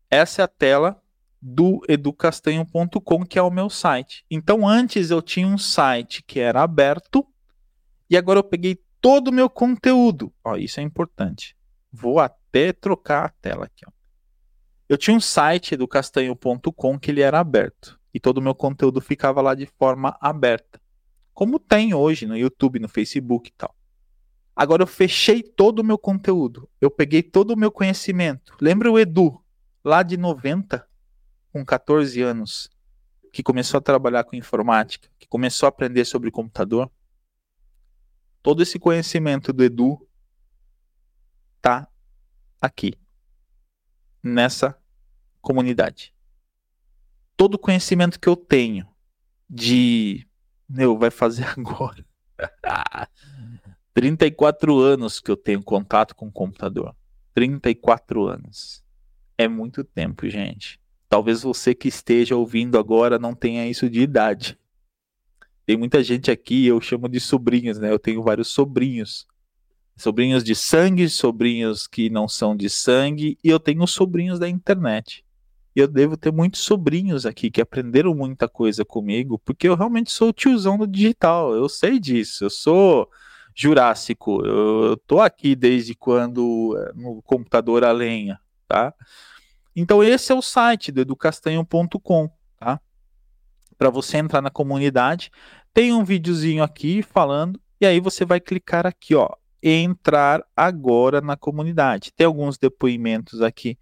essa 0.09 0.41
é 0.41 0.45
a 0.45 0.47
tela 0.47 1.01
do 1.41 1.81
educastanho.com, 1.87 3.25
que 3.25 3.37
é 3.37 3.41
o 3.41 3.51
meu 3.51 3.69
site. 3.69 4.25
Então, 4.31 4.67
antes 4.67 5.11
eu 5.11 5.21
tinha 5.21 5.45
um 5.45 5.57
site 5.57 6.23
que 6.23 6.39
era 6.39 6.63
aberto 6.63 7.25
e 8.09 8.17
agora 8.17 8.39
eu 8.39 8.43
peguei 8.43 8.79
todo 9.01 9.27
o 9.27 9.33
meu 9.33 9.49
conteúdo. 9.49 10.33
Ó, 10.43 10.55
isso 10.55 10.79
é 10.79 10.83
importante. 10.83 11.55
Vou 11.91 12.19
até 12.19 12.71
trocar 12.71 13.25
a 13.25 13.29
tela 13.29 13.65
aqui. 13.65 13.85
Ó. 13.85 13.91
Eu 14.87 14.97
tinha 14.97 15.15
um 15.15 15.19
site 15.19 15.73
educastanho.com 15.73 16.99
que 16.99 17.11
ele 17.11 17.21
era 17.21 17.39
aberto 17.39 17.99
e 18.15 18.19
todo 18.19 18.39
o 18.39 18.41
meu 18.41 18.55
conteúdo 18.55 18.99
ficava 18.99 19.43
lá 19.43 19.53
de 19.53 19.67
forma 19.67 20.17
aberta, 20.19 20.81
como 21.35 21.59
tem 21.59 21.93
hoje 21.93 22.25
no 22.25 22.35
YouTube, 22.35 22.79
no 22.79 22.89
Facebook 22.89 23.49
e 23.49 23.53
tal. 23.53 23.75
Agora 24.55 24.81
eu 24.81 24.87
fechei 24.87 25.43
todo 25.43 25.79
o 25.79 25.83
meu 25.83 25.97
conteúdo. 25.97 26.67
Eu 26.79 26.89
peguei 26.89 27.21
todo 27.21 27.51
o 27.51 27.57
meu 27.57 27.69
conhecimento. 27.69 28.55
Lembra 28.61 28.89
o 28.89 28.97
Edu, 28.97 29.43
lá 29.83 30.01
de 30.01 30.15
90? 30.15 30.87
com 31.55 31.63
14 31.63 32.21
anos, 32.21 32.69
que 33.31 33.41
começou 33.41 33.77
a 33.77 33.81
trabalhar 33.81 34.25
com 34.25 34.35
informática, 34.35 35.09
que 35.17 35.25
começou 35.25 35.67
a 35.67 35.69
aprender 35.69 36.03
sobre 36.03 36.29
computador, 36.29 36.91
todo 38.43 38.61
esse 38.61 38.77
conhecimento 38.77 39.53
do 39.53 39.63
Edu 39.63 40.05
tá 41.61 41.87
aqui, 42.59 42.93
nessa 44.21 44.77
comunidade. 45.41 46.14
Todo 47.37 47.55
o 47.55 47.59
conhecimento 47.59 48.19
que 48.19 48.27
eu 48.27 48.35
tenho 48.35 48.87
de. 49.49 50.27
Meu, 50.67 50.97
vai 50.97 51.11
fazer 51.11 51.45
agora. 51.57 52.05
34 53.93 54.77
anos 54.79 55.19
que 55.19 55.31
eu 55.31 55.37
tenho 55.37 55.63
contato 55.63 56.15
com 56.15 56.27
o 56.27 56.31
computador. 56.31 56.95
34 57.33 58.25
anos. 58.25 58.83
É 59.37 59.47
muito 59.47 59.83
tempo, 59.83 60.27
gente. 60.29 60.79
Talvez 61.09 61.43
você 61.43 61.75
que 61.75 61.87
esteja 61.87 62.35
ouvindo 62.35 62.77
agora 62.77 63.19
não 63.19 63.33
tenha 63.33 63.67
isso 63.67 63.89
de 63.89 64.01
idade. 64.01 64.57
Tem 65.65 65.77
muita 65.77 66.03
gente 66.03 66.29
aqui, 66.29 66.65
eu 66.65 66.79
chamo 66.79 67.09
de 67.09 67.19
sobrinhos, 67.19 67.79
né? 67.79 67.91
Eu 67.91 67.99
tenho 67.99 68.21
vários 68.21 68.49
sobrinhos. 68.49 69.27
Sobrinhos 69.97 70.43
de 70.43 70.53
sangue, 70.53 71.09
sobrinhos 71.09 71.87
que 71.87 72.09
não 72.09 72.27
são 72.27 72.55
de 72.55 72.69
sangue, 72.69 73.37
e 73.43 73.49
eu 73.49 73.59
tenho 73.59 73.85
sobrinhos 73.87 74.39
da 74.39 74.47
internet. 74.47 75.24
E 75.75 75.79
eu 75.81 75.87
devo 75.87 76.15
ter 76.15 76.31
muitos 76.31 76.61
sobrinhos 76.61 77.25
aqui 77.25 77.51
que 77.51 77.61
aprenderam 77.61 78.15
muita 78.15 78.47
coisa 78.47 78.85
comigo, 78.85 79.37
porque 79.39 79.67
eu 79.67 79.75
realmente 79.75 80.11
sou 80.11 80.31
tiozão 80.31 80.77
do 80.77 80.87
digital. 80.87 81.53
Eu 81.53 81.67
sei 81.67 81.99
disso. 81.99 82.45
Eu 82.45 82.49
sou 82.49 83.09
jurássico. 83.53 84.45
Eu 84.45 84.95
tô 85.05 85.19
aqui 85.19 85.55
desde 85.55 85.93
quando 85.93 86.77
eh, 86.77 86.91
no 86.95 87.21
computador 87.23 87.83
a 87.83 87.91
lenha, 87.91 88.39
tá? 88.67 88.93
Então 89.75 90.01
esse 90.01 90.31
é 90.31 90.35
o 90.35 90.41
site 90.41 90.91
do 90.91 91.01
educastanho.com, 91.01 92.29
tá? 92.57 92.79
Para 93.77 93.89
você 93.89 94.17
entrar 94.17 94.41
na 94.41 94.49
comunidade, 94.49 95.29
tem 95.73 95.91
um 95.91 96.05
videozinho 96.05 96.63
aqui 96.63 97.01
falando 97.01 97.59
e 97.81 97.85
aí 97.85 97.99
você 97.99 98.23
vai 98.23 98.39
clicar 98.39 98.87
aqui, 98.87 99.13
ó, 99.13 99.29
entrar 99.61 100.41
agora 100.55 101.19
na 101.19 101.35
comunidade. 101.35 102.13
Tem 102.15 102.25
alguns 102.25 102.57
depoimentos 102.57 103.41
aqui 103.41 103.77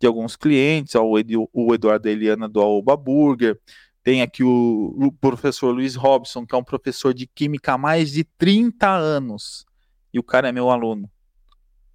de 0.00 0.06
alguns 0.06 0.36
clientes, 0.36 0.94
ó, 0.94 1.04
o, 1.04 1.18
Edu, 1.18 1.48
o 1.52 1.74
Eduardo 1.74 2.08
Eliana 2.08 2.48
do 2.48 2.60
Aoba 2.60 2.96
Burger, 2.96 3.58
tem 4.02 4.22
aqui 4.22 4.42
o, 4.42 4.94
o, 4.96 5.12
professor 5.12 5.70
Luiz 5.70 5.94
Robson, 5.94 6.46
que 6.46 6.54
é 6.54 6.58
um 6.58 6.64
professor 6.64 7.12
de 7.12 7.26
química 7.26 7.74
há 7.74 7.78
mais 7.78 8.12
de 8.12 8.24
30 8.24 8.88
anos. 8.88 9.66
E 10.12 10.18
o 10.18 10.22
cara 10.22 10.48
é 10.48 10.52
meu 10.52 10.70
aluno. 10.70 11.10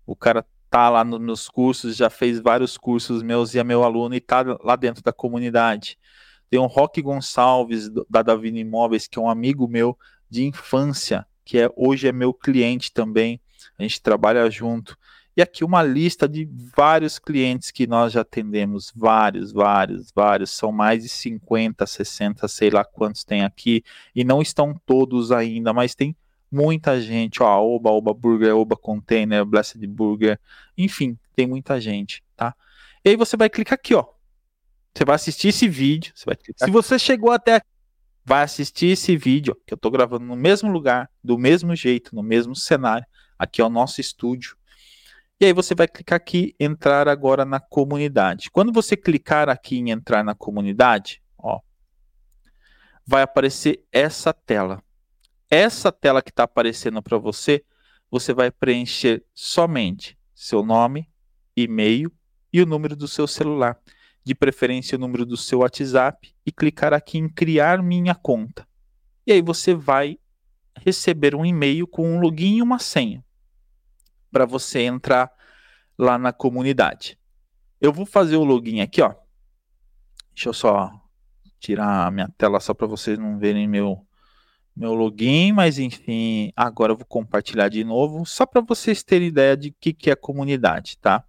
O 0.05 0.15
cara 0.15 0.45
tá 0.69 0.89
lá 0.89 1.03
nos 1.03 1.19
meus 1.19 1.49
cursos, 1.49 1.95
já 1.95 2.09
fez 2.09 2.39
vários 2.39 2.77
cursos 2.77 3.23
meus 3.23 3.53
e 3.53 3.59
é 3.59 3.63
meu 3.63 3.83
aluno 3.83 4.13
e 4.15 4.19
tá 4.19 4.43
lá 4.63 4.75
dentro 4.75 5.01
da 5.01 5.13
comunidade. 5.13 5.97
Tem 6.49 6.59
o 6.59 6.67
Roque 6.67 7.01
Gonçalves, 7.01 7.89
da 8.09 8.21
Davina 8.21 8.59
Imóveis, 8.59 9.07
que 9.07 9.17
é 9.17 9.21
um 9.21 9.29
amigo 9.29 9.67
meu 9.67 9.97
de 10.29 10.43
infância, 10.43 11.25
que 11.43 11.57
é 11.57 11.69
hoje 11.75 12.07
é 12.07 12.11
meu 12.11 12.33
cliente 12.33 12.91
também. 12.91 13.41
A 13.77 13.81
gente 13.83 14.01
trabalha 14.01 14.49
junto. 14.51 14.97
E 15.35 15.41
aqui 15.41 15.63
uma 15.63 15.81
lista 15.81 16.27
de 16.27 16.47
vários 16.75 17.17
clientes 17.17 17.71
que 17.71 17.87
nós 17.87 18.13
já 18.13 18.21
atendemos, 18.21 18.91
vários, 18.95 19.51
vários, 19.51 20.11
vários, 20.13 20.51
são 20.51 20.71
mais 20.71 21.03
de 21.03 21.09
50, 21.09 21.85
60, 21.85 22.47
sei 22.47 22.69
lá 22.69 22.85
quantos 22.85 23.23
tem 23.23 23.43
aqui, 23.43 23.83
e 24.15 24.23
não 24.23 24.41
estão 24.41 24.79
todos 24.85 25.31
ainda, 25.31 25.73
mas 25.73 25.95
tem 25.95 26.15
muita 26.51 27.01
gente, 27.01 27.41
ó, 27.41 27.59
Oba, 27.63 27.89
Oba 27.89 28.13
Burger, 28.13 28.55
Oba 28.55 28.77
Container, 28.77 29.43
Blessed 29.43 29.85
Burger, 29.87 30.39
enfim, 30.77 31.17
tem 31.35 31.47
muita 31.47 31.81
gente, 31.81 32.23
tá? 32.35 32.55
E 33.03 33.09
aí 33.09 33.15
você 33.15 33.35
vai 33.35 33.49
clicar 33.49 33.73
aqui, 33.73 33.95
ó. 33.95 34.05
Você 34.93 35.03
vai 35.03 35.15
assistir 35.15 35.47
esse 35.47 35.67
vídeo, 35.67 36.13
você. 36.15 36.37
Se 36.55 36.69
você 36.69 36.99
chegou 36.99 37.31
até 37.31 37.55
aqui, 37.55 37.67
vai 38.23 38.43
assistir 38.43 38.91
esse 38.91 39.17
vídeo, 39.17 39.57
ó, 39.57 39.63
que 39.65 39.73
eu 39.73 39.77
tô 39.77 39.89
gravando 39.89 40.25
no 40.25 40.35
mesmo 40.35 40.71
lugar, 40.71 41.09
do 41.23 41.39
mesmo 41.39 41.75
jeito, 41.75 42.15
no 42.15 42.21
mesmo 42.21 42.55
cenário. 42.55 43.05
Aqui 43.37 43.59
é 43.59 43.65
o 43.65 43.69
nosso 43.69 43.99
estúdio. 43.99 44.55
E 45.43 45.45
aí 45.45 45.51
você 45.51 45.75
vai 45.75 45.89
clicar 45.89 46.15
aqui, 46.15 46.55
entrar 46.57 47.09
agora 47.09 47.43
na 47.43 47.59
comunidade. 47.59 48.49
Quando 48.49 48.71
você 48.71 48.95
clicar 48.95 49.49
aqui 49.49 49.77
em 49.77 49.89
entrar 49.89 50.23
na 50.23 50.33
comunidade, 50.33 51.21
ó, 51.37 51.59
vai 53.05 53.23
aparecer 53.23 53.83
essa 53.91 54.31
tela. 54.31 54.81
Essa 55.49 55.91
tela 55.91 56.21
que 56.21 56.29
está 56.29 56.43
aparecendo 56.43 57.03
para 57.03 57.17
você, 57.17 57.61
você 58.09 58.33
vai 58.33 58.51
preencher 58.51 59.21
somente 59.33 60.17
seu 60.33 60.63
nome, 60.63 61.09
e-mail 61.57 62.09
e 62.53 62.61
o 62.61 62.65
número 62.65 62.95
do 62.95 63.05
seu 63.05 63.27
celular. 63.27 63.77
De 64.23 64.33
preferência, 64.33 64.95
o 64.95 65.01
número 65.01 65.25
do 65.25 65.35
seu 65.35 65.59
WhatsApp 65.59 66.33
e 66.45 66.53
clicar 66.53 66.93
aqui 66.93 67.17
em 67.17 67.27
criar 67.27 67.83
minha 67.83 68.15
conta. 68.15 68.65
E 69.27 69.33
aí 69.33 69.41
você 69.41 69.73
vai 69.73 70.17
receber 70.79 71.35
um 71.35 71.45
e-mail 71.45 71.85
com 71.85 72.15
um 72.15 72.21
login 72.21 72.59
e 72.59 72.61
uma 72.61 72.79
senha 72.79 73.21
para 74.33 74.45
você 74.45 74.81
entrar 74.81 75.31
lá 75.97 76.17
na 76.17 76.33
comunidade. 76.33 77.19
Eu 77.79 77.93
vou 77.93 78.05
fazer 78.05 78.35
o 78.35 78.43
login 78.43 78.81
aqui, 78.81 79.01
ó. 79.01 79.13
Deixa 80.33 80.49
eu 80.49 80.53
só 80.53 80.91
tirar 81.59 82.07
a 82.07 82.11
minha 82.11 82.27
tela 82.35 82.59
só 82.59 82.73
para 82.73 82.87
vocês 82.87 83.17
não 83.19 83.37
verem 83.37 83.67
meu 83.67 84.05
meu 84.75 84.95
login, 84.95 85.51
mas 85.51 85.77
enfim, 85.77 86.51
agora 86.55 86.93
eu 86.93 86.97
vou 86.97 87.05
compartilhar 87.05 87.69
de 87.69 87.83
novo, 87.83 88.25
só 88.25 88.43
para 88.43 88.59
vocês 88.59 89.03
terem 89.03 89.27
ideia 89.27 89.55
de 89.55 89.69
que, 89.69 89.93
que 89.93 90.09
é 90.09 90.15
comunidade, 90.15 90.97
tá? 90.97 91.23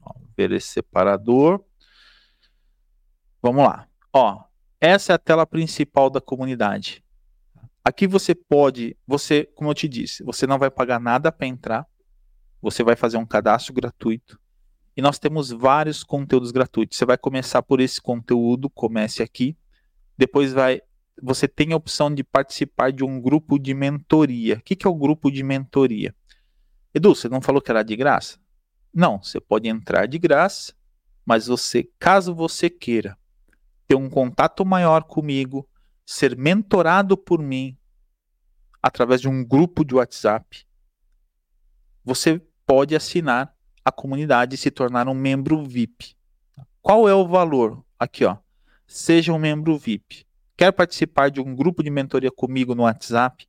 Ó, 0.00 0.14
ver 0.36 0.52
esse 0.52 0.68
separador. 0.68 1.60
Vamos 3.42 3.64
lá. 3.64 3.88
Ó, 4.12 4.44
essa 4.80 5.12
é 5.12 5.14
a 5.16 5.18
tela 5.18 5.44
principal 5.44 6.08
da 6.08 6.20
comunidade. 6.20 7.02
Aqui 7.84 8.06
você 8.06 8.32
pode, 8.32 8.96
você, 9.04 9.44
como 9.56 9.70
eu 9.70 9.74
te 9.74 9.88
disse, 9.88 10.22
você 10.22 10.46
não 10.46 10.56
vai 10.56 10.70
pagar 10.70 11.00
nada 11.00 11.32
para 11.32 11.48
entrar. 11.48 11.86
Você 12.64 12.82
vai 12.82 12.96
fazer 12.96 13.18
um 13.18 13.26
cadastro 13.26 13.74
gratuito. 13.74 14.40
E 14.96 15.02
nós 15.02 15.18
temos 15.18 15.50
vários 15.50 16.02
conteúdos 16.02 16.50
gratuitos. 16.50 16.96
Você 16.96 17.04
vai 17.04 17.18
começar 17.18 17.62
por 17.62 17.78
esse 17.78 18.00
conteúdo, 18.00 18.70
comece 18.70 19.22
aqui. 19.22 19.54
Depois 20.16 20.54
vai, 20.54 20.80
você 21.22 21.46
tem 21.46 21.74
a 21.74 21.76
opção 21.76 22.12
de 22.12 22.24
participar 22.24 22.90
de 22.90 23.04
um 23.04 23.20
grupo 23.20 23.58
de 23.58 23.74
mentoria. 23.74 24.56
O 24.56 24.60
que, 24.62 24.86
é 24.86 24.88
o 24.88 24.94
grupo 24.94 25.30
de 25.30 25.42
mentoria? 25.42 26.14
Edu, 26.94 27.14
você 27.14 27.28
não 27.28 27.42
falou 27.42 27.60
que 27.60 27.70
era 27.70 27.82
de 27.82 27.94
graça? 27.96 28.38
Não, 28.94 29.22
você 29.22 29.38
pode 29.38 29.68
entrar 29.68 30.06
de 30.06 30.18
graça, 30.18 30.72
mas 31.26 31.48
você, 31.48 31.90
caso 31.98 32.34
você 32.34 32.70
queira 32.70 33.18
ter 33.86 33.96
um 33.96 34.08
contato 34.08 34.64
maior 34.64 35.02
comigo, 35.02 35.68
ser 36.06 36.34
mentorado 36.34 37.14
por 37.14 37.42
mim 37.42 37.76
através 38.80 39.20
de 39.20 39.28
um 39.28 39.44
grupo 39.44 39.84
de 39.84 39.94
WhatsApp, 39.94 40.64
você 42.04 42.40
pode 42.66 42.94
assinar 42.94 43.54
a 43.84 43.92
comunidade 43.92 44.54
e 44.54 44.58
se 44.58 44.70
tornar 44.70 45.08
um 45.08 45.14
membro 45.14 45.62
VIP. 45.64 46.14
Qual 46.80 47.08
é 47.08 47.14
o 47.14 47.26
valor? 47.26 47.84
Aqui, 47.98 48.24
ó. 48.24 48.36
Seja 48.86 49.32
um 49.32 49.38
membro 49.38 49.78
VIP. 49.78 50.26
Quer 50.56 50.72
participar 50.72 51.30
de 51.30 51.40
um 51.40 51.54
grupo 51.54 51.82
de 51.82 51.90
mentoria 51.90 52.30
comigo 52.30 52.74
no 52.74 52.82
WhatsApp? 52.82 53.46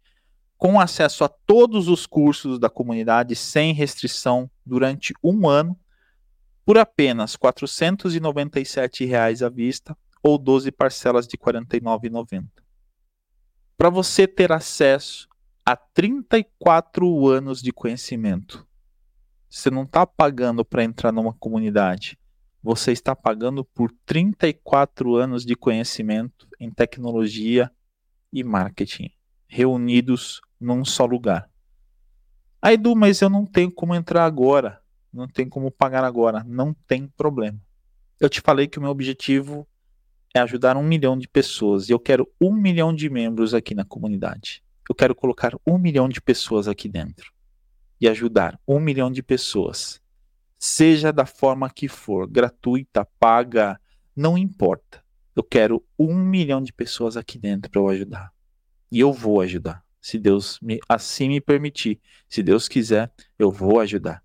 Com 0.57 0.79
acesso 0.79 1.23
a 1.23 1.29
todos 1.29 1.87
os 1.87 2.05
cursos 2.05 2.57
da 2.57 2.69
comunidade 2.69 3.35
sem 3.35 3.73
restrição 3.73 4.49
durante 4.65 5.13
um 5.23 5.47
ano, 5.47 5.77
por 6.65 6.77
apenas 6.77 7.35
497 7.35 9.05
reais 9.05 9.43
à 9.43 9.49
vista 9.49 9.95
ou 10.23 10.37
12 10.37 10.71
parcelas 10.71 11.27
de 11.27 11.37
R$ 11.37 11.53
49,90. 11.53 12.47
Para 13.77 13.89
você 13.89 14.25
ter 14.27 14.51
acesso 14.51 15.27
a 15.63 15.75
34 15.75 17.27
anos 17.27 17.61
de 17.61 17.71
conhecimento. 17.71 18.65
Você 19.55 19.71
não 19.71 19.83
está 19.83 20.05
pagando 20.05 20.65
para 20.65 20.83
entrar 20.83 21.13
numa 21.13 21.31
comunidade. 21.31 22.19
Você 22.61 22.91
está 22.91 23.15
pagando 23.15 23.63
por 23.63 23.89
34 24.05 25.15
anos 25.15 25.45
de 25.45 25.55
conhecimento 25.55 26.45
em 26.59 26.69
tecnologia 26.69 27.71
e 28.33 28.43
marketing, 28.43 29.09
reunidos 29.47 30.41
num 30.59 30.83
só 30.83 31.05
lugar. 31.05 31.49
Aí, 32.61 32.73
Edu, 32.73 32.97
mas 32.97 33.21
eu 33.21 33.29
não 33.29 33.45
tenho 33.45 33.71
como 33.71 33.95
entrar 33.95 34.25
agora. 34.25 34.81
Não 35.11 35.25
tenho 35.25 35.49
como 35.49 35.71
pagar 35.71 36.03
agora. 36.03 36.43
Não 36.45 36.73
tem 36.85 37.07
problema. 37.07 37.57
Eu 38.19 38.27
te 38.27 38.41
falei 38.41 38.67
que 38.67 38.77
o 38.77 38.81
meu 38.81 38.91
objetivo 38.91 39.65
é 40.35 40.39
ajudar 40.41 40.75
um 40.75 40.83
milhão 40.83 41.17
de 41.17 41.29
pessoas. 41.29 41.87
E 41.87 41.93
eu 41.93 41.99
quero 41.99 42.29
um 42.41 42.53
milhão 42.53 42.93
de 42.93 43.09
membros 43.09 43.53
aqui 43.53 43.73
na 43.73 43.85
comunidade 43.85 44.65
eu 44.89 44.95
quero 44.95 45.15
colocar 45.15 45.53
um 45.65 45.77
milhão 45.77 46.07
de 46.07 46.21
pessoas 46.21 46.67
aqui 46.67 46.87
dentro 46.87 47.33
e 47.99 48.07
ajudar 48.07 48.59
um 48.67 48.79
milhão 48.79 49.11
de 49.11 49.23
pessoas, 49.23 50.01
seja 50.59 51.11
da 51.11 51.25
forma 51.25 51.69
que 51.69 51.87
for, 51.87 52.27
gratuita, 52.27 53.05
paga, 53.19 53.79
não 54.15 54.37
importa. 54.37 55.03
Eu 55.35 55.43
quero 55.43 55.83
um 55.99 56.15
milhão 56.15 56.61
de 56.61 56.71
pessoas 56.71 57.17
aqui 57.17 57.37
dentro 57.37 57.69
para 57.69 57.81
eu 57.81 57.89
ajudar. 57.89 58.31
E 58.91 58.99
eu 58.99 59.11
vou 59.11 59.41
ajudar, 59.41 59.83
se 60.01 60.17
Deus 60.17 60.59
me, 60.61 60.79
assim 60.87 61.27
me 61.27 61.41
permitir. 61.41 61.99
Se 62.29 62.41
Deus 62.41 62.67
quiser, 62.67 63.11
eu 63.37 63.51
vou 63.51 63.79
ajudar. 63.79 64.23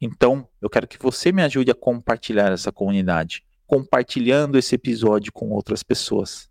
Então, 0.00 0.48
eu 0.60 0.68
quero 0.68 0.88
que 0.88 0.98
você 0.98 1.30
me 1.30 1.42
ajude 1.42 1.70
a 1.70 1.74
compartilhar 1.74 2.50
essa 2.50 2.72
comunidade, 2.72 3.44
compartilhando 3.66 4.58
esse 4.58 4.74
episódio 4.74 5.32
com 5.32 5.50
outras 5.50 5.84
pessoas. 5.84 6.50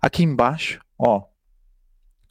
Aqui 0.00 0.22
embaixo, 0.22 0.80
ó, 0.96 1.24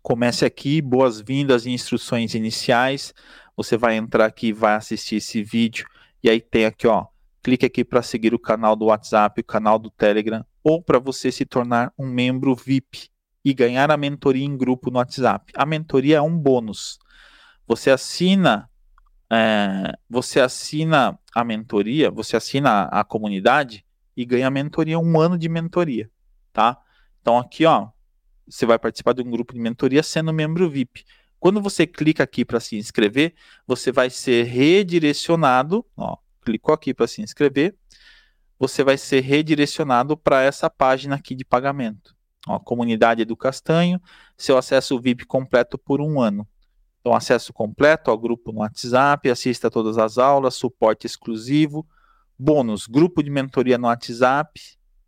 Comece 0.08 0.46
aqui, 0.46 0.82
boas-vindas 0.82 1.66
e 1.66 1.70
instruções 1.70 2.34
iniciais. 2.34 3.14
Você 3.58 3.76
vai 3.76 3.98
entrar 3.98 4.26
aqui, 4.26 4.54
vai 4.54 4.76
assistir 4.76 5.18
esse 5.18 5.44
vídeo 5.44 5.86
e 6.24 6.30
aí 6.30 6.40
tem 6.40 6.64
aqui, 6.64 6.88
ó, 6.88 7.08
clique 7.44 7.66
aqui 7.66 7.84
para 7.84 8.02
seguir 8.02 8.34
o 8.34 8.40
canal 8.40 8.74
do 8.74 8.86
WhatsApp, 8.86 9.42
o 9.42 9.44
canal 9.44 9.78
do 9.78 9.90
Telegram 9.90 10.46
ou 10.64 10.82
para 10.82 10.98
você 10.98 11.30
se 11.30 11.44
tornar 11.44 11.92
um 12.00 12.08
membro 12.08 12.56
VIP 12.56 13.10
e 13.44 13.54
ganhar 13.54 13.92
a 13.92 13.98
mentoria 13.98 14.46
em 14.46 14.56
grupo 14.56 14.90
no 14.90 14.98
WhatsApp. 14.98 15.52
A 15.54 15.66
mentoria 15.66 16.20
é 16.20 16.22
um 16.22 16.38
bônus. 16.38 16.98
Você 17.68 17.92
assina, 17.92 18.70
é, 19.30 19.92
você 20.10 20.40
assina 20.40 21.20
a 21.36 21.44
mentoria, 21.44 22.10
você 22.10 22.38
assina 22.38 22.70
a, 22.70 23.02
a 23.02 23.04
comunidade 23.04 23.86
e 24.16 24.24
ganha 24.24 24.48
a 24.48 24.52
mentoria, 24.52 24.98
um 24.98 25.20
ano 25.20 25.38
de 25.38 25.50
mentoria, 25.50 26.10
tá? 26.54 26.78
Então 27.22 27.38
aqui, 27.38 27.66
ó, 27.66 27.90
você 28.50 28.66
vai 28.66 28.80
participar 28.80 29.14
de 29.14 29.22
um 29.22 29.30
grupo 29.30 29.54
de 29.54 29.60
mentoria 29.60 30.02
sendo 30.02 30.34
membro 30.34 30.70
VIP. 30.70 31.04
Quando 31.40 31.62
você 31.62 31.86
clica 31.86 32.24
aqui 32.24 32.44
para 32.44 32.60
se 32.60 32.78
inscrever, 32.78 33.36
você 33.66 33.92
vai 33.92 34.10
ser 34.10 34.44
redirecionado, 34.46 35.86
ó, 35.96 36.18
clicou 36.44 36.74
aqui 36.74 36.94
para 36.94 37.08
se 37.08 37.22
inscrever, 37.22 37.76
você 38.58 38.84
vai 38.84 38.98
ser 38.98 39.22
redirecionado 39.22 40.18
para 40.18 40.42
essa 40.42 40.70
página 40.70 41.16
aqui 41.16 41.36
de 41.36 41.46
pagamento. 41.46 42.16
Ó, 42.48 42.58
comunidade 42.58 43.24
do 43.26 43.36
Castanho, 43.36 44.02
seu 44.38 44.58
acesso 44.58 45.00
VIP 45.00 45.26
completo 45.26 45.78
por 45.78 46.02
um 46.02 46.20
ano. 46.20 46.48
Então, 47.02 47.14
acesso 47.14 47.54
completo 47.54 48.10
ao 48.10 48.18
grupo 48.18 48.52
no 48.52 48.60
WhatsApp, 48.60 49.30
assista 49.30 49.68
a 49.68 49.72
todas 49.72 49.98
as 49.98 50.18
aulas, 50.18 50.56
suporte 50.56 51.06
exclusivo, 51.06 51.88
bônus, 52.38 52.88
grupo 52.88 53.22
de 53.22 53.30
mentoria 53.30 53.78
no 53.78 53.88
WhatsApp 53.88 54.60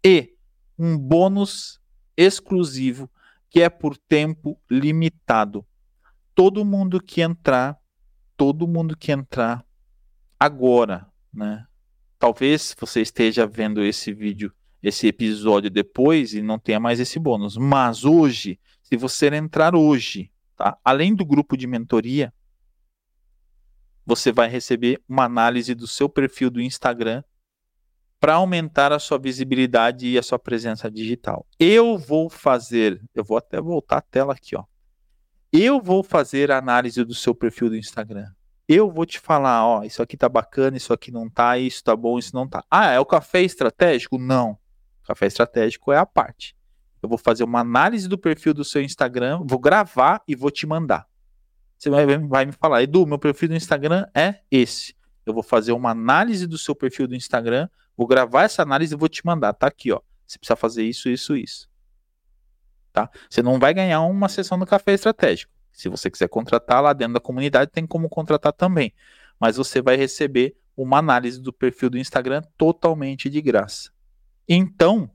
e 0.05 0.33
um 0.77 0.97
bônus 0.97 1.79
exclusivo 2.15 3.09
que 3.49 3.61
é 3.61 3.69
por 3.69 3.97
tempo 3.97 4.59
limitado. 4.69 5.65
Todo 6.35 6.63
mundo 6.63 7.01
que 7.01 7.21
entrar, 7.21 7.77
todo 8.37 8.67
mundo 8.67 8.95
que 8.95 9.11
entrar 9.11 9.65
agora, 10.39 11.07
né? 11.33 11.65
Talvez 12.17 12.75
você 12.79 13.01
esteja 13.01 13.47
vendo 13.47 13.83
esse 13.83 14.13
vídeo, 14.13 14.53
esse 14.83 15.07
episódio 15.07 15.69
depois 15.69 16.33
e 16.33 16.41
não 16.41 16.59
tenha 16.59 16.79
mais 16.79 16.99
esse 16.99 17.19
bônus, 17.19 17.57
mas 17.57 18.05
hoje, 18.05 18.59
se 18.81 18.95
você 18.95 19.27
entrar 19.27 19.75
hoje, 19.75 20.31
tá? 20.55 20.77
Além 20.83 21.15
do 21.15 21.25
grupo 21.25 21.57
de 21.57 21.65
mentoria, 21.65 22.33
você 24.05 24.31
vai 24.31 24.49
receber 24.49 25.01
uma 25.07 25.25
análise 25.25 25.75
do 25.75 25.87
seu 25.87 26.09
perfil 26.09 26.49
do 26.49 26.61
Instagram 26.61 27.23
para 28.19 28.35
aumentar 28.35 28.91
a 28.91 28.99
sua 28.99 29.17
visibilidade 29.17 30.07
e 30.07 30.17
a 30.17 30.23
sua 30.23 30.37
presença 30.37 30.91
digital. 30.91 31.45
Eu 31.57 31.97
vou 31.97 32.29
fazer, 32.29 33.01
eu 33.15 33.23
vou 33.23 33.37
até 33.37 33.61
voltar 33.61 33.97
a 33.97 34.01
tela 34.01 34.33
aqui, 34.33 34.55
ó. 34.55 34.63
Eu 35.51 35.81
vou 35.81 36.03
fazer 36.03 36.51
a 36.51 36.57
análise 36.57 37.03
do 37.03 37.15
seu 37.15 37.33
perfil 37.33 37.69
do 37.69 37.77
Instagram. 37.77 38.27
Eu 38.67 38.91
vou 38.91 39.05
te 39.05 39.19
falar, 39.19 39.65
ó, 39.65 39.83
isso 39.83 40.03
aqui 40.03 40.15
tá 40.15 40.29
bacana, 40.29 40.77
isso 40.77 40.93
aqui 40.93 41.11
não 41.11 41.27
tá, 41.27 41.57
isso 41.57 41.83
tá 41.83 41.95
bom, 41.95 42.19
isso 42.19 42.35
não 42.35 42.47
tá. 42.47 42.63
Ah, 42.69 42.91
é 42.91 42.99
o 42.99 43.05
café 43.05 43.41
estratégico? 43.41 44.19
Não. 44.19 44.59
Café 45.03 45.25
estratégico 45.25 45.91
é 45.91 45.97
a 45.97 46.05
parte. 46.05 46.55
Eu 47.01 47.09
vou 47.09 47.17
fazer 47.17 47.43
uma 47.43 47.61
análise 47.61 48.07
do 48.07 48.17
perfil 48.17 48.53
do 48.53 48.63
seu 48.63 48.81
Instagram, 48.81 49.41
vou 49.43 49.57
gravar 49.57 50.21
e 50.27 50.35
vou 50.35 50.51
te 50.51 50.67
mandar. 50.67 51.07
Você 51.77 51.89
vai, 51.89 52.05
vai 52.05 52.45
me 52.45 52.51
falar, 52.51 52.83
Edu, 52.83 53.07
meu 53.07 53.17
perfil 53.17 53.47
do 53.47 53.55
Instagram 53.55 54.05
é 54.13 54.41
esse. 54.51 54.93
Eu 55.25 55.33
vou 55.33 55.41
fazer 55.41 55.71
uma 55.71 55.91
análise 55.91 56.45
do 56.45 56.57
seu 56.57 56.75
perfil 56.75 57.07
do 57.07 57.15
Instagram, 57.15 57.69
Vou 57.99 58.07
gravar 58.07 58.43
essa 58.43 58.61
análise 58.61 58.93
e 58.93 58.97
vou 58.97 59.09
te 59.09 59.25
mandar. 59.25 59.51
Tá 59.51 59.67
aqui, 59.67 59.91
ó. 59.91 59.99
Você 60.25 60.39
precisa 60.39 60.55
fazer 60.55 60.85
isso, 60.85 61.09
isso, 61.09 61.35
isso. 61.35 61.69
Tá? 62.93 63.09
Você 63.29 63.43
não 63.43 63.59
vai 63.59 63.73
ganhar 63.73 63.99
uma 64.03 64.29
sessão 64.29 64.57
do 64.57 64.65
café 64.65 64.93
estratégico. 64.93 65.51
Se 65.73 65.89
você 65.89 66.09
quiser 66.09 66.29
contratar 66.29 66.81
lá 66.81 66.93
dentro 66.93 67.15
da 67.15 67.19
comunidade, 67.19 67.71
tem 67.71 67.85
como 67.85 68.07
contratar 68.07 68.53
também. 68.53 68.93
Mas 69.37 69.57
você 69.57 69.81
vai 69.81 69.97
receber 69.97 70.55
uma 70.77 70.99
análise 70.99 71.41
do 71.41 71.51
perfil 71.51 71.89
do 71.89 71.97
Instagram 71.97 72.41
totalmente 72.57 73.29
de 73.29 73.41
graça. 73.41 73.91
Então, 74.47 75.11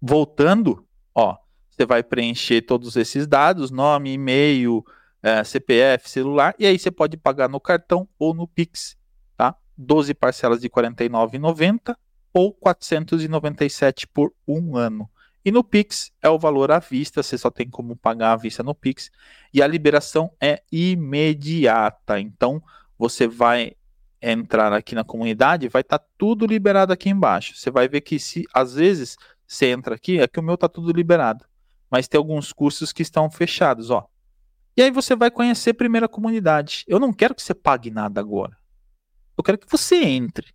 voltando, 0.00 0.88
ó, 1.14 1.36
você 1.68 1.84
vai 1.84 2.02
preencher 2.02 2.62
todos 2.62 2.96
esses 2.96 3.26
dados, 3.26 3.70
nome, 3.70 4.14
e-mail, 4.14 4.82
é, 5.22 5.44
CPF, 5.44 6.08
celular, 6.08 6.54
e 6.58 6.64
aí 6.64 6.78
você 6.78 6.90
pode 6.90 7.18
pagar 7.18 7.46
no 7.46 7.60
cartão 7.60 8.08
ou 8.18 8.32
no 8.32 8.48
Pix. 8.48 8.97
12 9.78 10.12
parcelas 10.12 10.60
de 10.60 10.66
R$ 10.66 10.90
49,90 10.90 11.96
ou 12.34 12.52
497 12.52 14.06
por 14.08 14.32
um 14.46 14.76
ano. 14.76 15.08
E 15.44 15.50
no 15.50 15.64
Pix 15.64 16.12
é 16.20 16.28
o 16.28 16.38
valor 16.38 16.70
à 16.70 16.78
vista, 16.78 17.22
você 17.22 17.38
só 17.38 17.48
tem 17.48 17.70
como 17.70 17.96
pagar 17.96 18.32
à 18.32 18.36
vista 18.36 18.62
no 18.62 18.74
Pix. 18.74 19.10
E 19.54 19.62
a 19.62 19.66
liberação 19.66 20.30
é 20.40 20.62
imediata. 20.70 22.20
Então 22.20 22.62
você 22.98 23.26
vai 23.26 23.72
entrar 24.20 24.72
aqui 24.72 24.94
na 24.94 25.04
comunidade, 25.04 25.68
vai 25.68 25.82
estar 25.82 25.98
tá 25.98 26.04
tudo 26.18 26.44
liberado 26.44 26.92
aqui 26.92 27.08
embaixo. 27.08 27.54
Você 27.56 27.70
vai 27.70 27.88
ver 27.88 28.00
que 28.00 28.18
se 28.18 28.44
às 28.52 28.74
vezes 28.74 29.16
você 29.46 29.70
entra 29.70 29.94
aqui, 29.94 30.20
é 30.20 30.26
que 30.26 30.40
o 30.40 30.42
meu 30.42 30.56
está 30.56 30.68
tudo 30.68 30.92
liberado. 30.92 31.44
Mas 31.90 32.06
tem 32.06 32.18
alguns 32.18 32.52
cursos 32.52 32.92
que 32.92 33.02
estão 33.02 33.30
fechados, 33.30 33.90
ó. 33.90 34.06
E 34.76 34.82
aí 34.82 34.90
você 34.90 35.16
vai 35.16 35.30
conhecer 35.30 35.72
primeiro 35.72 36.06
a 36.06 36.08
comunidade. 36.08 36.84
Eu 36.86 37.00
não 37.00 37.12
quero 37.12 37.34
que 37.34 37.42
você 37.42 37.54
pague 37.54 37.90
nada 37.90 38.20
agora. 38.20 38.56
Eu 39.38 39.44
quero 39.44 39.56
que 39.56 39.70
você 39.70 39.94
entre. 39.94 40.52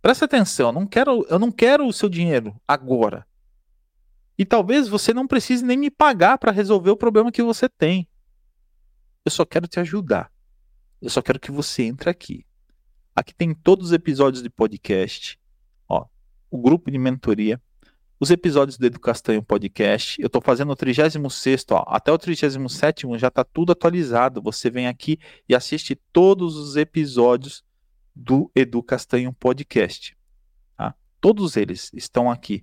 Presta 0.00 0.24
atenção, 0.24 0.68
eu 0.68 0.72
não 0.72 0.86
quero, 0.86 1.26
eu 1.28 1.38
não 1.38 1.50
quero 1.50 1.84
o 1.84 1.92
seu 1.92 2.08
dinheiro 2.08 2.58
agora. 2.66 3.26
E 4.38 4.46
talvez 4.46 4.86
você 4.86 5.12
não 5.12 5.26
precise 5.26 5.64
nem 5.64 5.76
me 5.76 5.90
pagar 5.90 6.38
para 6.38 6.52
resolver 6.52 6.90
o 6.90 6.96
problema 6.96 7.32
que 7.32 7.42
você 7.42 7.68
tem. 7.68 8.08
Eu 9.24 9.32
só 9.32 9.44
quero 9.44 9.66
te 9.66 9.80
ajudar. 9.80 10.32
Eu 11.02 11.10
só 11.10 11.20
quero 11.20 11.40
que 11.40 11.50
você 11.50 11.82
entre 11.82 12.08
aqui. 12.08 12.46
Aqui 13.16 13.34
tem 13.34 13.52
todos 13.52 13.88
os 13.88 13.92
episódios 13.92 14.42
de 14.42 14.48
podcast, 14.48 15.38
ó, 15.88 16.06
o 16.50 16.56
grupo 16.56 16.88
de 16.88 16.98
mentoria, 16.98 17.60
os 18.20 18.30
episódios 18.30 18.76
do 18.76 18.84
Educastanho 18.84 19.42
Podcast. 19.42 20.20
Eu 20.20 20.26
estou 20.26 20.42
fazendo 20.42 20.70
o 20.70 20.76
36, 20.76 21.64
ó, 21.70 21.84
até 21.86 22.12
o 22.12 22.18
37 22.18 23.06
já 23.16 23.28
está 23.28 23.42
tudo 23.42 23.72
atualizado. 23.72 24.42
Você 24.42 24.68
vem 24.68 24.86
aqui 24.86 25.18
e 25.48 25.54
assiste 25.54 25.98
todos 26.12 26.54
os 26.54 26.76
episódios 26.76 27.64
do 28.14 28.50
Edu 28.54 28.82
Castanho 28.82 29.32
Podcast. 29.32 30.14
Tá? 30.76 30.94
Todos 31.18 31.56
eles 31.56 31.90
estão 31.94 32.30
aqui. 32.30 32.62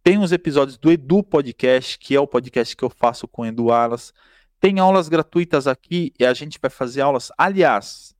Tem 0.00 0.18
os 0.18 0.30
episódios 0.30 0.78
do 0.78 0.92
Edu 0.92 1.24
Podcast, 1.24 1.98
que 1.98 2.14
é 2.14 2.20
o 2.20 2.26
podcast 2.26 2.76
que 2.76 2.84
eu 2.84 2.90
faço 2.90 3.26
com 3.26 3.42
o 3.42 3.46
Edu 3.46 3.72
Alas. 3.72 4.14
Tem 4.60 4.78
aulas 4.78 5.08
gratuitas 5.08 5.66
aqui 5.66 6.12
e 6.20 6.24
a 6.24 6.32
gente 6.32 6.56
vai 6.62 6.70
fazer 6.70 7.00
aulas. 7.00 7.32
Aliás, 7.36 8.14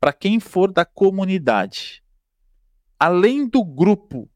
para 0.00 0.12
quem 0.12 0.40
for 0.40 0.72
da 0.72 0.84
comunidade, 0.84 2.02
além 2.98 3.46
do 3.46 3.64
grupo 3.64 4.28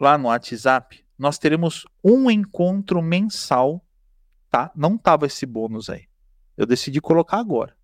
lá 0.00 0.16
no 0.16 0.28
WhatsApp, 0.28 1.04
nós 1.18 1.38
teremos 1.38 1.86
um 2.02 2.30
encontro 2.30 3.02
mensal, 3.02 3.84
tá? 4.50 4.72
Não 4.74 4.96
tava 4.96 5.26
esse 5.26 5.44
bônus 5.44 5.90
aí. 5.90 6.06
Eu 6.56 6.66
decidi 6.66 7.00
colocar 7.00 7.38
agora. 7.38 7.76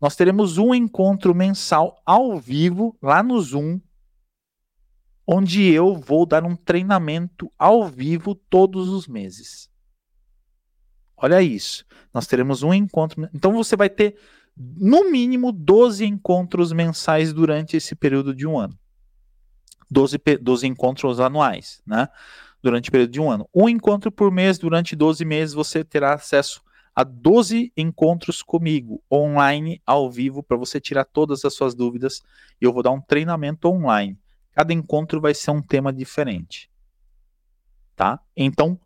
Nós 0.00 0.16
teremos 0.16 0.58
um 0.58 0.74
encontro 0.74 1.34
mensal 1.34 1.96
ao 2.04 2.36
vivo 2.36 2.98
lá 3.00 3.22
no 3.22 3.40
Zoom 3.40 3.80
onde 5.26 5.70
eu 5.70 5.94
vou 5.94 6.26
dar 6.26 6.44
um 6.44 6.56
treinamento 6.56 7.50
ao 7.58 7.86
vivo 7.86 8.34
todos 8.34 8.88
os 8.88 9.06
meses. 9.06 9.70
Olha 11.16 11.40
isso. 11.40 11.84
Nós 12.12 12.26
teremos 12.26 12.62
um 12.62 12.74
encontro. 12.74 13.28
Então 13.32 13.52
você 13.52 13.76
vai 13.76 13.88
ter, 13.88 14.16
no 14.56 15.10
mínimo, 15.10 15.52
12 15.52 16.04
encontros 16.04 16.72
mensais 16.72 17.32
durante 17.32 17.76
esse 17.76 17.94
período 17.94 18.34
de 18.34 18.46
um 18.46 18.58
ano. 18.58 18.76
12, 19.92 20.18
12 20.40 20.66
encontros 20.66 21.20
anuais, 21.20 21.82
né? 21.86 22.08
Durante 22.62 22.88
o 22.88 22.92
período 22.92 23.10
de 23.10 23.20
um 23.20 23.30
ano. 23.30 23.48
Um 23.54 23.68
encontro 23.68 24.10
por 24.10 24.30
mês, 24.30 24.58
durante 24.58 24.96
12 24.96 25.24
meses, 25.24 25.54
você 25.54 25.84
terá 25.84 26.14
acesso 26.14 26.62
a 26.94 27.04
12 27.04 27.72
encontros 27.76 28.42
comigo, 28.42 29.02
online, 29.10 29.82
ao 29.86 30.10
vivo, 30.10 30.42
para 30.42 30.56
você 30.56 30.80
tirar 30.80 31.04
todas 31.04 31.44
as 31.44 31.54
suas 31.54 31.74
dúvidas. 31.74 32.22
E 32.60 32.64
eu 32.64 32.72
vou 32.72 32.82
dar 32.82 32.90
um 32.90 33.00
treinamento 33.00 33.68
online. 33.68 34.18
Cada 34.52 34.72
encontro 34.72 35.20
vai 35.20 35.34
ser 35.34 35.50
um 35.50 35.62
tema 35.62 35.92
diferente. 35.92 36.70
Tá? 37.96 38.20
Então, 38.36 38.78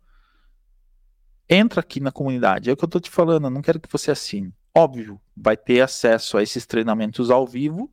entra 1.49 1.81
aqui 1.81 1.99
na 1.99 2.11
comunidade. 2.11 2.69
É 2.69 2.73
o 2.73 2.77
que 2.77 2.83
eu 2.83 2.87
estou 2.87 3.01
te 3.01 3.09
falando, 3.09 3.45
eu 3.45 3.51
não 3.51 3.61
quero 3.61 3.79
que 3.79 3.91
você 3.91 4.11
assine. 4.11 4.53
Óbvio, 4.75 5.19
vai 5.35 5.57
ter 5.57 5.81
acesso 5.81 6.37
a 6.37 6.43
esses 6.43 6.65
treinamentos 6.65 7.29
ao 7.29 7.45
vivo 7.45 7.91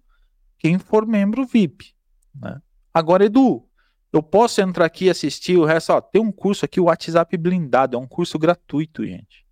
quem 0.58 0.78
for 0.78 1.06
membro 1.06 1.44
VIP. 1.44 1.94
Né? 2.34 2.60
Agora, 2.94 3.24
Edu, 3.24 3.68
eu 4.12 4.22
posso 4.22 4.60
entrar 4.60 4.84
aqui 4.84 5.06
e 5.06 5.10
assistir 5.10 5.56
o 5.58 5.64
resto. 5.64 5.92
Ó, 5.92 6.00
tem 6.00 6.22
um 6.22 6.30
curso 6.30 6.64
aqui, 6.64 6.80
o 6.80 6.84
WhatsApp 6.84 7.36
blindado. 7.36 7.96
É 7.96 7.98
um 7.98 8.06
curso 8.06 8.38
gratuito, 8.38 9.04
gente. 9.04 9.44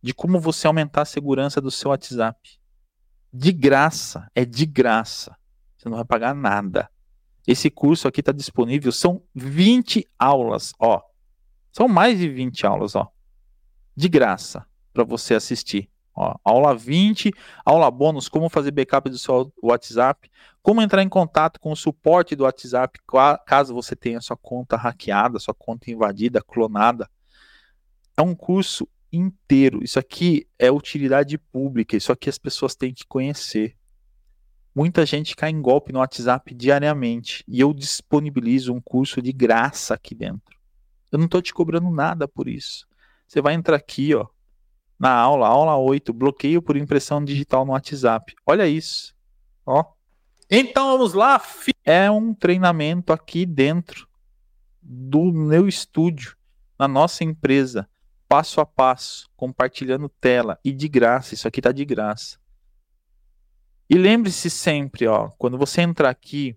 De 0.00 0.14
como 0.14 0.38
você 0.38 0.68
aumentar 0.68 1.02
a 1.02 1.06
segurança 1.06 1.60
do 1.60 1.70
seu 1.70 1.90
WhatsApp. 1.90 2.38
De 3.32 3.50
graça. 3.50 4.30
É 4.32 4.44
de 4.44 4.64
graça. 4.64 5.36
Você 5.76 5.88
não 5.88 5.96
vai 5.96 6.04
pagar 6.04 6.32
nada. 6.32 6.88
Esse 7.46 7.68
curso 7.68 8.08
aqui 8.08 8.20
está 8.20 8.32
disponível, 8.32 8.90
são 8.90 9.22
20 9.34 10.08
aulas, 10.18 10.72
ó. 10.78 11.02
São 11.70 11.86
mais 11.88 12.18
de 12.18 12.28
20 12.28 12.66
aulas, 12.66 12.94
ó. 12.94 13.10
De 13.94 14.08
graça 14.08 14.64
para 14.92 15.04
você 15.04 15.34
assistir. 15.34 15.90
Ó, 16.16 16.36
aula 16.44 16.74
20, 16.74 17.32
aula 17.64 17.90
bônus, 17.90 18.28
como 18.28 18.48
fazer 18.48 18.70
backup 18.70 19.10
do 19.10 19.18
seu 19.18 19.52
WhatsApp, 19.60 20.30
como 20.64 20.80
entrar 20.80 21.02
em 21.02 21.10
contato 21.10 21.60
com 21.60 21.72
o 21.72 21.76
suporte 21.76 22.34
do 22.34 22.44
WhatsApp 22.44 22.98
caso 23.44 23.74
você 23.74 23.94
tenha 23.94 24.18
sua 24.22 24.34
conta 24.34 24.78
hackeada, 24.78 25.38
sua 25.38 25.52
conta 25.52 25.90
invadida, 25.90 26.40
clonada. 26.40 27.06
É 28.16 28.22
um 28.22 28.34
curso 28.34 28.88
inteiro. 29.12 29.84
Isso 29.84 29.98
aqui 29.98 30.48
é 30.58 30.72
utilidade 30.72 31.36
pública, 31.36 31.98
isso 31.98 32.10
aqui 32.10 32.30
as 32.30 32.38
pessoas 32.38 32.74
têm 32.74 32.94
que 32.94 33.06
conhecer. 33.06 33.76
Muita 34.74 35.04
gente 35.04 35.36
cai 35.36 35.50
em 35.50 35.60
golpe 35.60 35.92
no 35.92 35.98
WhatsApp 35.98 36.54
diariamente 36.54 37.44
e 37.46 37.60
eu 37.60 37.74
disponibilizo 37.74 38.72
um 38.72 38.80
curso 38.80 39.20
de 39.20 39.34
graça 39.34 39.92
aqui 39.92 40.14
dentro. 40.14 40.56
Eu 41.12 41.18
não 41.18 41.26
estou 41.26 41.42
te 41.42 41.52
cobrando 41.52 41.90
nada 41.90 42.26
por 42.26 42.48
isso. 42.48 42.88
Você 43.28 43.42
vai 43.42 43.52
entrar 43.52 43.76
aqui, 43.76 44.14
ó, 44.14 44.26
na 44.98 45.12
aula, 45.12 45.46
aula 45.46 45.76
8, 45.76 46.10
bloqueio 46.10 46.62
por 46.62 46.74
impressão 46.74 47.22
digital 47.22 47.66
no 47.66 47.72
WhatsApp. 47.72 48.34
Olha 48.46 48.66
isso, 48.66 49.14
ó. 49.66 49.92
Então 50.50 50.92
vamos 50.92 51.14
lá, 51.14 51.40
é 51.84 52.10
um 52.10 52.34
treinamento 52.34 53.12
aqui 53.12 53.46
dentro 53.46 54.06
do 54.82 55.32
meu 55.32 55.66
estúdio, 55.66 56.36
na 56.78 56.86
nossa 56.86 57.24
empresa, 57.24 57.88
passo 58.28 58.60
a 58.60 58.66
passo, 58.66 59.28
compartilhando 59.36 60.08
tela 60.08 60.58
e 60.64 60.72
de 60.72 60.88
graça. 60.88 61.34
Isso 61.34 61.48
aqui 61.48 61.62
tá 61.62 61.72
de 61.72 61.84
graça. 61.84 62.38
E 63.88 63.94
lembre-se 63.94 64.50
sempre, 64.50 65.06
ó, 65.06 65.30
quando 65.38 65.56
você 65.56 65.82
entrar 65.82 66.10
aqui, 66.10 66.56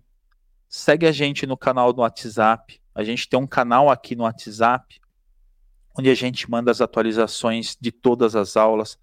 segue 0.68 1.06
a 1.06 1.12
gente 1.12 1.46
no 1.46 1.56
canal 1.56 1.92
do 1.92 2.02
WhatsApp. 2.02 2.80
A 2.94 3.02
gente 3.02 3.28
tem 3.28 3.38
um 3.38 3.46
canal 3.46 3.90
aqui 3.90 4.14
no 4.14 4.24
WhatsApp 4.24 5.00
onde 5.98 6.10
a 6.10 6.14
gente 6.14 6.48
manda 6.48 6.70
as 6.70 6.80
atualizações 6.80 7.76
de 7.80 7.90
todas 7.90 8.36
as 8.36 8.56
aulas. 8.56 8.96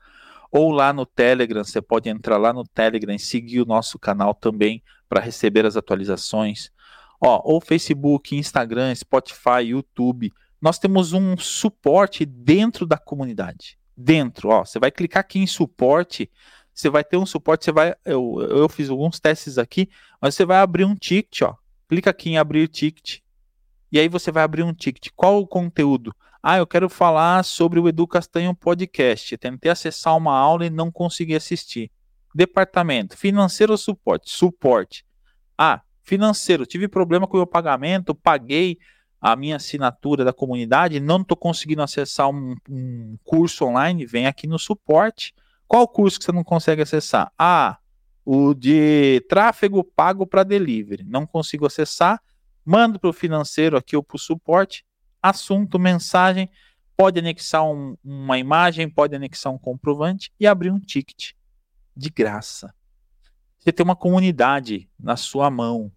Ou 0.55 0.71
lá 0.71 0.93
no 0.93 1.05
Telegram, 1.05 1.65
você 1.65 1.81
pode 1.81 2.07
entrar 2.07 2.37
lá 2.37 2.53
no 2.53 2.63
Telegram 2.63 3.13
e 3.13 3.19
seguir 3.19 3.59
o 3.59 3.65
nosso 3.65 3.99
canal 3.99 4.33
também 4.33 4.81
para 5.09 5.19
receber 5.19 5.65
as 5.65 5.75
atualizações. 5.75 6.71
Ó, 7.19 7.41
ou 7.43 7.59
Facebook, 7.59 8.33
Instagram, 8.33 8.95
Spotify, 8.95 9.65
YouTube. 9.65 10.31
Nós 10.61 10.79
temos 10.79 11.11
um 11.11 11.35
suporte 11.35 12.25
dentro 12.25 12.85
da 12.85 12.97
comunidade. 12.97 13.77
Dentro, 13.97 14.47
ó, 14.47 14.63
você 14.63 14.79
vai 14.79 14.91
clicar 14.91 15.19
aqui 15.19 15.39
em 15.39 15.47
suporte, 15.47 16.31
você 16.73 16.89
vai 16.89 17.03
ter 17.03 17.17
um 17.17 17.25
suporte, 17.25 17.65
você 17.65 17.73
vai, 17.73 17.93
eu, 18.05 18.39
eu 18.49 18.69
fiz 18.69 18.89
alguns 18.89 19.19
testes 19.19 19.57
aqui, 19.57 19.89
mas 20.21 20.35
você 20.35 20.45
vai 20.45 20.59
abrir 20.59 20.85
um 20.85 20.95
ticket, 20.95 21.41
ó. 21.41 21.57
Clica 21.89 22.11
aqui 22.11 22.29
em 22.29 22.37
abrir 22.37 22.69
ticket. 22.69 23.19
E 23.91 23.99
aí 23.99 24.07
você 24.07 24.31
vai 24.31 24.43
abrir 24.43 24.63
um 24.63 24.73
ticket. 24.73 25.09
Qual 25.17 25.37
o 25.37 25.45
conteúdo? 25.45 26.15
Ah, 26.47 26.57
eu 26.57 26.67
quero 26.67 26.87
falar 26.87 27.43
sobre 27.43 27.79
o 27.79 27.89
Edu 27.89 28.05
Castanho 28.05 28.53
Podcast. 28.53 29.35
tentei 29.35 29.71
acessar 29.71 30.15
uma 30.15 30.37
aula 30.37 30.67
e 30.67 30.69
não 30.69 30.91
consegui 30.91 31.33
assistir. 31.33 31.89
Departamento, 32.35 33.17
financeiro 33.17 33.71
ou 33.71 33.77
suporte? 33.77 34.29
Suporte. 34.29 35.03
Ah, 35.57 35.81
financeiro, 36.03 36.67
tive 36.67 36.87
problema 36.87 37.25
com 37.25 37.37
o 37.37 37.39
meu 37.39 37.47
pagamento, 37.47 38.13
paguei 38.13 38.77
a 39.19 39.35
minha 39.35 39.55
assinatura 39.55 40.23
da 40.23 40.31
comunidade, 40.31 40.99
não 40.99 41.21
estou 41.21 41.35
conseguindo 41.35 41.81
acessar 41.81 42.29
um, 42.29 42.55
um 42.69 43.17
curso 43.23 43.65
online, 43.65 44.05
vem 44.05 44.27
aqui 44.27 44.45
no 44.45 44.59
suporte 44.59 45.33
qual 45.67 45.87
curso 45.87 46.19
que 46.19 46.25
você 46.25 46.31
não 46.31 46.43
consegue 46.43 46.81
acessar? 46.83 47.31
Ah, 47.37 47.77
o 48.23 48.53
de 48.53 49.25
tráfego 49.27 49.83
pago 49.83 50.25
para 50.27 50.43
delivery. 50.43 51.03
Não 51.03 51.25
consigo 51.25 51.65
acessar. 51.65 52.21
Mando 52.63 52.99
para 52.99 53.09
o 53.09 53.13
financeiro 53.13 53.75
aqui 53.75 53.95
ou 53.95 54.03
para 54.03 54.15
o 54.15 54.19
suporte. 54.19 54.85
Assunto, 55.27 55.79
mensagem. 55.79 56.51
Pode 56.95 57.17
anexar 57.17 57.65
um, 57.65 57.97
uma 58.03 58.37
imagem, 58.37 58.87
pode 58.87 59.15
anexar 59.15 59.51
um 59.51 59.57
comprovante 59.57 60.31
e 60.39 60.45
abrir 60.45 60.69
um 60.69 60.79
ticket 60.79 61.31
de 61.97 62.11
graça. 62.11 62.71
Você 63.57 63.71
tem 63.71 63.83
uma 63.83 63.95
comunidade 63.95 64.87
na 64.99 65.17
sua 65.17 65.49
mão, 65.49 65.91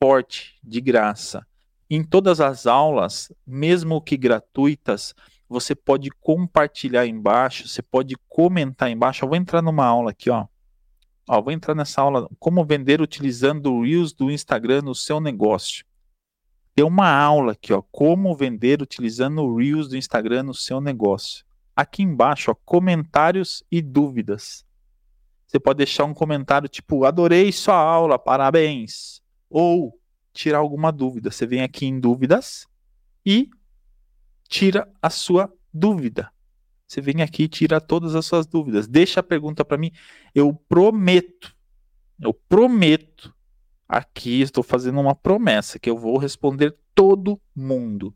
forte, 0.00 0.58
de 0.64 0.80
graça. 0.80 1.46
Em 1.90 2.02
todas 2.02 2.40
as 2.40 2.66
aulas, 2.66 3.30
mesmo 3.46 4.00
que 4.00 4.16
gratuitas, 4.16 5.14
você 5.46 5.74
pode 5.74 6.08
compartilhar 6.10 7.06
embaixo, 7.06 7.68
você 7.68 7.82
pode 7.82 8.16
comentar 8.30 8.90
embaixo. 8.90 9.26
Eu 9.26 9.28
vou 9.28 9.36
entrar 9.36 9.60
numa 9.60 9.84
aula 9.84 10.12
aqui, 10.12 10.30
ó. 10.30 10.46
ó 11.28 11.42
vou 11.42 11.52
entrar 11.52 11.74
nessa 11.74 12.00
aula, 12.00 12.30
como 12.38 12.64
vender 12.64 13.02
utilizando 13.02 13.74
o 13.74 13.82
Reels 13.82 14.14
do 14.14 14.30
Instagram 14.30 14.80
no 14.80 14.94
seu 14.94 15.20
negócio. 15.20 15.84
Tem 16.74 16.84
uma 16.84 17.10
aula 17.10 17.52
aqui, 17.52 17.72
ó, 17.72 17.82
como 17.82 18.34
vender 18.34 18.80
utilizando 18.80 19.42
o 19.42 19.56
Reels 19.56 19.88
do 19.88 19.96
Instagram 19.96 20.44
no 20.44 20.54
seu 20.54 20.80
negócio. 20.80 21.44
Aqui 21.76 22.02
embaixo, 22.02 22.50
ó, 22.50 22.54
comentários 22.54 23.62
e 23.70 23.82
dúvidas. 23.82 24.64
Você 25.46 25.60
pode 25.60 25.78
deixar 25.78 26.04
um 26.04 26.14
comentário 26.14 26.68
tipo, 26.68 27.04
adorei 27.04 27.52
sua 27.52 27.76
aula, 27.76 28.18
parabéns. 28.18 29.20
Ou 29.50 29.98
tirar 30.32 30.58
alguma 30.58 30.90
dúvida. 30.90 31.30
Você 31.30 31.46
vem 31.46 31.62
aqui 31.62 31.84
em 31.84 32.00
dúvidas 32.00 32.66
e 33.24 33.50
tira 34.48 34.90
a 35.00 35.10
sua 35.10 35.52
dúvida. 35.72 36.32
Você 36.86 37.00
vem 37.00 37.22
aqui 37.22 37.44
e 37.44 37.48
tira 37.48 37.80
todas 37.80 38.14
as 38.14 38.24
suas 38.24 38.46
dúvidas. 38.46 38.86
Deixa 38.86 39.20
a 39.20 39.22
pergunta 39.22 39.64
para 39.64 39.78
mim. 39.78 39.92
Eu 40.34 40.54
prometo, 40.54 41.54
eu 42.20 42.32
prometo, 42.32 43.34
aqui 43.92 44.40
estou 44.40 44.64
fazendo 44.64 44.98
uma 44.98 45.14
promessa 45.14 45.78
que 45.78 45.90
eu 45.90 45.98
vou 45.98 46.16
responder 46.16 46.74
todo 46.94 47.38
mundo. 47.54 48.14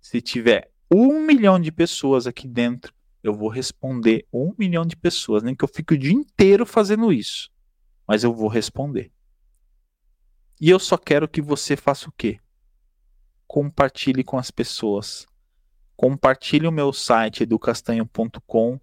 Se 0.00 0.20
tiver 0.20 0.70
um 0.88 1.20
milhão 1.20 1.58
de 1.58 1.72
pessoas 1.72 2.28
aqui 2.28 2.46
dentro, 2.46 2.94
eu 3.24 3.34
vou 3.34 3.48
responder 3.48 4.24
um 4.32 4.54
milhão 4.56 4.86
de 4.86 4.96
pessoas, 4.96 5.42
nem 5.42 5.52
que 5.52 5.64
eu 5.64 5.68
fique 5.68 5.94
o 5.94 5.98
dia 5.98 6.12
inteiro 6.12 6.64
fazendo 6.64 7.12
isso, 7.12 7.50
mas 8.06 8.22
eu 8.22 8.32
vou 8.32 8.46
responder. 8.46 9.10
E 10.60 10.70
eu 10.70 10.78
só 10.78 10.96
quero 10.96 11.26
que 11.26 11.42
você 11.42 11.76
faça 11.76 12.08
o 12.08 12.12
quê? 12.12 12.38
Compartilhe 13.48 14.22
com 14.22 14.38
as 14.38 14.52
pessoas. 14.52 15.26
Compartilhe 15.96 16.68
o 16.68 16.72
meu 16.72 16.92
site 16.92 17.42
educastanho.com 17.42 18.78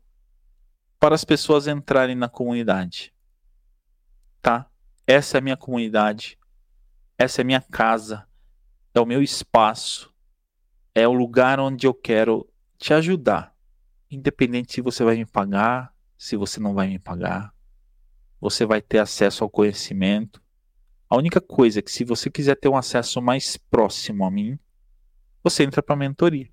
para 0.99 1.15
as 1.15 1.23
pessoas 1.23 1.67
entrarem 1.67 2.15
na 2.15 2.27
comunidade. 2.27 3.13
Tá? 4.41 4.69
Essa 5.05 5.37
é 5.37 5.39
a 5.39 5.41
minha 5.41 5.57
comunidade. 5.57 6.37
Essa 7.17 7.41
é 7.41 7.43
a 7.43 7.45
minha 7.45 7.61
casa. 7.61 8.25
É 8.93 8.99
o 8.99 9.05
meu 9.05 9.21
espaço. 9.21 10.13
É 10.95 11.07
o 11.07 11.13
lugar 11.13 11.59
onde 11.59 11.85
eu 11.85 11.93
quero 11.93 12.47
te 12.77 12.93
ajudar. 12.93 13.53
Independente 14.09 14.73
se 14.73 14.81
você 14.81 15.03
vai 15.03 15.15
me 15.15 15.25
pagar, 15.25 15.93
se 16.17 16.37
você 16.37 16.59
não 16.59 16.73
vai 16.73 16.87
me 16.87 16.99
pagar. 16.99 17.53
Você 18.39 18.65
vai 18.65 18.81
ter 18.81 18.99
acesso 18.99 19.43
ao 19.43 19.49
conhecimento. 19.49 20.41
A 21.09 21.17
única 21.17 21.41
coisa 21.41 21.79
é 21.79 21.81
que 21.81 21.91
se 21.91 22.03
você 22.03 22.29
quiser 22.29 22.55
ter 22.55 22.69
um 22.69 22.77
acesso 22.77 23.21
mais 23.21 23.57
próximo 23.57 24.25
a 24.25 24.31
mim, 24.31 24.57
você 25.43 25.63
entra 25.63 25.83
para 25.83 25.95
a 25.95 25.97
mentoria. 25.97 26.49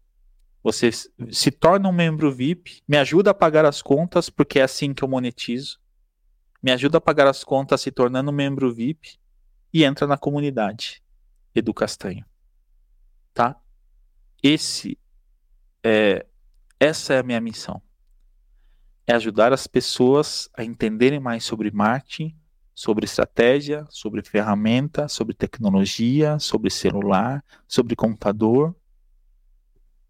Você 0.63 0.91
se 0.93 1.51
torna 1.51 1.89
um 1.89 1.93
membro 1.93 2.31
VIP, 2.31 2.83
me 2.87 2.97
ajuda 2.97 3.31
a 3.31 3.35
pagar 3.35 3.65
as 3.65 3.81
contas, 3.81 4.29
porque 4.29 4.59
é 4.59 4.63
assim 4.63 4.93
que 4.93 5.03
eu 5.03 5.09
monetizo. 5.09 5.79
Me 6.63 6.71
ajuda 6.73 6.99
a 6.99 7.01
pagar 7.01 7.27
as 7.27 7.43
contas 7.43 7.81
se 7.81 7.91
tornando 7.91 8.33
membro 8.33 8.73
VIP 8.73 9.19
e 9.73 9.85
entra 9.85 10.07
na 10.07 10.19
comunidade 10.19 11.03
Edu 11.55 11.73
Castanho. 11.73 12.25
Tá? 13.33 13.57
Esse 14.43 14.99
é 15.83 16.27
essa 16.79 17.13
é 17.13 17.19
a 17.19 17.23
minha 17.23 17.41
missão. 17.43 17.83
É 19.07 19.13
ajudar 19.13 19.53
as 19.53 19.67
pessoas 19.67 20.49
a 20.57 20.65
entenderem 20.65 21.21
mais 21.21 21.45
sobre 21.45 21.71
marketing, 21.71 22.35
sobre 22.75 23.05
estratégia, 23.05 23.87
sobre 23.91 24.23
ferramenta, 24.23 25.07
sobre 25.07 25.35
tecnologia, 25.35 26.39
sobre 26.39 26.71
celular, 26.71 27.45
sobre 27.69 27.95
computador. 27.95 28.75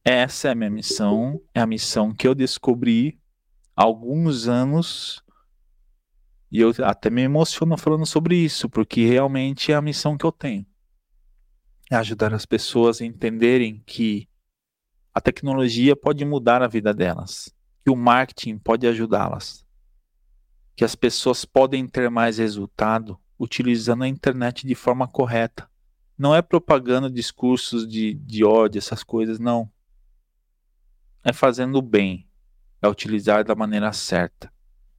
Essa 0.04 0.48
é 0.48 0.50
a 0.52 0.54
minha 0.54 0.70
missão, 0.70 1.42
é 1.52 1.60
a 1.60 1.66
missão 1.66 2.14
que 2.14 2.28
eu 2.28 2.36
descobri 2.36 3.18
há 3.74 3.82
alguns 3.82 4.46
anos 4.46 5.24
e 6.50 6.60
eu 6.60 6.72
até 6.84 7.08
me 7.08 7.22
emociono 7.22 7.76
falando 7.76 8.04
sobre 8.04 8.36
isso, 8.36 8.68
porque 8.68 9.06
realmente 9.06 9.70
é 9.70 9.74
a 9.74 9.82
missão 9.82 10.16
que 10.16 10.26
eu 10.26 10.32
tenho. 10.32 10.66
É 11.90 11.96
ajudar 11.96 12.34
as 12.34 12.44
pessoas 12.44 13.00
a 13.00 13.04
entenderem 13.04 13.82
que 13.86 14.28
a 15.14 15.20
tecnologia 15.20 15.94
pode 15.94 16.24
mudar 16.24 16.62
a 16.62 16.66
vida 16.66 16.92
delas, 16.92 17.54
que 17.84 17.90
o 17.90 17.96
marketing 17.96 18.58
pode 18.58 18.86
ajudá-las, 18.86 19.64
que 20.74 20.84
as 20.84 20.94
pessoas 20.94 21.44
podem 21.44 21.86
ter 21.86 22.10
mais 22.10 22.38
resultado 22.38 23.18
utilizando 23.38 24.04
a 24.04 24.08
internet 24.08 24.66
de 24.66 24.74
forma 24.74 25.06
correta. 25.08 25.68
Não 26.18 26.34
é 26.34 26.42
propagando 26.42 27.08
discursos 27.08 27.88
de, 27.88 28.14
de 28.14 28.44
ódio, 28.44 28.78
essas 28.78 29.02
coisas, 29.02 29.38
não. 29.38 29.70
É 31.24 31.32
fazendo 31.32 31.76
o 31.78 31.82
bem, 31.82 32.28
é 32.82 32.88
utilizar 32.88 33.44
da 33.44 33.54
maneira 33.54 33.92
certa, 33.92 34.52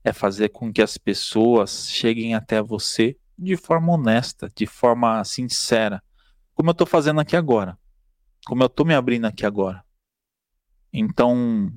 é 0.04 0.12
fazer 0.12 0.48
com 0.48 0.72
que 0.72 0.82
as 0.82 0.98
pessoas 0.98 1.88
cheguem 1.88 2.34
até 2.34 2.60
você 2.60 3.16
de 3.38 3.56
forma 3.56 3.92
honesta, 3.92 4.50
de 4.54 4.66
forma 4.66 5.22
sincera, 5.24 6.02
como 6.54 6.70
eu 6.70 6.72
estou 6.72 6.86
fazendo 6.86 7.20
aqui 7.20 7.36
agora, 7.36 7.78
como 8.44 8.62
eu 8.62 8.66
estou 8.66 8.84
me 8.84 8.94
abrindo 8.94 9.26
aqui 9.26 9.46
agora. 9.46 9.84
Então, 10.92 11.72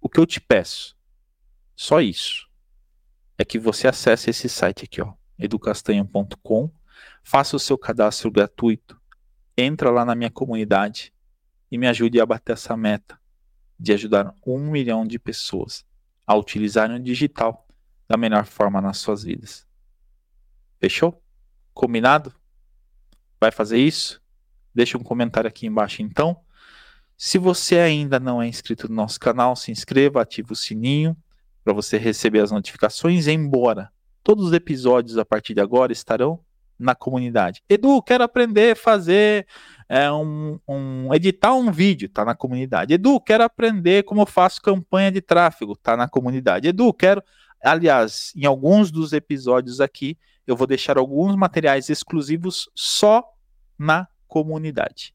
o 0.00 0.08
que 0.08 0.18
eu 0.18 0.26
te 0.26 0.40
peço, 0.40 0.96
só 1.76 2.00
isso, 2.00 2.48
é 3.38 3.44
que 3.44 3.58
você 3.58 3.86
acesse 3.86 4.30
esse 4.30 4.48
site 4.48 4.84
aqui, 4.84 5.00
ó, 5.00 5.14
educastanho.com, 5.38 6.70
faça 7.22 7.56
o 7.56 7.60
seu 7.60 7.78
cadastro 7.78 8.30
gratuito, 8.30 9.00
entra 9.56 9.90
lá 9.90 10.04
na 10.04 10.14
minha 10.14 10.30
comunidade 10.30 11.12
e 11.70 11.78
me 11.78 11.86
ajude 11.86 12.20
a 12.20 12.26
bater 12.26 12.52
essa 12.52 12.76
meta 12.76 13.18
de 13.78 13.92
ajudar 13.92 14.34
um 14.46 14.70
milhão 14.70 15.06
de 15.06 15.18
pessoas 15.18 15.86
a 16.30 16.36
utilizarem 16.36 16.94
o 16.94 17.02
digital 17.02 17.66
da 18.06 18.16
melhor 18.16 18.44
forma 18.46 18.80
nas 18.80 18.98
suas 18.98 19.24
vidas. 19.24 19.66
Fechou? 20.78 21.20
Combinado? 21.74 22.32
Vai 23.40 23.50
fazer 23.50 23.78
isso? 23.78 24.22
Deixa 24.72 24.96
um 24.96 25.02
comentário 25.02 25.48
aqui 25.48 25.66
embaixo 25.66 26.02
então. 26.02 26.40
Se 27.16 27.36
você 27.36 27.80
ainda 27.80 28.20
não 28.20 28.40
é 28.40 28.46
inscrito 28.46 28.88
no 28.88 28.94
nosso 28.94 29.18
canal, 29.18 29.56
se 29.56 29.72
inscreva, 29.72 30.22
ative 30.22 30.52
o 30.52 30.56
sininho 30.56 31.16
para 31.64 31.72
você 31.72 31.98
receber 31.98 32.38
as 32.38 32.52
notificações, 32.52 33.26
embora 33.26 33.90
todos 34.22 34.46
os 34.46 34.52
episódios 34.52 35.18
a 35.18 35.24
partir 35.24 35.54
de 35.54 35.60
agora 35.60 35.90
estarão 35.92 36.38
na 36.80 36.94
comunidade. 36.94 37.62
Edu, 37.68 38.02
quero 38.02 38.24
aprender 38.24 38.72
a 38.72 38.76
fazer 38.76 39.46
é, 39.88 40.10
um, 40.10 40.58
um, 40.66 41.14
editar 41.14 41.54
um 41.54 41.70
vídeo, 41.70 42.08
tá 42.08 42.24
na 42.24 42.34
comunidade. 42.34 42.94
Edu, 42.94 43.20
quero 43.20 43.44
aprender 43.44 44.04
como 44.04 44.22
eu 44.22 44.26
faço 44.26 44.60
campanha 44.60 45.12
de 45.12 45.20
tráfego, 45.20 45.76
tá 45.76 45.96
na 45.96 46.08
comunidade. 46.08 46.68
Edu, 46.68 46.92
quero, 46.92 47.22
aliás, 47.62 48.32
em 48.34 48.46
alguns 48.46 48.90
dos 48.90 49.12
episódios 49.12 49.80
aqui, 49.80 50.18
eu 50.46 50.56
vou 50.56 50.66
deixar 50.66 50.98
alguns 50.98 51.36
materiais 51.36 51.88
exclusivos 51.90 52.68
só 52.74 53.24
na 53.78 54.08
comunidade 54.26 55.14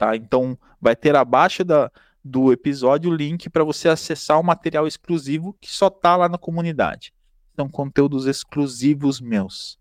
tá? 0.00 0.16
Então 0.16 0.58
vai 0.80 0.96
ter 0.96 1.14
abaixo 1.14 1.62
da, 1.62 1.92
do 2.24 2.50
episódio 2.50 3.10
o 3.10 3.14
link 3.14 3.50
para 3.50 3.62
você 3.62 3.86
acessar 3.90 4.40
o 4.40 4.42
material 4.42 4.86
exclusivo 4.86 5.54
que 5.60 5.70
só 5.70 5.90
tá 5.90 6.16
lá 6.16 6.26
na 6.26 6.38
comunidade. 6.38 7.12
São 7.54 7.68
conteúdos 7.68 8.24
exclusivos 8.24 9.20
meus. 9.20 9.78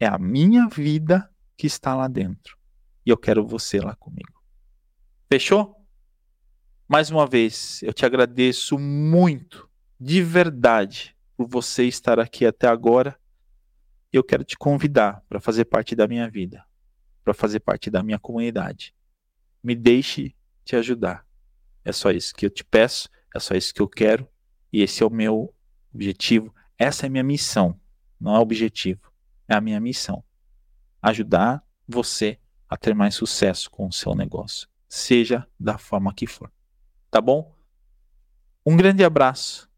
É 0.00 0.06
a 0.06 0.18
minha 0.18 0.68
vida 0.68 1.30
que 1.56 1.66
está 1.66 1.94
lá 1.94 2.08
dentro. 2.08 2.56
E 3.04 3.10
eu 3.10 3.16
quero 3.16 3.46
você 3.46 3.80
lá 3.80 3.94
comigo. 3.96 4.42
Fechou? 5.30 5.74
Mais 6.88 7.10
uma 7.10 7.26
vez, 7.26 7.82
eu 7.82 7.92
te 7.92 8.06
agradeço 8.06 8.78
muito, 8.78 9.68
de 10.00 10.22
verdade, 10.22 11.14
por 11.36 11.46
você 11.46 11.84
estar 11.84 12.18
aqui 12.18 12.46
até 12.46 12.66
agora. 12.66 13.18
Eu 14.12 14.24
quero 14.24 14.44
te 14.44 14.56
convidar 14.56 15.22
para 15.28 15.40
fazer 15.40 15.66
parte 15.66 15.94
da 15.94 16.08
minha 16.08 16.30
vida, 16.30 16.64
para 17.22 17.34
fazer 17.34 17.60
parte 17.60 17.90
da 17.90 18.02
minha 18.02 18.18
comunidade 18.18 18.94
me 19.62 19.74
deixe 19.74 20.34
te 20.64 20.76
ajudar. 20.76 21.26
É 21.84 21.92
só 21.92 22.10
isso 22.10 22.34
que 22.34 22.46
eu 22.46 22.50
te 22.50 22.64
peço, 22.64 23.08
é 23.34 23.38
só 23.38 23.54
isso 23.54 23.74
que 23.74 23.82
eu 23.82 23.88
quero 23.88 24.28
e 24.72 24.82
esse 24.82 25.02
é 25.02 25.06
o 25.06 25.10
meu 25.10 25.54
objetivo. 25.92 26.54
Essa 26.78 27.06
é 27.06 27.08
a 27.08 27.10
minha 27.10 27.24
missão, 27.24 27.78
não 28.20 28.36
é 28.36 28.38
objetivo, 28.38 29.12
é 29.48 29.54
a 29.54 29.60
minha 29.60 29.80
missão. 29.80 30.22
Ajudar 31.00 31.64
você 31.86 32.38
a 32.68 32.76
ter 32.76 32.94
mais 32.94 33.14
sucesso 33.14 33.70
com 33.70 33.86
o 33.86 33.92
seu 33.92 34.14
negócio, 34.14 34.68
seja 34.88 35.46
da 35.58 35.78
forma 35.78 36.12
que 36.12 36.26
for. 36.26 36.52
Tá 37.10 37.20
bom? 37.20 37.56
Um 38.64 38.76
grande 38.76 39.02
abraço, 39.02 39.70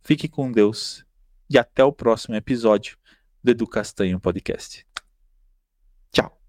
fique 0.00 0.28
com 0.28 0.50
Deus 0.50 1.04
e 1.48 1.58
até 1.58 1.84
o 1.84 1.92
próximo 1.92 2.34
episódio 2.34 2.96
do 3.44 3.50
Edu 3.50 3.66
Castanho 3.66 4.18
Podcast. 4.18 4.86
Tchau. 6.10 6.39